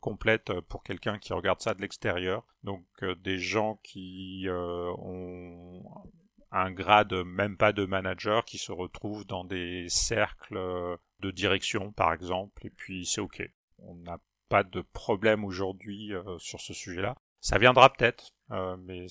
complètes 0.00 0.52
pour 0.68 0.84
quelqu'un 0.84 1.18
qui 1.18 1.32
regarde 1.32 1.60
ça 1.60 1.74
de 1.74 1.80
l'extérieur. 1.80 2.44
Donc 2.62 2.84
des 3.24 3.38
gens 3.38 3.80
qui 3.82 4.46
ont 4.48 5.82
un 6.52 6.70
grade 6.70 7.12
même 7.24 7.56
pas 7.56 7.72
de 7.72 7.84
manager 7.84 8.44
qui 8.44 8.58
se 8.58 8.72
retrouve 8.72 9.26
dans 9.26 9.44
des 9.44 9.86
cercles 9.88 10.98
de 11.20 11.30
direction 11.30 11.92
par 11.92 12.12
exemple 12.12 12.66
et 12.66 12.70
puis 12.70 13.06
c'est 13.06 13.20
ok. 13.20 13.42
On 13.78 13.94
n'a 13.96 14.18
pas 14.52 14.64
de 14.64 14.82
problème 14.92 15.46
aujourd'hui 15.46 16.12
euh, 16.12 16.38
sur 16.38 16.60
ce 16.60 16.74
sujet-là. 16.74 17.16
Ça 17.40 17.56
viendra 17.56 17.90
peut-être, 17.90 18.34
euh, 18.50 18.76
mais 18.78 19.06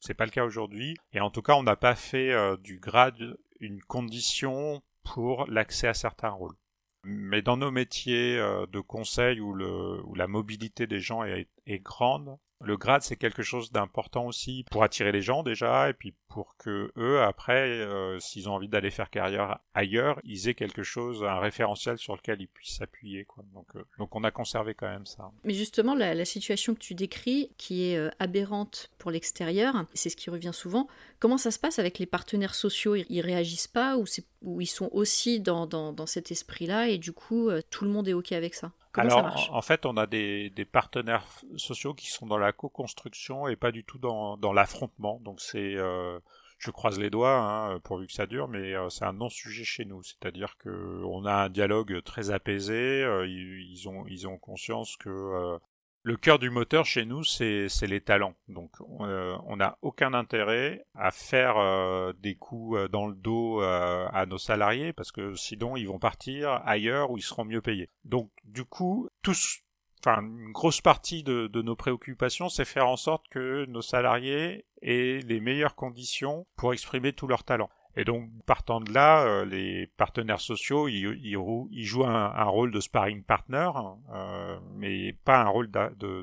c'est 0.00 0.14
pas 0.14 0.24
le 0.24 0.30
cas 0.30 0.44
aujourd'hui. 0.44 0.96
Et 1.12 1.20
en 1.20 1.30
tout 1.30 1.42
cas, 1.42 1.52
on 1.54 1.62
n'a 1.62 1.76
pas 1.76 1.94
fait 1.94 2.32
euh, 2.32 2.56
du 2.56 2.78
grade 2.78 3.36
une 3.60 3.82
condition 3.82 4.82
pour 5.04 5.46
l'accès 5.48 5.86
à 5.86 5.92
certains 5.92 6.30
rôles. 6.30 6.56
Mais 7.04 7.42
dans 7.42 7.58
nos 7.58 7.70
métiers 7.70 8.36
de 8.36 8.80
conseil 8.80 9.38
où, 9.38 9.52
le, 9.52 10.02
où 10.04 10.14
la 10.14 10.26
mobilité 10.26 10.86
des 10.86 10.98
gens 10.98 11.22
est, 11.22 11.48
est 11.66 11.78
grande, 11.78 12.36
le 12.60 12.76
grade, 12.76 13.02
c'est 13.02 13.16
quelque 13.16 13.42
chose 13.42 13.70
d'important 13.70 14.26
aussi 14.26 14.64
pour 14.70 14.82
attirer 14.82 15.12
les 15.12 15.22
gens 15.22 15.42
déjà, 15.42 15.90
et 15.90 15.92
puis 15.92 16.14
pour 16.28 16.56
que 16.56 16.92
eux, 16.96 17.22
après, 17.22 17.68
euh, 17.68 18.18
s'ils 18.18 18.48
ont 18.48 18.54
envie 18.54 18.68
d'aller 18.68 18.90
faire 18.90 19.10
carrière 19.10 19.58
ailleurs, 19.74 20.20
ils 20.24 20.48
aient 20.48 20.54
quelque 20.54 20.82
chose, 20.82 21.24
un 21.24 21.38
référentiel 21.38 21.98
sur 21.98 22.14
lequel 22.14 22.40
ils 22.40 22.48
puissent 22.48 22.76
s'appuyer. 22.76 23.26
Donc, 23.54 23.66
euh, 23.76 23.84
donc 23.98 24.14
on 24.14 24.24
a 24.24 24.30
conservé 24.30 24.74
quand 24.74 24.88
même 24.88 25.06
ça. 25.06 25.30
Mais 25.44 25.54
justement, 25.54 25.94
la, 25.94 26.24
situation 26.24 26.74
que 26.74 26.80
tu 26.80 26.94
décris, 26.94 27.52
qui 27.56 27.90
est 27.90 27.96
euh, 27.96 28.10
aberrante 28.18 28.90
pour 28.98 29.10
l'extérieur, 29.10 29.86
c'est 29.94 30.10
ce 30.10 30.16
qui 30.16 30.30
revient 30.30 30.52
souvent. 30.52 30.88
Comment 31.20 31.38
ça 31.38 31.50
se 31.50 31.58
passe 31.58 31.78
avec 31.78 31.98
les 31.98 32.06
partenaires 32.06 32.54
sociaux? 32.54 32.96
Ils 32.96 33.20
réagissent 33.20 33.68
pas 33.68 33.96
ou, 33.96 34.04
ou 34.42 34.60
ils 34.60 34.66
sont 34.66 34.90
aussi 34.92 35.40
dans, 35.40 35.66
dans, 35.66 35.92
dans 35.92 36.06
cet 36.06 36.30
esprit-là 36.30 36.88
et 36.88 36.98
du 36.98 37.12
coup, 37.12 37.50
tout 37.70 37.84
le 37.84 37.90
monde 37.90 38.08
est 38.08 38.12
OK 38.12 38.32
avec 38.32 38.54
ça? 38.54 38.72
Alors, 38.96 39.48
en 39.52 39.62
fait, 39.62 39.86
on 39.86 39.96
a 39.96 40.06
des, 40.06 40.50
partenaires 40.70 41.26
sociaux 41.56 41.94
qui 41.94 42.10
sont 42.10 42.26
dans 42.26 42.38
la 42.38 42.52
co-construction 42.52 43.48
et 43.48 43.56
pas 43.56 43.72
du 43.72 43.84
tout 43.84 43.98
dans, 43.98 44.52
l'affrontement. 44.52 45.20
Donc, 45.22 45.40
c'est, 45.40 45.74
euh, 45.76 46.18
je 46.66 46.70
croise 46.70 46.98
les 46.98 47.10
doigts, 47.10 47.38
hein, 47.38 47.80
pourvu 47.80 48.06
que 48.06 48.12
ça 48.12 48.26
dure, 48.26 48.48
mais 48.48 48.74
euh, 48.74 48.88
c'est 48.90 49.04
un 49.04 49.12
non-sujet 49.12 49.64
chez 49.64 49.84
nous. 49.84 50.02
C'est-à-dire 50.02 50.56
que 50.58 51.02
on 51.04 51.24
a 51.24 51.44
un 51.44 51.48
dialogue 51.48 52.02
très 52.02 52.30
apaisé. 52.30 53.02
Euh, 53.02 53.26
ils, 53.26 53.88
ont, 53.88 54.04
ils 54.08 54.28
ont 54.28 54.38
conscience 54.38 54.96
que 54.96 55.58
le 56.06 56.16
cœur 56.16 56.38
du 56.38 56.50
moteur 56.50 56.86
chez 56.86 57.04
nous, 57.04 57.24
c'est 57.24 57.68
les 57.82 58.00
talents. 58.00 58.36
Donc, 58.46 58.70
euh, 59.00 59.36
on 59.44 59.56
n'a 59.56 59.76
aucun 59.82 60.14
intérêt 60.14 60.84
à 60.94 61.10
faire 61.10 61.56
euh, 61.58 62.12
des 62.20 62.36
coups 62.36 62.78
euh, 62.78 62.88
dans 62.88 63.08
le 63.08 63.16
dos 63.16 63.60
à 63.60 64.24
nos 64.26 64.38
salariés 64.38 64.92
parce 64.92 65.10
que 65.10 65.34
sinon, 65.34 65.76
ils 65.76 65.88
vont 65.88 65.98
partir 65.98 66.62
ailleurs 66.64 67.10
où 67.10 67.18
ils 67.18 67.22
seront 67.22 67.44
mieux 67.44 67.60
payés. 67.60 67.90
Donc, 68.04 68.30
du 68.44 68.64
coup, 68.64 69.08
tous, 69.22 69.64
enfin, 70.04 70.22
une 70.22 70.52
grosse 70.52 70.80
partie 70.80 71.22
de, 71.22 71.46
de 71.46 71.62
nos 71.62 71.76
préoccupations, 71.76 72.48
c'est 72.48 72.64
faire 72.64 72.88
en 72.88 72.96
sorte 72.96 73.28
que 73.28 73.64
nos 73.66 73.82
salariés 73.82 74.64
aient 74.82 75.20
les 75.26 75.40
meilleures 75.40 75.74
conditions 75.74 76.46
pour 76.56 76.72
exprimer 76.72 77.12
tous 77.12 77.26
leurs 77.26 77.44
talents. 77.44 77.70
Et 77.98 78.04
donc, 78.04 78.28
partant 78.44 78.80
de 78.80 78.92
là, 78.92 79.24
euh, 79.24 79.44
les 79.46 79.86
partenaires 79.96 80.40
sociaux, 80.40 80.86
ils, 80.86 81.18
ils, 81.22 81.84
jouent 81.84 82.04
un, 82.04 82.44
rôle 82.44 82.70
de 82.70 82.78
sparring 82.78 83.22
partner, 83.22 83.70
euh, 84.12 84.58
mais 84.74 85.14
pas 85.24 85.40
un 85.40 85.48
rôle 85.48 85.70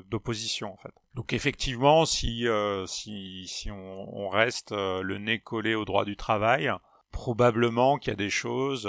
d'opposition 0.08 0.72
en 0.72 0.76
fait. 0.76 0.94
Donc 1.14 1.32
effectivement, 1.32 2.04
si 2.04 2.46
euh, 2.46 2.86
si, 2.86 3.46
si 3.48 3.72
on, 3.72 4.16
on 4.16 4.28
reste 4.28 4.70
le 4.72 5.18
nez 5.18 5.40
collé 5.40 5.74
au 5.74 5.84
droit 5.84 6.04
du 6.04 6.16
travail, 6.16 6.70
probablement 7.10 7.98
qu'il 7.98 8.12
y 8.12 8.14
a 8.14 8.16
des 8.16 8.30
choses 8.30 8.88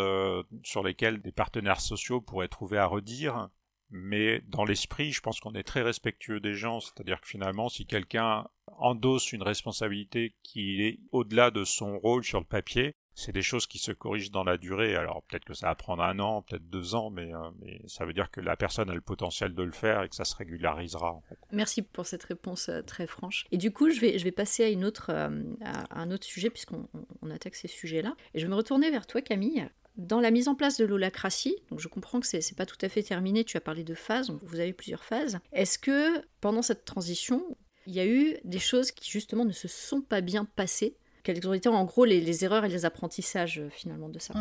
sur 0.63 0.83
lesquelles 0.83 1.21
des 1.21 1.31
partenaires 1.31 1.81
sociaux 1.81 2.21
pourraient 2.21 2.47
trouver 2.47 2.77
à 2.77 2.85
redire, 2.85 3.49
mais 3.89 4.41
dans 4.47 4.65
l'esprit, 4.65 5.11
je 5.11 5.21
pense 5.21 5.39
qu'on 5.39 5.53
est 5.53 5.63
très 5.63 5.81
respectueux 5.81 6.39
des 6.39 6.53
gens, 6.53 6.79
c'est-à-dire 6.79 7.21
que 7.21 7.27
finalement, 7.27 7.69
si 7.69 7.85
quelqu'un 7.85 8.47
endosse 8.67 9.31
une 9.31 9.43
responsabilité 9.43 10.35
qui 10.43 10.81
est 10.81 10.99
au-delà 11.11 11.51
de 11.51 11.63
son 11.63 11.99
rôle 11.99 12.23
sur 12.23 12.39
le 12.39 12.45
papier, 12.45 12.95
c'est 13.15 13.31
des 13.31 13.41
choses 13.41 13.65
qui 13.65 13.79
se 13.79 13.91
corrigent 13.91 14.29
dans 14.29 14.43
la 14.43 14.57
durée. 14.57 14.95
Alors 14.95 15.23
peut-être 15.23 15.45
que 15.45 15.53
ça 15.53 15.67
va 15.67 15.75
prendre 15.75 16.03
un 16.03 16.19
an, 16.19 16.41
peut-être 16.41 16.69
deux 16.69 16.95
ans, 16.95 17.09
mais, 17.09 17.33
euh, 17.33 17.39
ça 17.87 18.05
veut 18.05 18.13
dire 18.13 18.29
que 18.29 18.41
la 18.41 18.57
personne 18.57 18.89
a 18.89 18.93
le 18.93 19.01
potentiel 19.01 19.55
de 19.55 19.63
le 19.63 19.71
faire 19.71 20.03
et 20.03 20.09
que 20.09 20.15
ça 20.15 20.25
se 20.25 20.35
régularisera. 20.35 21.21
Merci 21.51 21.81
pour 21.81 22.05
cette 22.05 22.23
réponse 22.23 22.69
euh, 22.69 22.81
très 22.81 23.07
franche. 23.07 23.45
Et 23.51 23.57
du 23.57 23.71
coup, 23.71 23.89
je 23.89 24.01
vais, 24.01 24.31
passer 24.31 24.75
euh, 24.75 25.43
à 25.61 26.01
un 26.01 26.11
autre 26.11 26.25
sujet 26.25 26.49
puisqu'on 26.49 26.89
on 27.21 27.31
attaque 27.31 27.55
ces 27.55 27.69
sujets-là. 27.69 28.15
Et 28.33 28.39
je 28.39 28.45
vais 28.45 28.51
me 28.51 28.55
retourner 28.55 28.91
vers 28.91 29.07
toi, 29.07 29.21
Camille. 29.21 29.65
Dans 29.97 30.19
la 30.19 30.29
mise 30.29 30.47
en 30.47 30.55
place 30.55 30.77
de 30.77 30.85
l'holacratie, 30.85 31.55
donc 31.69 31.79
je 31.79 31.87
comprends 31.87 32.19
que 32.19 32.27
c'est 32.27 32.55
pas 32.55 32.65
tout 32.65 32.77
à 32.81 32.89
fait 32.89 33.03
terminé, 33.03 33.43
tu 33.43 33.55
as 33.55 33.61
parlé 33.61 33.83
de 33.83 33.93
phases, 33.93 34.29
vous 34.43 34.59
avez 34.59 34.73
plusieurs 34.73 35.03
phases. 35.03 35.39
Est-ce 35.53 35.79
que 35.79 36.21
pendant 36.41 36.61
cette 36.61 36.83
transition, 36.83 37.55
il 37.87 37.93
y 37.93 37.99
a 37.99 38.05
eu 38.05 38.35
des 38.43 38.59
choses 38.59 38.91
qui 38.91 39.09
justement 39.09 39.45
ne 39.45 39.53
se 39.53 39.67
sont 39.67 40.01
pas 40.01 40.21
bien 40.21 40.45
passées? 40.45 40.97
Quelles 41.23 41.47
ont 41.47 41.53
été 41.53 41.69
en 41.69 41.85
gros 41.85 42.05
les, 42.05 42.43
erreurs 42.43 42.65
et 42.65 42.69
les 42.69 42.85
apprentissages 42.85 43.59
euh, 43.59 43.69
finalement 43.69 44.09
de 44.09 44.19
ça? 44.19 44.33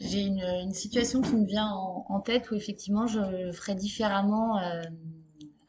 J'ai 0.00 0.22
une, 0.22 0.72
situation 0.72 1.20
qui 1.20 1.34
me 1.36 1.44
vient 1.44 1.68
en, 1.68 2.20
tête 2.20 2.50
où 2.50 2.54
effectivement 2.54 3.06
je 3.06 3.52
ferais 3.52 3.74
différemment 3.74 4.58
euh, 4.58 4.82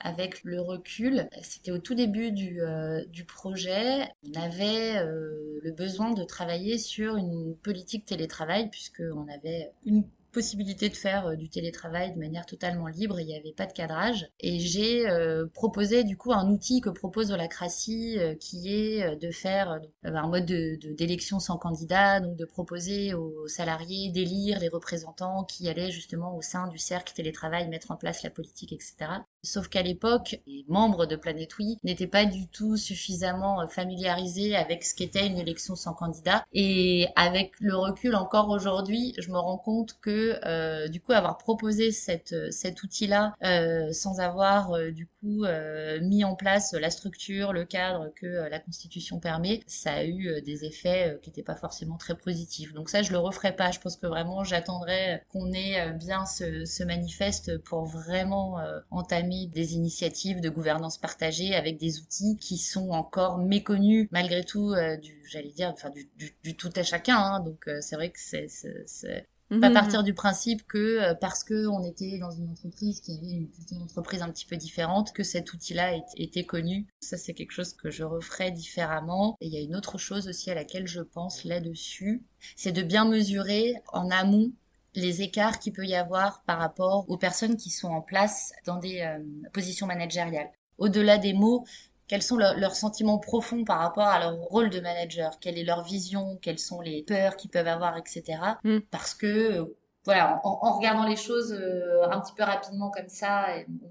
avec 0.03 0.43
le 0.43 0.61
recul. 0.61 1.27
C'était 1.41 1.71
au 1.71 1.79
tout 1.79 1.95
début 1.95 2.31
du, 2.31 2.61
euh, 2.61 3.03
projet. 3.27 4.07
On 4.27 4.41
avait 4.41 5.03
le 5.03 5.71
besoin 5.71 6.11
de 6.11 6.23
travailler 6.23 6.77
sur 6.77 7.17
une 7.17 7.55
politique 7.55 8.05
télétravail 8.05 8.69
puisqu'on 8.69 9.27
avait 9.27 9.71
une 9.85 10.03
possibilité 10.31 10.89
de 10.89 10.95
faire 10.95 11.27
euh, 11.27 11.35
du 11.35 11.49
télétravail 11.49 12.13
de 12.13 12.19
manière 12.19 12.45
totalement 12.45 12.87
libre, 12.87 13.19
il 13.19 13.27
n'y 13.27 13.37
avait 13.37 13.53
pas 13.53 13.65
de 13.65 13.73
cadrage. 13.73 14.27
Et 14.39 14.59
j'ai 14.59 15.09
euh, 15.09 15.45
proposé 15.53 16.03
du 16.03 16.17
coup 16.17 16.33
un 16.33 16.49
outil 16.49 16.81
que 16.81 16.89
propose 16.89 17.31
Holacracy 17.31 18.17
euh, 18.17 18.35
qui 18.35 18.73
est 18.73 19.15
de 19.15 19.31
faire 19.31 19.79
un 20.03 20.27
mode 20.27 20.45
d'élection 20.45 21.39
sans 21.39 21.57
candidat, 21.57 22.19
donc 22.19 22.35
de 22.37 22.45
proposer 22.45 23.13
aux 23.13 23.47
salariés 23.47 24.09
d'élire 24.09 24.59
les 24.59 24.69
représentants 24.69 25.43
qui 25.43 25.67
allaient 25.69 25.91
justement 25.91 26.35
au 26.35 26.41
sein 26.41 26.67
du 26.67 26.77
cercle 26.77 27.13
télétravail 27.13 27.67
mettre 27.67 27.91
en 27.91 27.97
place 27.97 28.23
la 28.23 28.29
politique, 28.29 28.73
etc. 28.73 28.95
Sauf 29.43 29.67
qu'à 29.67 29.81
l'époque, 29.81 30.39
les 30.47 30.65
membres 30.67 31.05
de 31.05 31.15
Planète 31.15 31.51
n'étaient 31.83 32.07
pas 32.07 32.25
du 32.25 32.47
tout 32.47 32.77
suffisamment 32.77 33.61
euh, 33.61 33.67
familiarisés 33.67 34.55
avec 34.55 34.83
ce 34.83 34.93
qu'était 34.95 35.27
une 35.27 35.37
élection 35.37 35.75
sans 35.75 35.93
candidat. 35.93 36.43
Et 36.53 37.07
avec 37.15 37.53
le 37.59 37.75
recul 37.75 38.15
encore 38.15 38.49
aujourd'hui, 38.49 39.13
je 39.17 39.31
me 39.31 39.37
rends 39.37 39.57
compte 39.57 39.97
que 40.01 40.39
euh, 40.45 40.87
du 40.87 41.01
coup 41.01 41.11
avoir 41.13 41.37
proposé 41.37 41.91
cette, 41.91 42.35
cet 42.51 42.83
outil-là 42.83 43.33
euh, 43.43 43.91
sans 43.91 44.19
avoir 44.19 44.73
euh, 44.73 44.91
du 44.91 45.07
coup 45.07 45.45
euh, 45.45 45.99
mis 46.01 46.23
en 46.23 46.35
place 46.35 46.73
la 46.73 46.89
structure, 46.89 47.53
le 47.53 47.65
cadre 47.65 48.11
que 48.15 48.27
la 48.49 48.59
Constitution 48.59 49.19
permet, 49.19 49.61
ça 49.67 49.93
a 49.93 50.03
eu 50.03 50.41
des 50.41 50.65
effets 50.65 51.19
qui 51.21 51.29
n'étaient 51.29 51.43
pas 51.43 51.55
forcément 51.55 51.97
très 51.97 52.15
positifs. 52.15 52.73
Donc 52.73 52.89
ça, 52.89 53.01
je 53.01 53.11
le 53.11 53.17
referai 53.17 53.55
pas. 53.55 53.71
Je 53.71 53.79
pense 53.79 53.97
que 53.97 54.07
vraiment, 54.07 54.43
j'attendrai 54.43 55.21
qu'on 55.29 55.51
ait 55.53 55.91
bien 55.93 56.25
ce, 56.25 56.65
ce 56.65 56.83
manifeste 56.83 57.57
pour 57.59 57.85
vraiment 57.85 58.57
entamer 58.89 59.30
des 59.47 59.75
initiatives 59.75 60.41
de 60.41 60.49
gouvernance 60.49 60.97
partagée 60.97 61.55
avec 61.55 61.77
des 61.77 61.99
outils 61.99 62.37
qui 62.37 62.57
sont 62.57 62.89
encore 62.89 63.37
méconnus 63.37 64.07
malgré 64.11 64.43
tout 64.43 64.71
euh, 64.73 64.97
du, 64.97 65.23
j'allais 65.29 65.51
dire, 65.51 65.69
enfin 65.69 65.89
du, 65.89 66.09
du, 66.43 66.55
tout 66.55 66.69
à 66.75 66.83
chacun. 66.83 67.17
Hein. 67.17 67.39
Donc 67.41 67.67
euh, 67.67 67.79
c'est 67.81 67.95
vrai 67.95 68.09
que 68.09 68.19
c'est, 68.19 68.47
c'est, 68.47 69.27
pas 69.59 69.67
mhm. 69.67 69.73
partir 69.73 70.03
du 70.03 70.13
principe 70.13 70.65
que 70.65 70.77
euh, 70.77 71.13
parce 71.13 71.43
que 71.43 71.67
on 71.67 71.83
était 71.83 72.17
dans 72.19 72.31
une 72.31 72.49
entreprise 72.49 73.01
qui 73.01 73.17
avait 73.17 73.31
une, 73.31 73.49
une, 73.71 73.81
entreprise 73.81 74.21
un 74.21 74.29
petit 74.29 74.45
peu 74.45 74.55
différente 74.55 75.11
que 75.11 75.23
cet 75.23 75.51
outil-là 75.51 75.97
était 76.15 76.45
connu. 76.45 76.87
Ça 77.01 77.17
c'est 77.17 77.33
quelque 77.33 77.51
chose 77.51 77.73
que 77.73 77.89
je 77.89 78.03
referais 78.03 78.51
différemment. 78.51 79.35
Et 79.41 79.47
il 79.47 79.53
y 79.53 79.57
a 79.57 79.61
une 79.61 79.75
autre 79.75 79.97
chose 79.97 80.29
aussi 80.29 80.49
à 80.51 80.55
laquelle 80.55 80.87
je 80.87 81.01
pense 81.01 81.43
là-dessus, 81.43 82.23
c'est 82.55 82.71
de 82.71 82.81
bien 82.81 83.05
mesurer 83.05 83.75
en 83.91 84.09
amont 84.09 84.51
les 84.95 85.21
écarts 85.21 85.59
qu'il 85.59 85.73
peut 85.73 85.85
y 85.85 85.95
avoir 85.95 86.43
par 86.43 86.59
rapport 86.59 87.05
aux 87.09 87.17
personnes 87.17 87.57
qui 87.57 87.69
sont 87.69 87.89
en 87.89 88.01
place 88.01 88.53
dans 88.65 88.77
des 88.77 89.01
euh, 89.01 89.19
positions 89.53 89.87
managériales. 89.87 90.51
Au-delà 90.77 91.17
des 91.17 91.33
mots, 91.33 91.65
quels 92.07 92.23
sont 92.23 92.35
leurs 92.35 92.75
sentiments 92.75 93.19
profonds 93.19 93.63
par 93.63 93.79
rapport 93.79 94.07
à 94.07 94.19
leur 94.19 94.35
rôle 94.35 94.69
de 94.69 94.81
manager, 94.81 95.39
quelle 95.39 95.57
est 95.57 95.63
leur 95.63 95.83
vision, 95.83 96.37
quelles 96.41 96.59
sont 96.59 96.81
les 96.81 97.03
peurs 97.03 97.37
qu'ils 97.37 97.49
peuvent 97.49 97.67
avoir, 97.67 97.97
etc. 97.97 98.37
Mm. 98.65 98.79
Parce 98.89 99.13
que 99.13 99.27
euh, 99.27 99.77
voilà, 100.03 100.41
en, 100.43 100.77
regardant 100.77 101.05
les 101.05 101.15
choses 101.15 101.53
euh, 101.53 102.09
un 102.09 102.19
petit 102.21 102.33
peu 102.33 102.43
rapidement 102.43 102.89
comme 102.89 103.07
ça, 103.07 103.47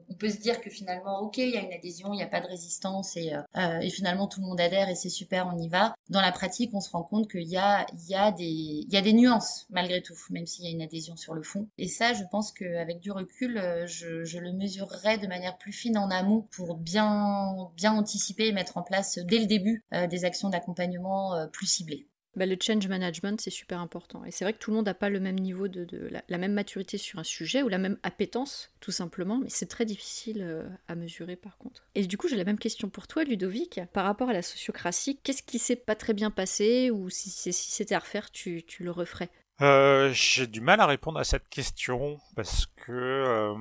on 0.09 0.15
peut 0.15 0.29
se 0.29 0.39
dire 0.39 0.61
que 0.61 0.69
finalement, 0.69 1.21
ok, 1.21 1.39
il 1.39 1.51
y 1.51 1.57
a 1.57 1.61
une 1.61 1.73
adhésion, 1.73 2.13
il 2.13 2.17
n'y 2.17 2.23
a 2.23 2.27
pas 2.27 2.41
de 2.41 2.49
résistance 2.49 3.17
et, 3.17 3.33
euh, 3.33 3.43
euh, 3.57 3.79
et, 3.79 3.91
finalement 3.91 4.27
tout 4.27 4.41
le 4.41 4.47
monde 4.47 4.61
adhère 4.61 4.89
et 4.89 4.97
c'est 4.97 5.09
super, 5.09 5.49
on 5.55 5.57
y 5.57 5.69
va. 5.69 5.95
Dans 6.09 6.21
la 6.21 6.33
pratique, 6.33 6.71
on 6.75 6.81
se 6.81 6.91
rend 6.91 7.05
compte 7.05 7.31
qu'il 7.31 7.49
y 7.49 7.57
a, 7.57 7.87
y 8.09 8.15
a 8.17 8.33
des, 8.33 8.45
y 8.89 8.97
a 8.97 9.03
des 9.03 9.13
nuances 9.13 9.67
malgré 9.71 10.03
tout, 10.03 10.15
même 10.31 10.47
s'il 10.47 10.65
y 10.65 10.69
a 10.69 10.73
une 10.73 10.83
adhésion 10.83 11.17
sur 11.17 11.35
le 11.35 11.43
fond. 11.43 11.69
Et 11.79 11.87
ça, 11.87 12.13
je 12.13 12.25
pense 12.31 12.51
qu'avec 12.51 12.99
du 12.99 13.13
recul, 13.13 13.63
je, 13.87 14.25
je, 14.25 14.39
le 14.39 14.53
mesurerai 14.53 15.19
de 15.19 15.29
manière 15.29 15.59
plus 15.59 15.73
fine 15.73 15.97
en 15.97 16.11
amont 16.11 16.49
pour 16.51 16.77
bien, 16.77 17.55
bien 17.77 17.93
anticiper 17.93 18.49
et 18.49 18.53
mettre 18.53 18.79
en 18.79 18.83
place 18.83 19.19
dès 19.19 19.39
le 19.39 19.47
début 19.47 19.85
des 20.09 20.25
actions 20.25 20.49
d'accompagnement 20.49 21.47
plus 21.53 21.67
ciblées. 21.67 22.10
Bah, 22.37 22.47
le 22.47 22.57
change 22.61 22.87
management, 22.87 23.41
c'est 23.41 23.51
super 23.51 23.81
important. 23.81 24.25
Et 24.25 24.31
c'est 24.31 24.45
vrai 24.45 24.53
que 24.53 24.59
tout 24.59 24.71
le 24.71 24.77
monde 24.77 24.87
n'a 24.87 24.95
pas 24.95 25.09
le 25.09 25.19
même 25.19 25.39
niveau 25.39 25.67
de, 25.67 25.87
la, 26.29 26.39
même 26.39 26.53
maturité 26.53 26.97
sur 26.97 27.19
un 27.19 27.25
sujet 27.25 27.63
ou 27.63 27.69
la 27.69 27.79
même 27.79 27.99
appétence, 28.03 28.71
tout 28.81 28.93
simplement, 28.93 29.39
mais 29.39 29.49
c'est 29.49 29.67
très 29.67 29.85
difficile 29.85 30.43
euh, 30.43 30.69
à 30.87 30.95
mesurer 30.95 31.35
par 31.35 31.59
contre. 31.59 31.89
Et 31.97 32.07
du 32.07 32.17
coup, 32.17 32.29
j'ai 32.29 32.37
la 32.37 32.45
même 32.45 32.59
question 32.59 32.89
pour 32.89 33.09
toi, 33.09 33.25
Ludovic. 33.25 33.81
Par 33.93 34.05
rapport 34.05 34.29
à 34.29 34.33
la 34.33 34.43
sociocratie, 34.43 35.19
qu'est-ce 35.23 35.43
qui 35.43 35.59
s'est 35.59 35.77
pas 35.77 35.97
très 35.97 36.15
bien 36.15 36.31
passé 36.31 36.91
ou 36.91 37.11
si, 37.11 37.31
si 37.31 37.53
c'était 37.53 37.97
à 37.97 37.99
refaire, 37.99 38.31
tu, 38.31 38.63
tu 38.63 38.85
le 38.85 38.93
referais? 38.93 39.31
Euh, 39.61 40.11
J'ai 40.13 40.47
du 40.47 40.61
mal 40.61 40.81
à 40.81 40.87
répondre 40.87 41.19
à 41.19 41.25
cette 41.25 41.49
question 41.49 42.19
parce 42.37 42.67
que 42.67 42.93
euh, 42.93 43.55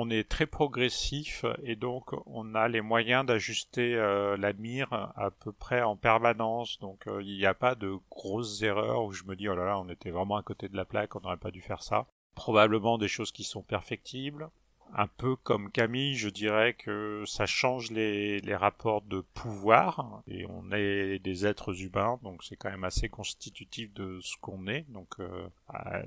on 0.00 0.10
est 0.10 0.28
très 0.28 0.46
progressif 0.46 1.44
et 1.64 1.74
donc 1.74 2.12
on 2.26 2.54
a 2.54 2.68
les 2.68 2.80
moyens 2.80 3.26
d'ajuster 3.26 3.96
euh, 3.96 4.36
la 4.36 4.52
mire 4.52 4.92
à 5.16 5.32
peu 5.32 5.50
près 5.50 5.82
en 5.82 5.96
permanence. 5.96 6.78
Donc 6.78 7.08
euh, 7.08 7.20
il 7.20 7.36
n'y 7.36 7.46
a 7.46 7.54
pas 7.54 7.74
de 7.74 7.98
grosses 8.08 8.62
erreurs 8.62 9.02
où 9.02 9.12
je 9.12 9.24
me 9.24 9.34
dis 9.34 9.48
oh 9.48 9.56
là 9.56 9.64
là 9.64 9.80
on 9.80 9.88
était 9.88 10.12
vraiment 10.12 10.36
à 10.36 10.44
côté 10.44 10.68
de 10.68 10.76
la 10.76 10.84
plaque, 10.84 11.16
on 11.16 11.20
n'aurait 11.20 11.36
pas 11.36 11.50
dû 11.50 11.60
faire 11.60 11.82
ça. 11.82 12.06
Probablement 12.36 12.96
des 12.96 13.08
choses 13.08 13.32
qui 13.32 13.42
sont 13.42 13.62
perfectibles 13.62 14.50
un 14.94 15.06
peu 15.06 15.36
comme 15.36 15.70
Camille, 15.70 16.14
je 16.14 16.28
dirais 16.28 16.74
que 16.74 17.24
ça 17.26 17.46
change 17.46 17.90
les, 17.90 18.40
rapports 18.54 19.02
de 19.02 19.20
pouvoir 19.20 20.22
et 20.26 20.46
on 20.46 20.72
est 20.72 21.18
des 21.20 21.46
êtres 21.46 21.82
humains, 21.82 22.18
donc 22.22 22.42
c'est 22.42 22.56
quand 22.56 22.70
même 22.70 22.84
assez 22.84 23.08
constitutif 23.08 23.92
de 23.94 24.18
ce 24.20 24.36
qu'on 24.40 24.66
est, 24.66 24.86
donc 24.90 25.20
euh, 25.20 25.48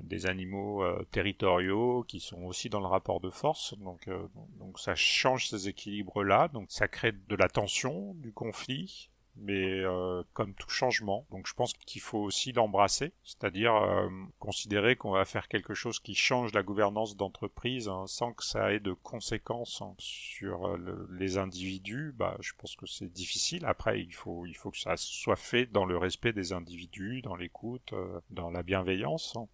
des 0.02 0.26
animaux 0.26 0.82
euh, 0.82 1.06
territoriaux 1.12 2.04
qui 2.06 2.20
sont 2.20 2.42
aussi 2.42 2.68
dans 2.68 2.80
le 2.80 2.86
rapport 2.86 3.20
de 3.20 3.30
force, 3.30 3.78
donc, 3.78 4.08
euh, 4.08 4.26
donc 4.58 4.78
ça 4.78 4.94
change 4.94 5.48
ces 5.48 5.68
équilibres-là, 5.68 6.48
donc 6.48 6.70
ça 6.70 6.88
crée 6.88 7.12
de 7.12 7.36
la 7.36 7.48
tension, 7.48 8.14
du 8.14 8.32
conflit, 8.32 9.10
mais 9.36 9.80
euh, 9.80 10.22
comme 10.32 10.54
tout 10.54 10.68
changement. 10.68 11.26
Donc 11.30 11.46
je 11.46 11.54
pense 11.54 11.72
qu'il 11.72 12.00
faut 12.00 12.18
aussi 12.18 12.52
l'embrasser, 12.52 13.12
c'est-à-dire 13.22 13.74
euh, 13.74 14.08
considérer 14.38 14.96
qu'on 14.96 15.12
va 15.12 15.24
faire 15.24 15.48
quelque 15.48 15.74
chose 15.74 16.00
qui 16.00 16.14
change 16.14 16.52
la 16.52 16.62
gouvernance 16.62 17.16
d'entreprise 17.16 17.88
hein, 17.88 18.04
sans 18.06 18.32
que 18.32 18.44
ça 18.44 18.72
ait 18.72 18.80
de 18.80 18.92
conséquences 18.92 19.82
hein, 19.82 19.94
sur 19.98 20.68
euh, 20.68 21.08
les 21.12 21.38
individus. 21.38 22.12
Bah, 22.16 22.36
je 22.40 22.52
pense 22.58 22.76
que 22.76 22.86
c'est 22.86 23.12
difficile. 23.12 23.64
Après, 23.64 24.00
il 24.00 24.12
faut 24.14 24.46
il 24.46 24.54
faut 24.54 24.70
que 24.70 24.78
ça 24.78 24.96
soit 24.96 25.36
fait 25.36 25.66
dans 25.66 25.84
le 25.84 25.96
respect 25.96 26.32
des 26.32 26.52
individus, 26.52 27.22
dans 27.22 27.36
l'écoute, 27.36 27.94
dans 28.30 28.50
la 28.50 28.62
bienveillance. 28.62 29.36
Hein. 29.36 29.46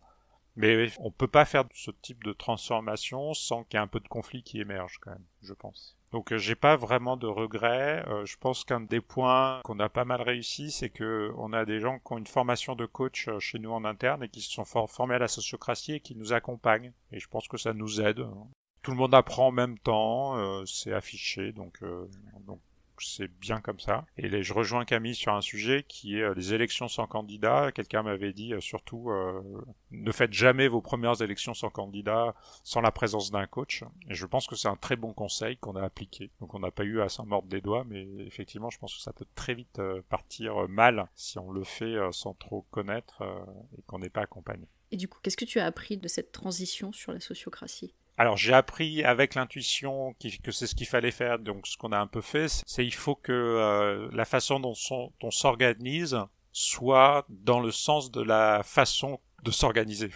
Mais 0.59 0.91
on 0.99 1.13
peut 1.13 1.29
pas 1.29 1.45
faire 1.45 1.65
ce 1.73 1.93
type 1.93 2.25
de 2.25 2.33
transformation 2.33 3.33
sans 3.33 3.63
qu'il 3.63 3.79
y 3.79 3.81
ait 3.81 3.85
un 3.85 3.87
peu 3.87 4.01
de 4.01 4.09
conflit 4.09 4.43
qui 4.43 4.61
émerge 4.61 4.99
quand 5.01 5.13
même, 5.13 5.25
je 5.41 5.55
pense. 5.55 5.97
Donc 6.11 6.33
euh, 6.33 6.39
j'ai 6.39 6.57
pas 6.57 6.75
vraiment 6.75 7.17
de 7.17 7.29
regrets. 7.29 8.05
Euh, 8.09 8.25
je 8.27 8.37
pense 8.39 8.65
qu'un 8.65 8.81
des 8.81 9.01
points 9.01 9.61
qu'on 9.63 9.79
a 9.79 9.89
pas 9.89 10.05
mal 10.05 10.21
réussi, 10.21 10.73
c'est 10.73 10.91
que 10.91 11.33
on 11.37 11.53
a 11.53 11.65
des 11.65 11.79
gens 11.79 12.01
qui 12.01 12.13
ont 12.13 12.19
une 12.19 12.27
formation 12.27 12.75
de 12.75 12.87
coach 12.87 13.29
euh, 13.29 13.39
chez 13.39 13.61
nous 13.61 13.71
en 13.71 13.85
interne 13.85 14.25
et 14.25 14.29
qui 14.29 14.41
se 14.41 14.51
sont 14.51 14.65
formés 14.65 15.15
à 15.15 15.19
la 15.19 15.29
sociocratie 15.29 15.95
et 15.95 16.01
qui 16.01 16.17
nous 16.17 16.33
accompagnent. 16.33 16.93
Et 17.13 17.21
je 17.21 17.29
pense 17.29 17.47
que 17.47 17.57
ça 17.57 17.73
nous 17.73 18.01
aide. 18.01 18.27
Tout 18.83 18.91
le 18.91 18.97
monde 18.97 19.15
apprend 19.15 19.49
en 19.49 19.53
même 19.53 19.79
temps, 19.79 20.65
c'est 20.65 20.93
affiché, 20.93 21.53
donc, 21.53 21.81
donc 22.47 22.61
c'est 23.03 23.29
bien 23.29 23.61
comme 23.61 23.81
ça. 23.81 24.07
Et 24.17 24.43
je 24.43 24.53
rejoins 24.53 24.85
Camille 24.85 25.15
sur 25.15 25.35
un 25.35 25.41
sujet 25.41 25.85
qui 25.87 26.19
est 26.19 26.23
euh, 26.23 26.35
les 26.35 26.55
élections 26.55 26.89
sans 26.89 27.07
candidat. 27.07 27.73
Quelqu'un 27.73 28.03
m'avait 28.03 28.33
dit 28.33 28.55
euh, 28.55 28.61
surtout 28.61 29.11
euh, 29.11 29.43
ne 29.91 30.13
faites 30.13 30.33
jamais 30.33 30.69
vos 30.69 30.81
premières 30.81 31.21
élections 31.23 31.55
sans 31.55 31.71
candidat 31.71 32.35
sans 32.63 32.81
la 32.81 32.91
présence 32.91 33.31
d'un 33.31 33.47
coach. 33.47 33.85
Et 34.09 34.15
je 34.15 34.27
pense 34.27 34.47
que 34.47 34.57
c'est 34.57 34.69
un 34.69 34.77
très 34.77 34.97
bon 34.97 35.13
conseil 35.13 35.57
qu'on 35.57 35.77
a 35.77 35.83
appliqué. 35.83 36.31
Donc 36.41 36.55
on 36.55 36.61
n'a 36.61 36.71
pas 36.71 36.85
eu 36.85 37.01
à 37.01 37.09
s'en 37.09 37.27
mordre 37.27 37.49
des 37.49 37.61
doigts, 37.61 37.85
mais 37.85 38.07
effectivement 38.27 38.71
je 38.71 38.79
pense 38.79 38.95
que 38.95 39.03
ça 39.03 39.13
peut 39.13 39.27
très 39.35 39.55
vite 39.55 39.81
partir 40.09 40.69
mal 40.69 41.09
si 41.15 41.39
on 41.39 41.51
le 41.51 41.65
fait 41.65 41.97
sans 42.13 42.35
trop 42.35 42.67
connaître 42.71 43.23
et 43.77 43.83
qu'on 43.83 43.99
n'est 43.99 44.11
pas 44.11 44.23
accompagné. 44.23 44.67
Et 44.91 44.97
du 44.97 45.09
coup, 45.09 45.19
qu'est-ce 45.23 45.37
que 45.37 45.45
tu 45.45 45.61
as 45.61 45.67
appris 45.67 45.97
de 45.97 46.09
cette 46.09 46.33
transition 46.33 46.93
sur 46.93 47.13
la 47.13 47.21
sociocratie? 47.21 47.95
Alors 48.19 48.37
j'ai 48.37 48.53
appris 48.53 49.05
avec 49.05 49.37
l'intuition 49.37 50.15
que 50.43 50.51
c'est 50.51 50.67
ce 50.67 50.75
qu'il 50.75 50.89
fallait 50.89 51.13
faire, 51.13 51.39
donc 51.39 51.69
ce 51.69 51.77
qu'on 51.77 51.93
a 51.93 51.99
un 51.99 52.09
peu 52.09 52.21
fait, 52.21 52.49
c'est 52.67 52.85
il 52.85 52.95
faut 52.95 53.15
que 53.15 53.33
euh, 53.33 54.09
la 54.13 54.25
façon 54.25 54.59
dont, 54.59 54.75
on 55.23 55.31
s'organise 55.31 56.19
soit 56.51 57.25
dans 57.29 57.61
le 57.61 57.71
sens 57.71 58.11
de 58.11 58.21
la 58.21 58.63
façon 58.65 59.21
de 59.45 59.53
s'organiser. 59.53 60.11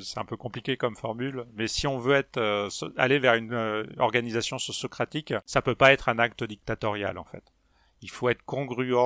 C'est 0.00 0.18
un 0.18 0.24
peu 0.24 0.36
compliqué 0.36 0.76
comme 0.76 0.96
formule, 0.96 1.46
mais 1.54 1.68
si 1.68 1.86
on 1.86 1.98
veut 1.98 2.16
être 2.16 2.38
euh, 2.38 2.68
aller 2.96 3.20
vers 3.20 3.34
une 3.34 3.52
euh, 3.52 3.84
organisation 3.98 4.58
sociocratique, 4.58 5.32
ça 5.46 5.62
peut 5.62 5.76
pas 5.76 5.92
être 5.92 6.08
un 6.08 6.18
acte 6.18 6.42
dictatorial 6.42 7.18
en 7.18 7.24
fait. 7.24 7.44
Il 8.02 8.10
faut 8.10 8.28
être 8.30 8.44
congruent 8.44 8.96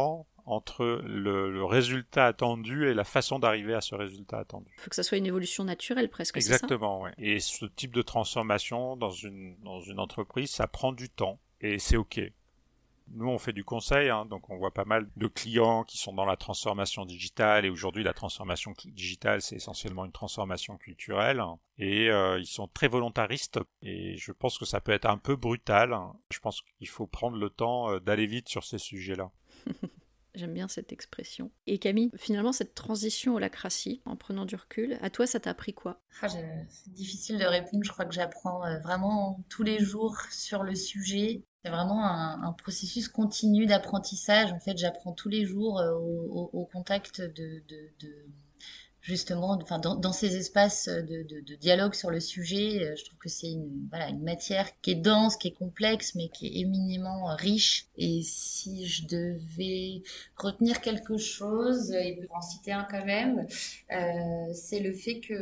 entre 0.48 1.02
le, 1.04 1.64
résultat 1.64 2.26
attendu 2.26 2.88
et 2.88 2.94
la 2.94 3.04
façon 3.04 3.38
d'arriver 3.38 3.74
à 3.74 3.80
ce 3.80 3.94
résultat 3.94 4.38
attendu. 4.38 4.72
Il 4.78 4.80
faut 4.80 4.90
que 4.90 4.96
ça 4.96 5.02
soit 5.02 5.18
une 5.18 5.26
évolution 5.26 5.64
naturelle 5.64 6.08
presque. 6.08 6.36
Exactement, 6.36 7.02
oui. 7.02 7.10
Et 7.18 7.40
ce 7.40 7.66
type 7.66 7.94
de 7.94 8.02
transformation 8.02 8.96
dans 8.96 9.10
une, 9.10 9.56
dans 9.62 9.80
une 9.80 10.00
entreprise, 10.00 10.50
ça 10.50 10.66
prend 10.66 10.92
du 10.92 11.10
temps 11.10 11.38
et 11.60 11.78
c'est 11.78 11.96
OK. 11.96 12.20
Nous, 13.10 13.26
on 13.26 13.38
fait 13.38 13.54
du 13.54 13.64
conseil, 13.64 14.10
hein, 14.10 14.26
donc 14.26 14.50
on 14.50 14.58
voit 14.58 14.72
pas 14.72 14.84
mal 14.84 15.08
de 15.16 15.26
clients 15.28 15.84
qui 15.84 15.96
sont 15.96 16.12
dans 16.12 16.26
la 16.26 16.36
transformation 16.36 17.06
digitale, 17.06 17.64
et 17.64 17.70
aujourd'hui, 17.70 18.02
la 18.04 18.12
transformation 18.12 18.74
digitale, 18.84 19.40
c'est 19.40 19.56
essentiellement 19.56 20.04
une 20.04 20.12
transformation 20.12 20.76
culturelle, 20.76 21.42
et 21.78 22.10
euh, 22.10 22.38
ils 22.38 22.46
sont 22.46 22.68
très 22.68 22.86
volontaristes, 22.86 23.60
et 23.80 24.18
je 24.18 24.30
pense 24.30 24.58
que 24.58 24.66
ça 24.66 24.82
peut 24.82 24.92
être 24.92 25.06
un 25.06 25.16
peu 25.16 25.36
brutal. 25.36 25.98
Je 26.30 26.38
pense 26.38 26.60
qu'il 26.60 26.88
faut 26.88 27.06
prendre 27.06 27.38
le 27.38 27.48
temps 27.48 27.90
euh, 27.90 27.98
d'aller 27.98 28.26
vite 28.26 28.50
sur 28.50 28.64
ces 28.64 28.78
sujets-là. 28.78 29.30
J'aime 30.38 30.54
bien 30.54 30.68
cette 30.68 30.92
expression. 30.92 31.50
Et 31.66 31.78
Camille, 31.78 32.12
finalement, 32.14 32.52
cette 32.52 32.76
transition 32.76 33.34
au 33.34 33.40
lacratie, 33.40 34.00
en 34.04 34.14
prenant 34.14 34.44
du 34.44 34.54
recul, 34.54 34.96
à 35.02 35.10
toi, 35.10 35.26
ça 35.26 35.40
t'a 35.40 35.50
appris 35.50 35.74
quoi? 35.74 36.00
Ah, 36.22 36.28
C'est 36.28 36.92
difficile 36.92 37.38
de 37.38 37.44
répondre. 37.44 37.82
Je 37.82 37.90
crois 37.90 38.04
que 38.04 38.14
j'apprends 38.14 38.64
euh, 38.64 38.78
vraiment 38.78 39.40
tous 39.48 39.64
les 39.64 39.80
jours 39.80 40.16
sur 40.30 40.62
le 40.62 40.76
sujet. 40.76 41.42
C'est 41.64 41.72
vraiment 41.72 42.04
un, 42.04 42.52
processus 42.52 43.08
continu 43.08 43.66
d'apprentissage. 43.66 44.52
En 44.52 44.60
fait, 44.60 44.78
j'apprends 44.78 45.12
tous 45.12 45.28
les 45.28 45.44
jours 45.44 45.80
euh, 45.80 45.92
au, 45.92 46.68
contact 46.72 47.20
de, 47.20 47.60
justement, 49.02 49.58
enfin, 49.62 49.78
dans, 49.78 49.94
dans, 49.94 50.12
ces 50.12 50.36
espaces 50.36 50.88
de, 50.88 51.22
de, 51.22 51.40
de, 51.40 51.54
dialogue 51.54 51.94
sur 51.94 52.10
le 52.10 52.20
sujet, 52.20 52.82
euh, 52.82 52.94
je 52.96 53.04
trouve 53.04 53.18
que 53.18 53.28
c'est 53.28 53.50
une, 53.50 53.86
voilà, 53.90 54.08
une 54.08 54.22
matière 54.22 54.68
qui 54.80 54.92
est 54.92 54.96
dense, 54.96 55.36
qui 55.36 55.48
est 55.48 55.56
complexe, 55.56 56.14
mais 56.14 56.28
qui 56.28 56.46
est 56.46 56.60
éminemment 56.60 57.34
riche. 57.36 57.86
Et 57.96 58.22
si 58.22 58.86
je 58.86 59.06
devais 59.06 60.02
retenir 60.36 60.80
quelque 60.80 61.16
chose, 61.16 61.92
et 61.92 62.20
pour 62.26 62.36
en 62.36 62.42
citer 62.42 62.72
un 62.72 62.84
quand 62.84 63.04
même, 63.04 63.46
euh, 63.92 64.52
c'est 64.52 64.80
le 64.80 64.92
fait 64.92 65.20
que 65.20 65.34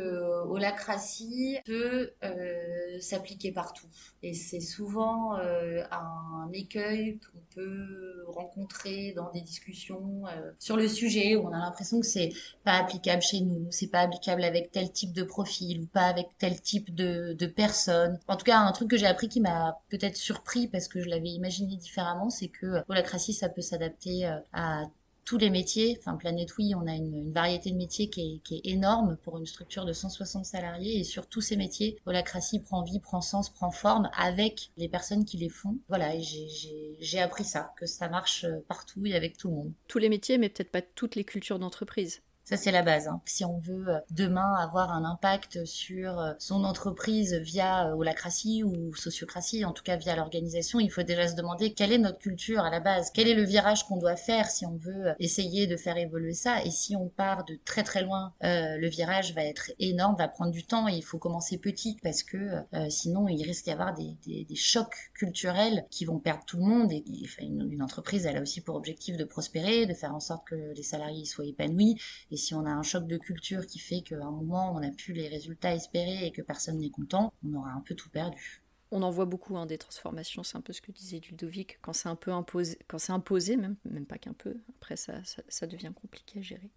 holacratie 0.47 1.57
peut 1.65 2.11
euh, 2.23 2.99
s'appliquer 2.99 3.51
partout. 3.51 3.87
Et 4.23 4.33
c'est 4.33 4.59
souvent 4.59 5.37
euh, 5.37 5.83
un 5.91 6.49
écueil 6.51 7.19
qu'on 7.19 7.39
peut 7.53 8.23
rencontrer 8.27 9.13
dans 9.15 9.31
des 9.31 9.41
discussions 9.41 10.23
euh, 10.27 10.51
sur 10.59 10.75
le 10.75 10.87
sujet 10.87 11.35
où 11.35 11.47
on 11.47 11.53
a 11.53 11.59
l'impression 11.59 11.99
que 11.99 12.05
c'est 12.05 12.31
pas 12.63 12.73
applicable 12.73 13.21
chez 13.21 13.41
nous 13.41 13.56
c'est 13.69 13.87
pas 13.87 14.01
applicable 14.01 14.43
avec 14.43 14.71
tel 14.71 14.91
type 14.91 15.13
de 15.13 15.23
profil 15.23 15.81
ou 15.81 15.85
pas 15.87 16.05
avec 16.05 16.27
tel 16.37 16.59
type 16.61 16.93
de, 16.93 17.33
de 17.33 17.45
personne. 17.45 18.19
En 18.27 18.35
tout 18.35 18.45
cas, 18.45 18.59
un 18.59 18.71
truc 18.71 18.89
que 18.89 18.97
j'ai 18.97 19.05
appris 19.05 19.29
qui 19.29 19.41
m'a 19.41 19.79
peut-être 19.89 20.17
surpris 20.17 20.67
parce 20.67 20.87
que 20.87 21.01
je 21.01 21.09
l'avais 21.09 21.29
imaginé 21.29 21.75
différemment, 21.75 22.29
c'est 22.29 22.49
que 22.49 22.83
holacratie, 22.87 23.33
ça 23.33 23.49
peut 23.49 23.61
s'adapter 23.61 24.25
euh, 24.25 24.39
à 24.53 24.83
tous 25.27 25.37
les 25.37 25.49
métiers. 25.49 25.97
Enfin, 25.99 26.15
Planète 26.15 26.57
Oui, 26.57 26.73
on 26.73 26.87
a 26.87 26.95
une, 26.95 27.33
variété 27.33 27.69
de 27.69 27.75
métiers 27.75 28.09
qui 28.09 28.21
est, 28.21 28.39
qui 28.43 28.55
est, 28.55 28.71
énorme 28.71 29.17
pour 29.23 29.37
une 29.37 29.45
structure 29.45 29.85
de 29.85 29.91
160 29.91 30.45
salariés. 30.45 30.99
Et 30.99 31.03
sur 31.03 31.27
tous 31.27 31.41
ces 31.41 31.57
métiers, 31.57 31.97
Holacratie 32.05 32.59
prend 32.59 32.81
vie, 32.81 32.99
prend 32.99 33.19
sens, 33.19 33.49
prend 33.49 33.69
forme 33.69 34.09
avec 34.15 34.71
les 34.77 34.87
personnes 34.87 35.25
qui 35.25 35.35
les 35.37 35.49
font. 35.49 35.77
Voilà, 35.89 36.13
j'ai 36.17 37.19
appris 37.19 37.43
ça, 37.43 37.73
que 37.77 37.85
ça 37.85 38.07
marche 38.07 38.45
euh, 38.45 38.63
partout 38.69 39.05
et 39.05 39.15
avec 39.15 39.37
tout 39.37 39.49
le 39.49 39.55
monde. 39.55 39.73
Tous 39.89 39.99
les 39.99 40.09
métiers, 40.09 40.37
mais 40.37 40.47
peut-être 40.47 40.71
pas 40.71 40.81
toutes 40.81 41.15
les 41.15 41.25
cultures 41.25 41.59
d'entreprise. 41.59 42.21
Ça, 42.49 42.55
c'est 42.55 42.71
la 42.71 42.81
base. 42.81 43.09
Hein. 43.09 43.19
Si 43.25 43.43
on 43.43 43.59
veut 43.59 43.89
euh, 43.89 43.99
demain 44.09 44.53
avoir 44.53 44.93
un 44.93 45.03
impact 45.03 45.65
sur 45.65 46.17
euh, 46.17 46.31
son 46.39 46.63
entreprise 46.63 47.33
via 47.33 47.89
euh, 47.89 47.95
holacratie 47.95 48.63
ou 48.63 48.95
sociocratie, 48.95 49.65
en 49.65 49.73
tout 49.73 49.83
cas 49.83 49.97
via 49.97 50.15
l'organisation, 50.15 50.79
il 50.79 50.89
faut 50.89 51.03
déjà 51.03 51.27
se 51.27 51.35
demander 51.35 51.73
quelle 51.73 51.91
est 51.91 51.97
notre 51.97 52.19
culture 52.19 52.61
à 52.61 52.69
la 52.69 52.79
base, 52.79 53.11
quel 53.13 53.27
est 53.27 53.33
le 53.33 53.43
virage 53.43 53.83
qu'on 53.83 53.97
doit 53.97 54.15
faire 54.15 54.49
si 54.49 54.65
on 54.65 54.77
veut 54.77 55.13
essayer 55.19 55.67
de 55.67 55.75
faire 55.75 55.97
évoluer 55.97 56.31
ça? 56.31 56.63
Et 56.63 56.71
si 56.71 56.95
on 56.95 57.09
part 57.09 57.43
de 57.43 57.59
très 57.65 57.83
très 57.83 58.01
loin, 58.01 58.31
le 58.41 58.87
virage 58.87 59.33
va 59.33 59.43
être 59.43 59.71
énorme, 59.79 60.15
va 60.17 60.29
prendre 60.29 60.51
du 60.51 60.63
temps 60.63 60.87
et 60.87 60.93
il 60.93 61.03
faut 61.03 61.17
commencer 61.17 61.57
petit 61.57 61.97
parce 62.01 62.23
que 62.23 62.63
sinon 62.89 63.27
il 63.27 63.43
risque 63.43 63.65
d'y 63.65 63.71
avoir 63.71 63.93
des, 63.93 64.15
des, 64.25 64.55
chocs 64.55 65.11
culturels 65.13 65.85
qui 65.89 66.05
vont 66.05 66.19
perdre 66.19 66.45
tout 66.45 66.57
le 66.57 66.63
monde. 66.63 66.93
Une, 67.41 67.67
une, 67.69 67.83
entreprise, 67.83 68.25
elle 68.25 68.37
a 68.37 68.41
aussi 68.41 68.61
pour 68.61 68.75
objectif 68.75 69.17
de 69.17 69.25
prospérer, 69.25 69.85
de 69.85 69.93
faire 69.93 70.15
en 70.15 70.21
sorte 70.21 70.47
que 70.47 70.55
les 70.55 70.83
salariés 70.83 71.25
soient 71.25 71.45
épanouis. 71.45 71.99
Et 72.37 72.39
si 72.39 72.53
on 72.53 72.67
a 72.67 72.69
un 72.69 72.83
choc 72.83 73.07
de 73.07 73.17
culture 73.17 73.65
qui 73.65 73.79
fait 73.79 74.01
qu'à 74.01 74.17
un 74.17 74.29
moment 74.29 74.75
on 74.75 74.79
n'a 74.79 74.91
plus 74.91 75.11
les 75.11 75.27
résultats 75.27 75.73
espérés 75.73 76.27
et 76.27 76.31
que 76.31 76.43
personne 76.43 76.77
n'est 76.77 76.91
content, 76.91 77.33
on 77.43 77.55
aura 77.55 77.71
un 77.71 77.81
peu 77.81 77.95
tout 77.95 78.11
perdu. 78.11 78.61
On 78.91 79.01
en 79.01 79.09
voit 79.09 79.25
beaucoup 79.25 79.57
hein, 79.57 79.65
des 79.65 79.79
transformations, 79.79 80.43
c'est 80.43 80.55
un 80.55 80.61
peu 80.61 80.71
ce 80.71 80.81
que 80.81 80.91
disait 80.91 81.19
Ludovic, 81.19 81.79
quand 81.81 81.93
c'est 81.93 82.09
un 82.09 82.15
peu 82.15 82.31
imposé, 82.31 82.77
quand 82.87 82.99
c'est 82.99 83.11
imposé 83.11 83.57
même, 83.57 83.75
pas 84.07 84.19
qu'un 84.19 84.33
peu, 84.33 84.55
après 84.77 84.97
ça, 84.97 85.15
ça, 85.47 85.65
devient 85.65 85.91
compliqué 85.99 86.37
à 86.37 86.41
gérer. 86.43 86.69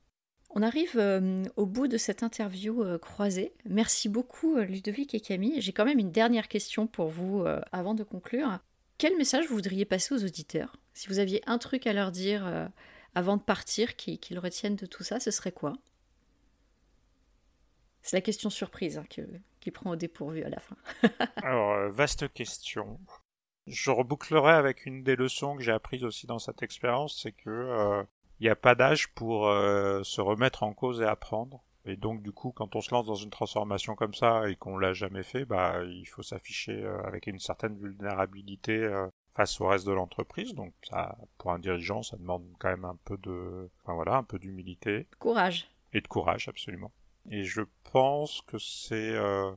On 0.49 0.63
arrive 0.63 0.97
euh, 0.97 1.45
au 1.57 1.67
bout 1.67 1.89
de 1.89 1.99
cette 1.99 2.23
interview 2.23 2.83
euh, 2.83 2.97
croisée. 2.97 3.53
Merci 3.67 4.09
beaucoup 4.09 4.57
euh, 4.57 4.65
Ludovic 4.65 5.15
et 5.15 5.21
Camille. 5.21 5.61
J'ai 5.61 5.75
quand 5.75 5.85
même 5.85 5.99
une 5.99 6.11
dernière 6.11 6.49
question 6.49 6.87
pour 6.87 7.09
vous 7.09 7.45
avant 7.71 7.93
de 7.93 8.03
conclure. 8.03 8.61
Quel 8.97 9.15
message 9.19 9.47
vous 9.47 9.57
voudriez 9.57 9.85
passer 9.85 10.15
aux 10.15 10.25
auditeurs? 10.25 10.77
Si 10.95 11.09
vous 11.09 11.19
aviez 11.19 11.43
un 11.47 11.59
truc 11.59 11.87
à 11.87 11.93
leur 11.93 12.13
dire 12.13 12.71
avant 13.15 13.37
de 13.37 13.43
partir 13.43 13.97
qu'ils 13.97 14.39
retiennent 14.39 14.77
de 14.77 14.87
tout 14.87 15.03
ça, 15.03 15.21
ce 15.21 15.31
serait 15.31 15.53
quoi? 15.53 15.75
C'est 18.03 18.17
la 18.17 18.23
question 18.23 18.51
surprise 18.51 18.99
hein, 18.99 19.05
qui 19.61 19.71
prend 19.71 19.91
au 19.91 19.97
dépourvu 19.97 20.43
à 20.43 20.49
la 20.49 20.61
fin. 20.61 20.77
Alors, 21.43 21.73
euh, 21.73 21.91
vaste 21.91 22.33
question. 22.33 22.99
Je 23.67 23.91
rebouclerai 23.91 24.53
avec 24.53 24.87
une 24.87 25.03
des 25.03 25.17
leçons 25.17 25.57
que 25.57 25.63
j'ai 25.63 25.73
apprises 25.73 26.05
aussi 26.05 26.27
dans 26.27 26.39
cette 26.39 26.63
expérience, 26.63 27.21
c'est 27.23 27.33
que 27.33 27.51
il 27.51 27.53
euh, 27.53 28.03
n'y 28.41 28.49
a 28.49 28.57
pas 28.57 28.75
d'âge 28.75 29.13
pour 29.15 29.49
euh, 29.49 30.03
se 30.03 30.21
remettre 30.21 30.63
en 30.63 30.73
cause 30.73 31.03
et 31.03 31.05
apprendre. 31.05 31.63
Et 31.85 31.97
donc 31.97 32.23
du 32.23 32.33
coup, 32.33 32.53
quand 32.53 32.75
on 32.75 32.81
se 32.81 32.91
lance 32.91 33.07
dans 33.07 33.15
une 33.15 33.31
transformation 33.31 33.95
comme 33.95 34.15
ça 34.15 34.49
et 34.49 34.57
qu'on 34.57 34.79
l'a 34.79 34.93
jamais 34.93 35.23
fait, 35.23 35.45
bah 35.45 35.83
il 35.85 36.07
faut 36.07 36.23
s'afficher 36.23 36.85
avec 37.05 37.27
une 37.27 37.39
certaine 37.39 37.77
vulnérabilité 37.79 38.87
face 39.35 39.61
au 39.61 39.67
reste 39.67 39.87
de 39.87 39.93
l'entreprise. 39.93 40.55
Donc 40.55 40.73
ça, 40.89 41.17
pour 41.39 41.53
un 41.53 41.59
dirigeant, 41.59 42.03
ça 42.03 42.17
demande 42.17 42.45
quand 42.59 42.69
même 42.69 42.85
un 42.85 42.99
peu 43.05 43.17
de, 43.19 43.71
enfin 43.83 43.95
voilà, 43.95 44.17
un 44.17 44.25
peu 44.25 44.39
d'humilité. 44.39 45.07
Courage. 45.19 45.69
Et 45.93 46.01
de 46.01 46.09
courage, 46.09 46.49
absolument. 46.49 46.93
Et 47.31 47.45
je 47.45 47.63
pense 47.93 48.43
que 48.43 48.59
c'est, 48.59 49.11
euh, 49.15 49.51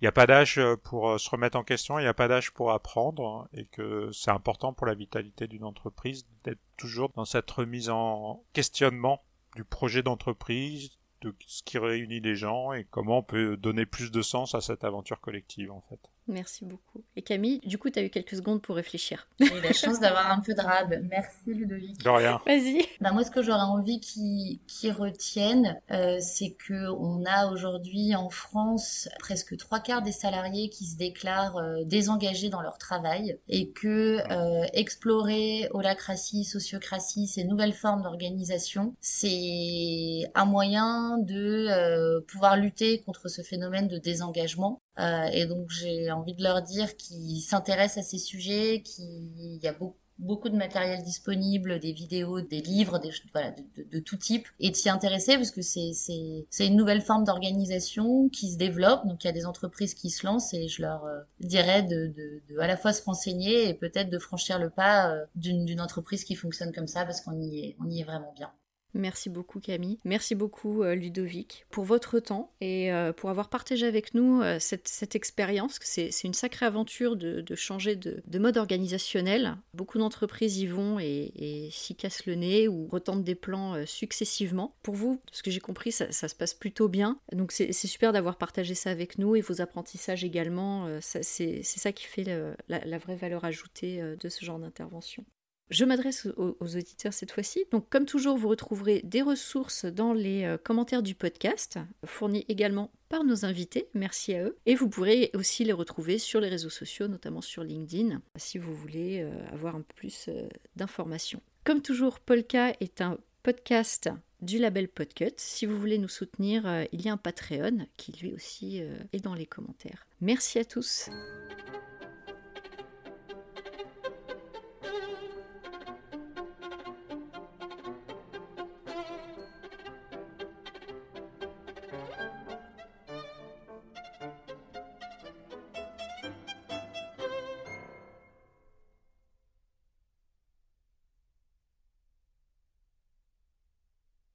il 0.00 0.04
n'y 0.04 0.08
a 0.08 0.12
pas 0.12 0.26
d'âge 0.26 0.60
pour 0.84 1.10
euh, 1.10 1.18
se 1.18 1.28
remettre 1.30 1.58
en 1.58 1.64
question, 1.64 1.98
il 1.98 2.02
n'y 2.02 2.08
a 2.08 2.14
pas 2.14 2.28
d'âge 2.28 2.52
pour 2.52 2.70
apprendre, 2.70 3.48
et 3.52 3.66
que 3.66 4.10
c'est 4.12 4.30
important 4.30 4.72
pour 4.72 4.86
la 4.86 4.94
vitalité 4.94 5.48
d'une 5.48 5.64
entreprise 5.64 6.26
d'être 6.44 6.60
toujours 6.76 7.10
dans 7.10 7.24
cette 7.24 7.50
remise 7.50 7.90
en 7.90 8.42
questionnement 8.52 9.22
du 9.56 9.64
projet 9.64 10.02
d'entreprise, 10.02 10.98
de 11.20 11.34
ce 11.46 11.62
qui 11.62 11.78
réunit 11.78 12.20
les 12.20 12.36
gens 12.36 12.72
et 12.72 12.84
comment 12.84 13.18
on 13.18 13.22
peut 13.22 13.56
donner 13.56 13.86
plus 13.86 14.10
de 14.10 14.22
sens 14.22 14.54
à 14.54 14.60
cette 14.60 14.84
aventure 14.84 15.20
collective 15.20 15.72
en 15.72 15.80
fait. 15.88 16.00
Merci 16.28 16.64
beaucoup. 16.64 17.02
Et 17.16 17.22
Camille, 17.22 17.60
du 17.64 17.78
coup, 17.78 17.90
tu 17.90 17.98
as 17.98 18.02
eu 18.02 18.10
quelques 18.10 18.36
secondes 18.36 18.60
pour 18.60 18.76
réfléchir. 18.76 19.26
J'ai 19.40 19.46
eu 19.46 19.60
la 19.62 19.72
chance 19.72 19.98
d'avoir 19.98 20.30
un 20.30 20.40
peu 20.40 20.54
de 20.54 20.60
rab. 20.60 20.94
Merci 21.10 21.54
Ludovic. 21.54 22.02
De 22.02 22.10
rien. 22.10 22.38
Vas-y. 22.46 22.86
Bah, 23.00 23.12
moi, 23.12 23.24
ce 23.24 23.30
que 23.30 23.42
j'aurais 23.42 23.60
envie 23.60 24.00
qu'ils 24.00 24.58
qui 24.66 24.90
retiennent, 24.90 25.80
euh, 25.90 26.18
c'est 26.20 26.50
que 26.50 26.90
on 26.90 27.24
a 27.24 27.50
aujourd'hui 27.50 28.14
en 28.14 28.28
France 28.28 29.08
presque 29.18 29.56
trois 29.56 29.80
quarts 29.80 30.02
des 30.02 30.12
salariés 30.12 30.68
qui 30.68 30.84
se 30.84 30.96
déclarent 30.96 31.56
euh, 31.56 31.84
désengagés 31.84 32.50
dans 32.50 32.60
leur 32.60 32.78
travail 32.78 33.38
et 33.48 33.70
que 33.70 34.18
euh, 34.30 34.66
explorer 34.72 35.68
holacratie, 35.70 36.44
sociocratie, 36.44 37.26
ces 37.26 37.44
nouvelles 37.44 37.72
formes 37.72 38.02
d'organisation, 38.02 38.94
c'est 39.00 40.30
un 40.34 40.44
moyen 40.44 41.18
de 41.18 41.68
euh, 41.68 42.20
pouvoir 42.26 42.56
lutter 42.56 43.00
contre 43.02 43.28
ce 43.28 43.42
phénomène 43.42 43.88
de 43.88 43.98
désengagement 43.98 44.80
et 44.98 45.46
donc 45.46 45.70
j'ai 45.70 46.10
envie 46.10 46.34
de 46.34 46.42
leur 46.42 46.62
dire 46.62 46.96
qu'ils 46.96 47.40
s'intéressent 47.40 48.04
à 48.04 48.08
ces 48.08 48.18
sujets, 48.18 48.82
qu'il 48.82 49.60
y 49.62 49.66
a 49.68 49.72
beaucoup 49.72 49.96
beaucoup 50.18 50.48
de 50.48 50.56
matériel 50.56 51.02
disponible, 51.02 51.78
des 51.78 51.92
vidéos, 51.92 52.40
des 52.40 52.60
livres, 52.60 52.98
des, 52.98 53.10
voilà, 53.32 53.52
de, 53.52 53.84
de, 53.84 53.98
tout 54.00 54.16
type, 54.16 54.48
et 54.60 54.70
de 54.70 54.76
s'y 54.76 54.88
intéresser 54.88 55.36
parce 55.36 55.50
que 55.50 55.62
c'est, 55.62 56.66
une 56.66 56.76
nouvelle 56.76 57.00
forme 57.00 57.24
d'organisation 57.24 58.28
qui 58.28 58.52
se 58.52 58.58
développe. 58.58 59.06
Donc 59.06 59.24
il 59.24 59.28
y 59.28 59.30
a 59.30 59.32
des 59.32 59.46
entreprises 59.46 59.94
qui 59.94 60.10
se 60.10 60.26
lancent 60.26 60.54
et 60.54 60.68
je 60.68 60.82
leur 60.82 61.04
euh, 61.04 61.20
dirais 61.40 61.82
de, 61.82 62.08
de, 62.08 62.42
de, 62.48 62.58
à 62.58 62.66
la 62.66 62.76
fois 62.76 62.92
se 62.92 63.02
renseigner 63.02 63.68
et 63.68 63.74
peut-être 63.74 64.10
de 64.10 64.18
franchir 64.18 64.58
le 64.58 64.70
pas 64.70 65.10
euh, 65.10 65.24
d'une, 65.34 65.64
d'une 65.64 65.80
entreprise 65.80 66.24
qui 66.24 66.34
fonctionne 66.34 66.72
comme 66.72 66.88
ça 66.88 67.04
parce 67.04 67.20
qu'on 67.20 67.40
y 67.40 67.60
est, 67.60 67.76
on 67.80 67.88
y 67.88 68.00
est 68.00 68.04
vraiment 68.04 68.32
bien. 68.36 68.50
Merci 68.98 69.30
beaucoup 69.30 69.60
Camille. 69.60 70.00
Merci 70.04 70.34
beaucoup 70.34 70.82
euh, 70.82 70.96
Ludovic 70.96 71.66
pour 71.70 71.84
votre 71.84 72.18
temps 72.18 72.52
et 72.60 72.92
euh, 72.92 73.12
pour 73.12 73.30
avoir 73.30 73.48
partagé 73.48 73.86
avec 73.86 74.12
nous 74.12 74.42
euh, 74.42 74.58
cette, 74.58 75.14
expérience. 75.14 75.78
C'est 75.80 76.24
une 76.24 76.34
sacrée 76.34 76.66
aventure 76.66 77.16
de, 77.16 77.44
changer 77.54 77.94
de, 77.94 78.38
mode 78.38 78.56
organisationnel. 78.56 79.56
Beaucoup 79.72 79.98
d'entreprises 79.98 80.58
y 80.58 80.66
vont 80.66 80.98
et, 80.98 81.68
s'y 81.70 81.94
cassent 81.94 82.26
le 82.26 82.34
nez 82.34 82.66
ou 82.66 82.88
retentent 82.88 83.22
des 83.22 83.36
plans 83.36 83.86
successivement. 83.86 84.74
Pour 84.82 84.94
vous, 84.94 85.20
ce 85.30 85.44
que 85.44 85.50
j'ai 85.52 85.60
compris, 85.60 85.92
ça, 85.92 86.10
se 86.10 86.34
passe 86.34 86.54
plutôt 86.54 86.88
bien. 86.88 87.20
Donc 87.32 87.52
c'est 87.52 87.72
super 87.72 88.12
d'avoir 88.12 88.36
partagé 88.36 88.74
ça 88.74 88.90
avec 88.90 89.18
nous 89.18 89.36
et 89.36 89.40
vos 89.40 89.60
apprentissages 89.60 90.24
également. 90.24 90.88
c'est 91.00 91.62
ça 91.62 91.92
qui 91.92 92.04
fait 92.04 92.24
la 92.68 92.98
vraie 92.98 93.16
valeur 93.16 93.44
ajoutée 93.44 94.02
de 94.18 94.28
ce 94.28 94.44
genre 94.44 94.58
d'intervention. 94.58 95.24
Je 95.70 95.84
m'adresse 95.84 96.26
aux, 96.36 96.56
auditeurs 96.60 97.12
cette 97.12 97.32
fois-ci. 97.32 97.64
Donc, 97.70 97.88
comme 97.90 98.06
toujours, 98.06 98.38
vous 98.38 98.48
retrouverez 98.48 99.02
des 99.04 99.20
ressources 99.20 99.84
dans 99.84 100.14
les 100.14 100.44
euh, 100.44 100.56
commentaires 100.56 101.02
du 101.02 101.14
podcast, 101.14 101.78
fournis 102.06 102.46
également 102.48 102.90
par 103.10 103.22
nos 103.24 103.44
invités. 103.44 103.88
Merci 103.94 104.34
à 104.34 104.44
eux. 104.44 104.56
Et 104.64 104.74
vous 104.74 104.88
pourrez 104.88 105.30
aussi 105.34 105.64
les 105.64 105.72
retrouver 105.72 106.18
sur 106.18 106.40
les 106.40 106.48
réseaux 106.48 106.70
sociaux, 106.70 107.06
notamment 107.06 107.42
sur 107.42 107.64
LinkedIn, 107.64 108.22
si 108.36 108.56
vous 108.56 108.74
voulez 108.74 109.20
euh, 109.20 109.30
avoir 109.52 109.76
un 109.76 109.82
peu 109.82 109.94
plus 109.94 110.26
euh, 110.28 110.48
d'informations. 110.76 111.42
Comme 111.64 111.82
toujours, 111.82 112.18
Polka 112.20 112.72
est 112.80 113.02
un 113.02 113.18
podcast 113.42 114.08
du 114.40 114.58
label 114.58 114.88
Podcut. 114.88 115.34
Si 115.36 115.66
vous 115.66 115.78
voulez 115.78 115.98
nous 115.98 116.08
soutenir, 116.08 116.86
il 116.92 117.02
y 117.02 117.08
a 117.08 117.12
un 117.12 117.16
Patreon 117.16 117.86
qui 117.96 118.12
lui 118.12 118.32
aussi 118.32 118.80
est 119.12 119.20
dans 119.20 119.34
les 119.34 119.46
commentaires. 119.46 120.06
Merci 120.20 120.58
à 120.58 120.64
tous. 120.64 121.08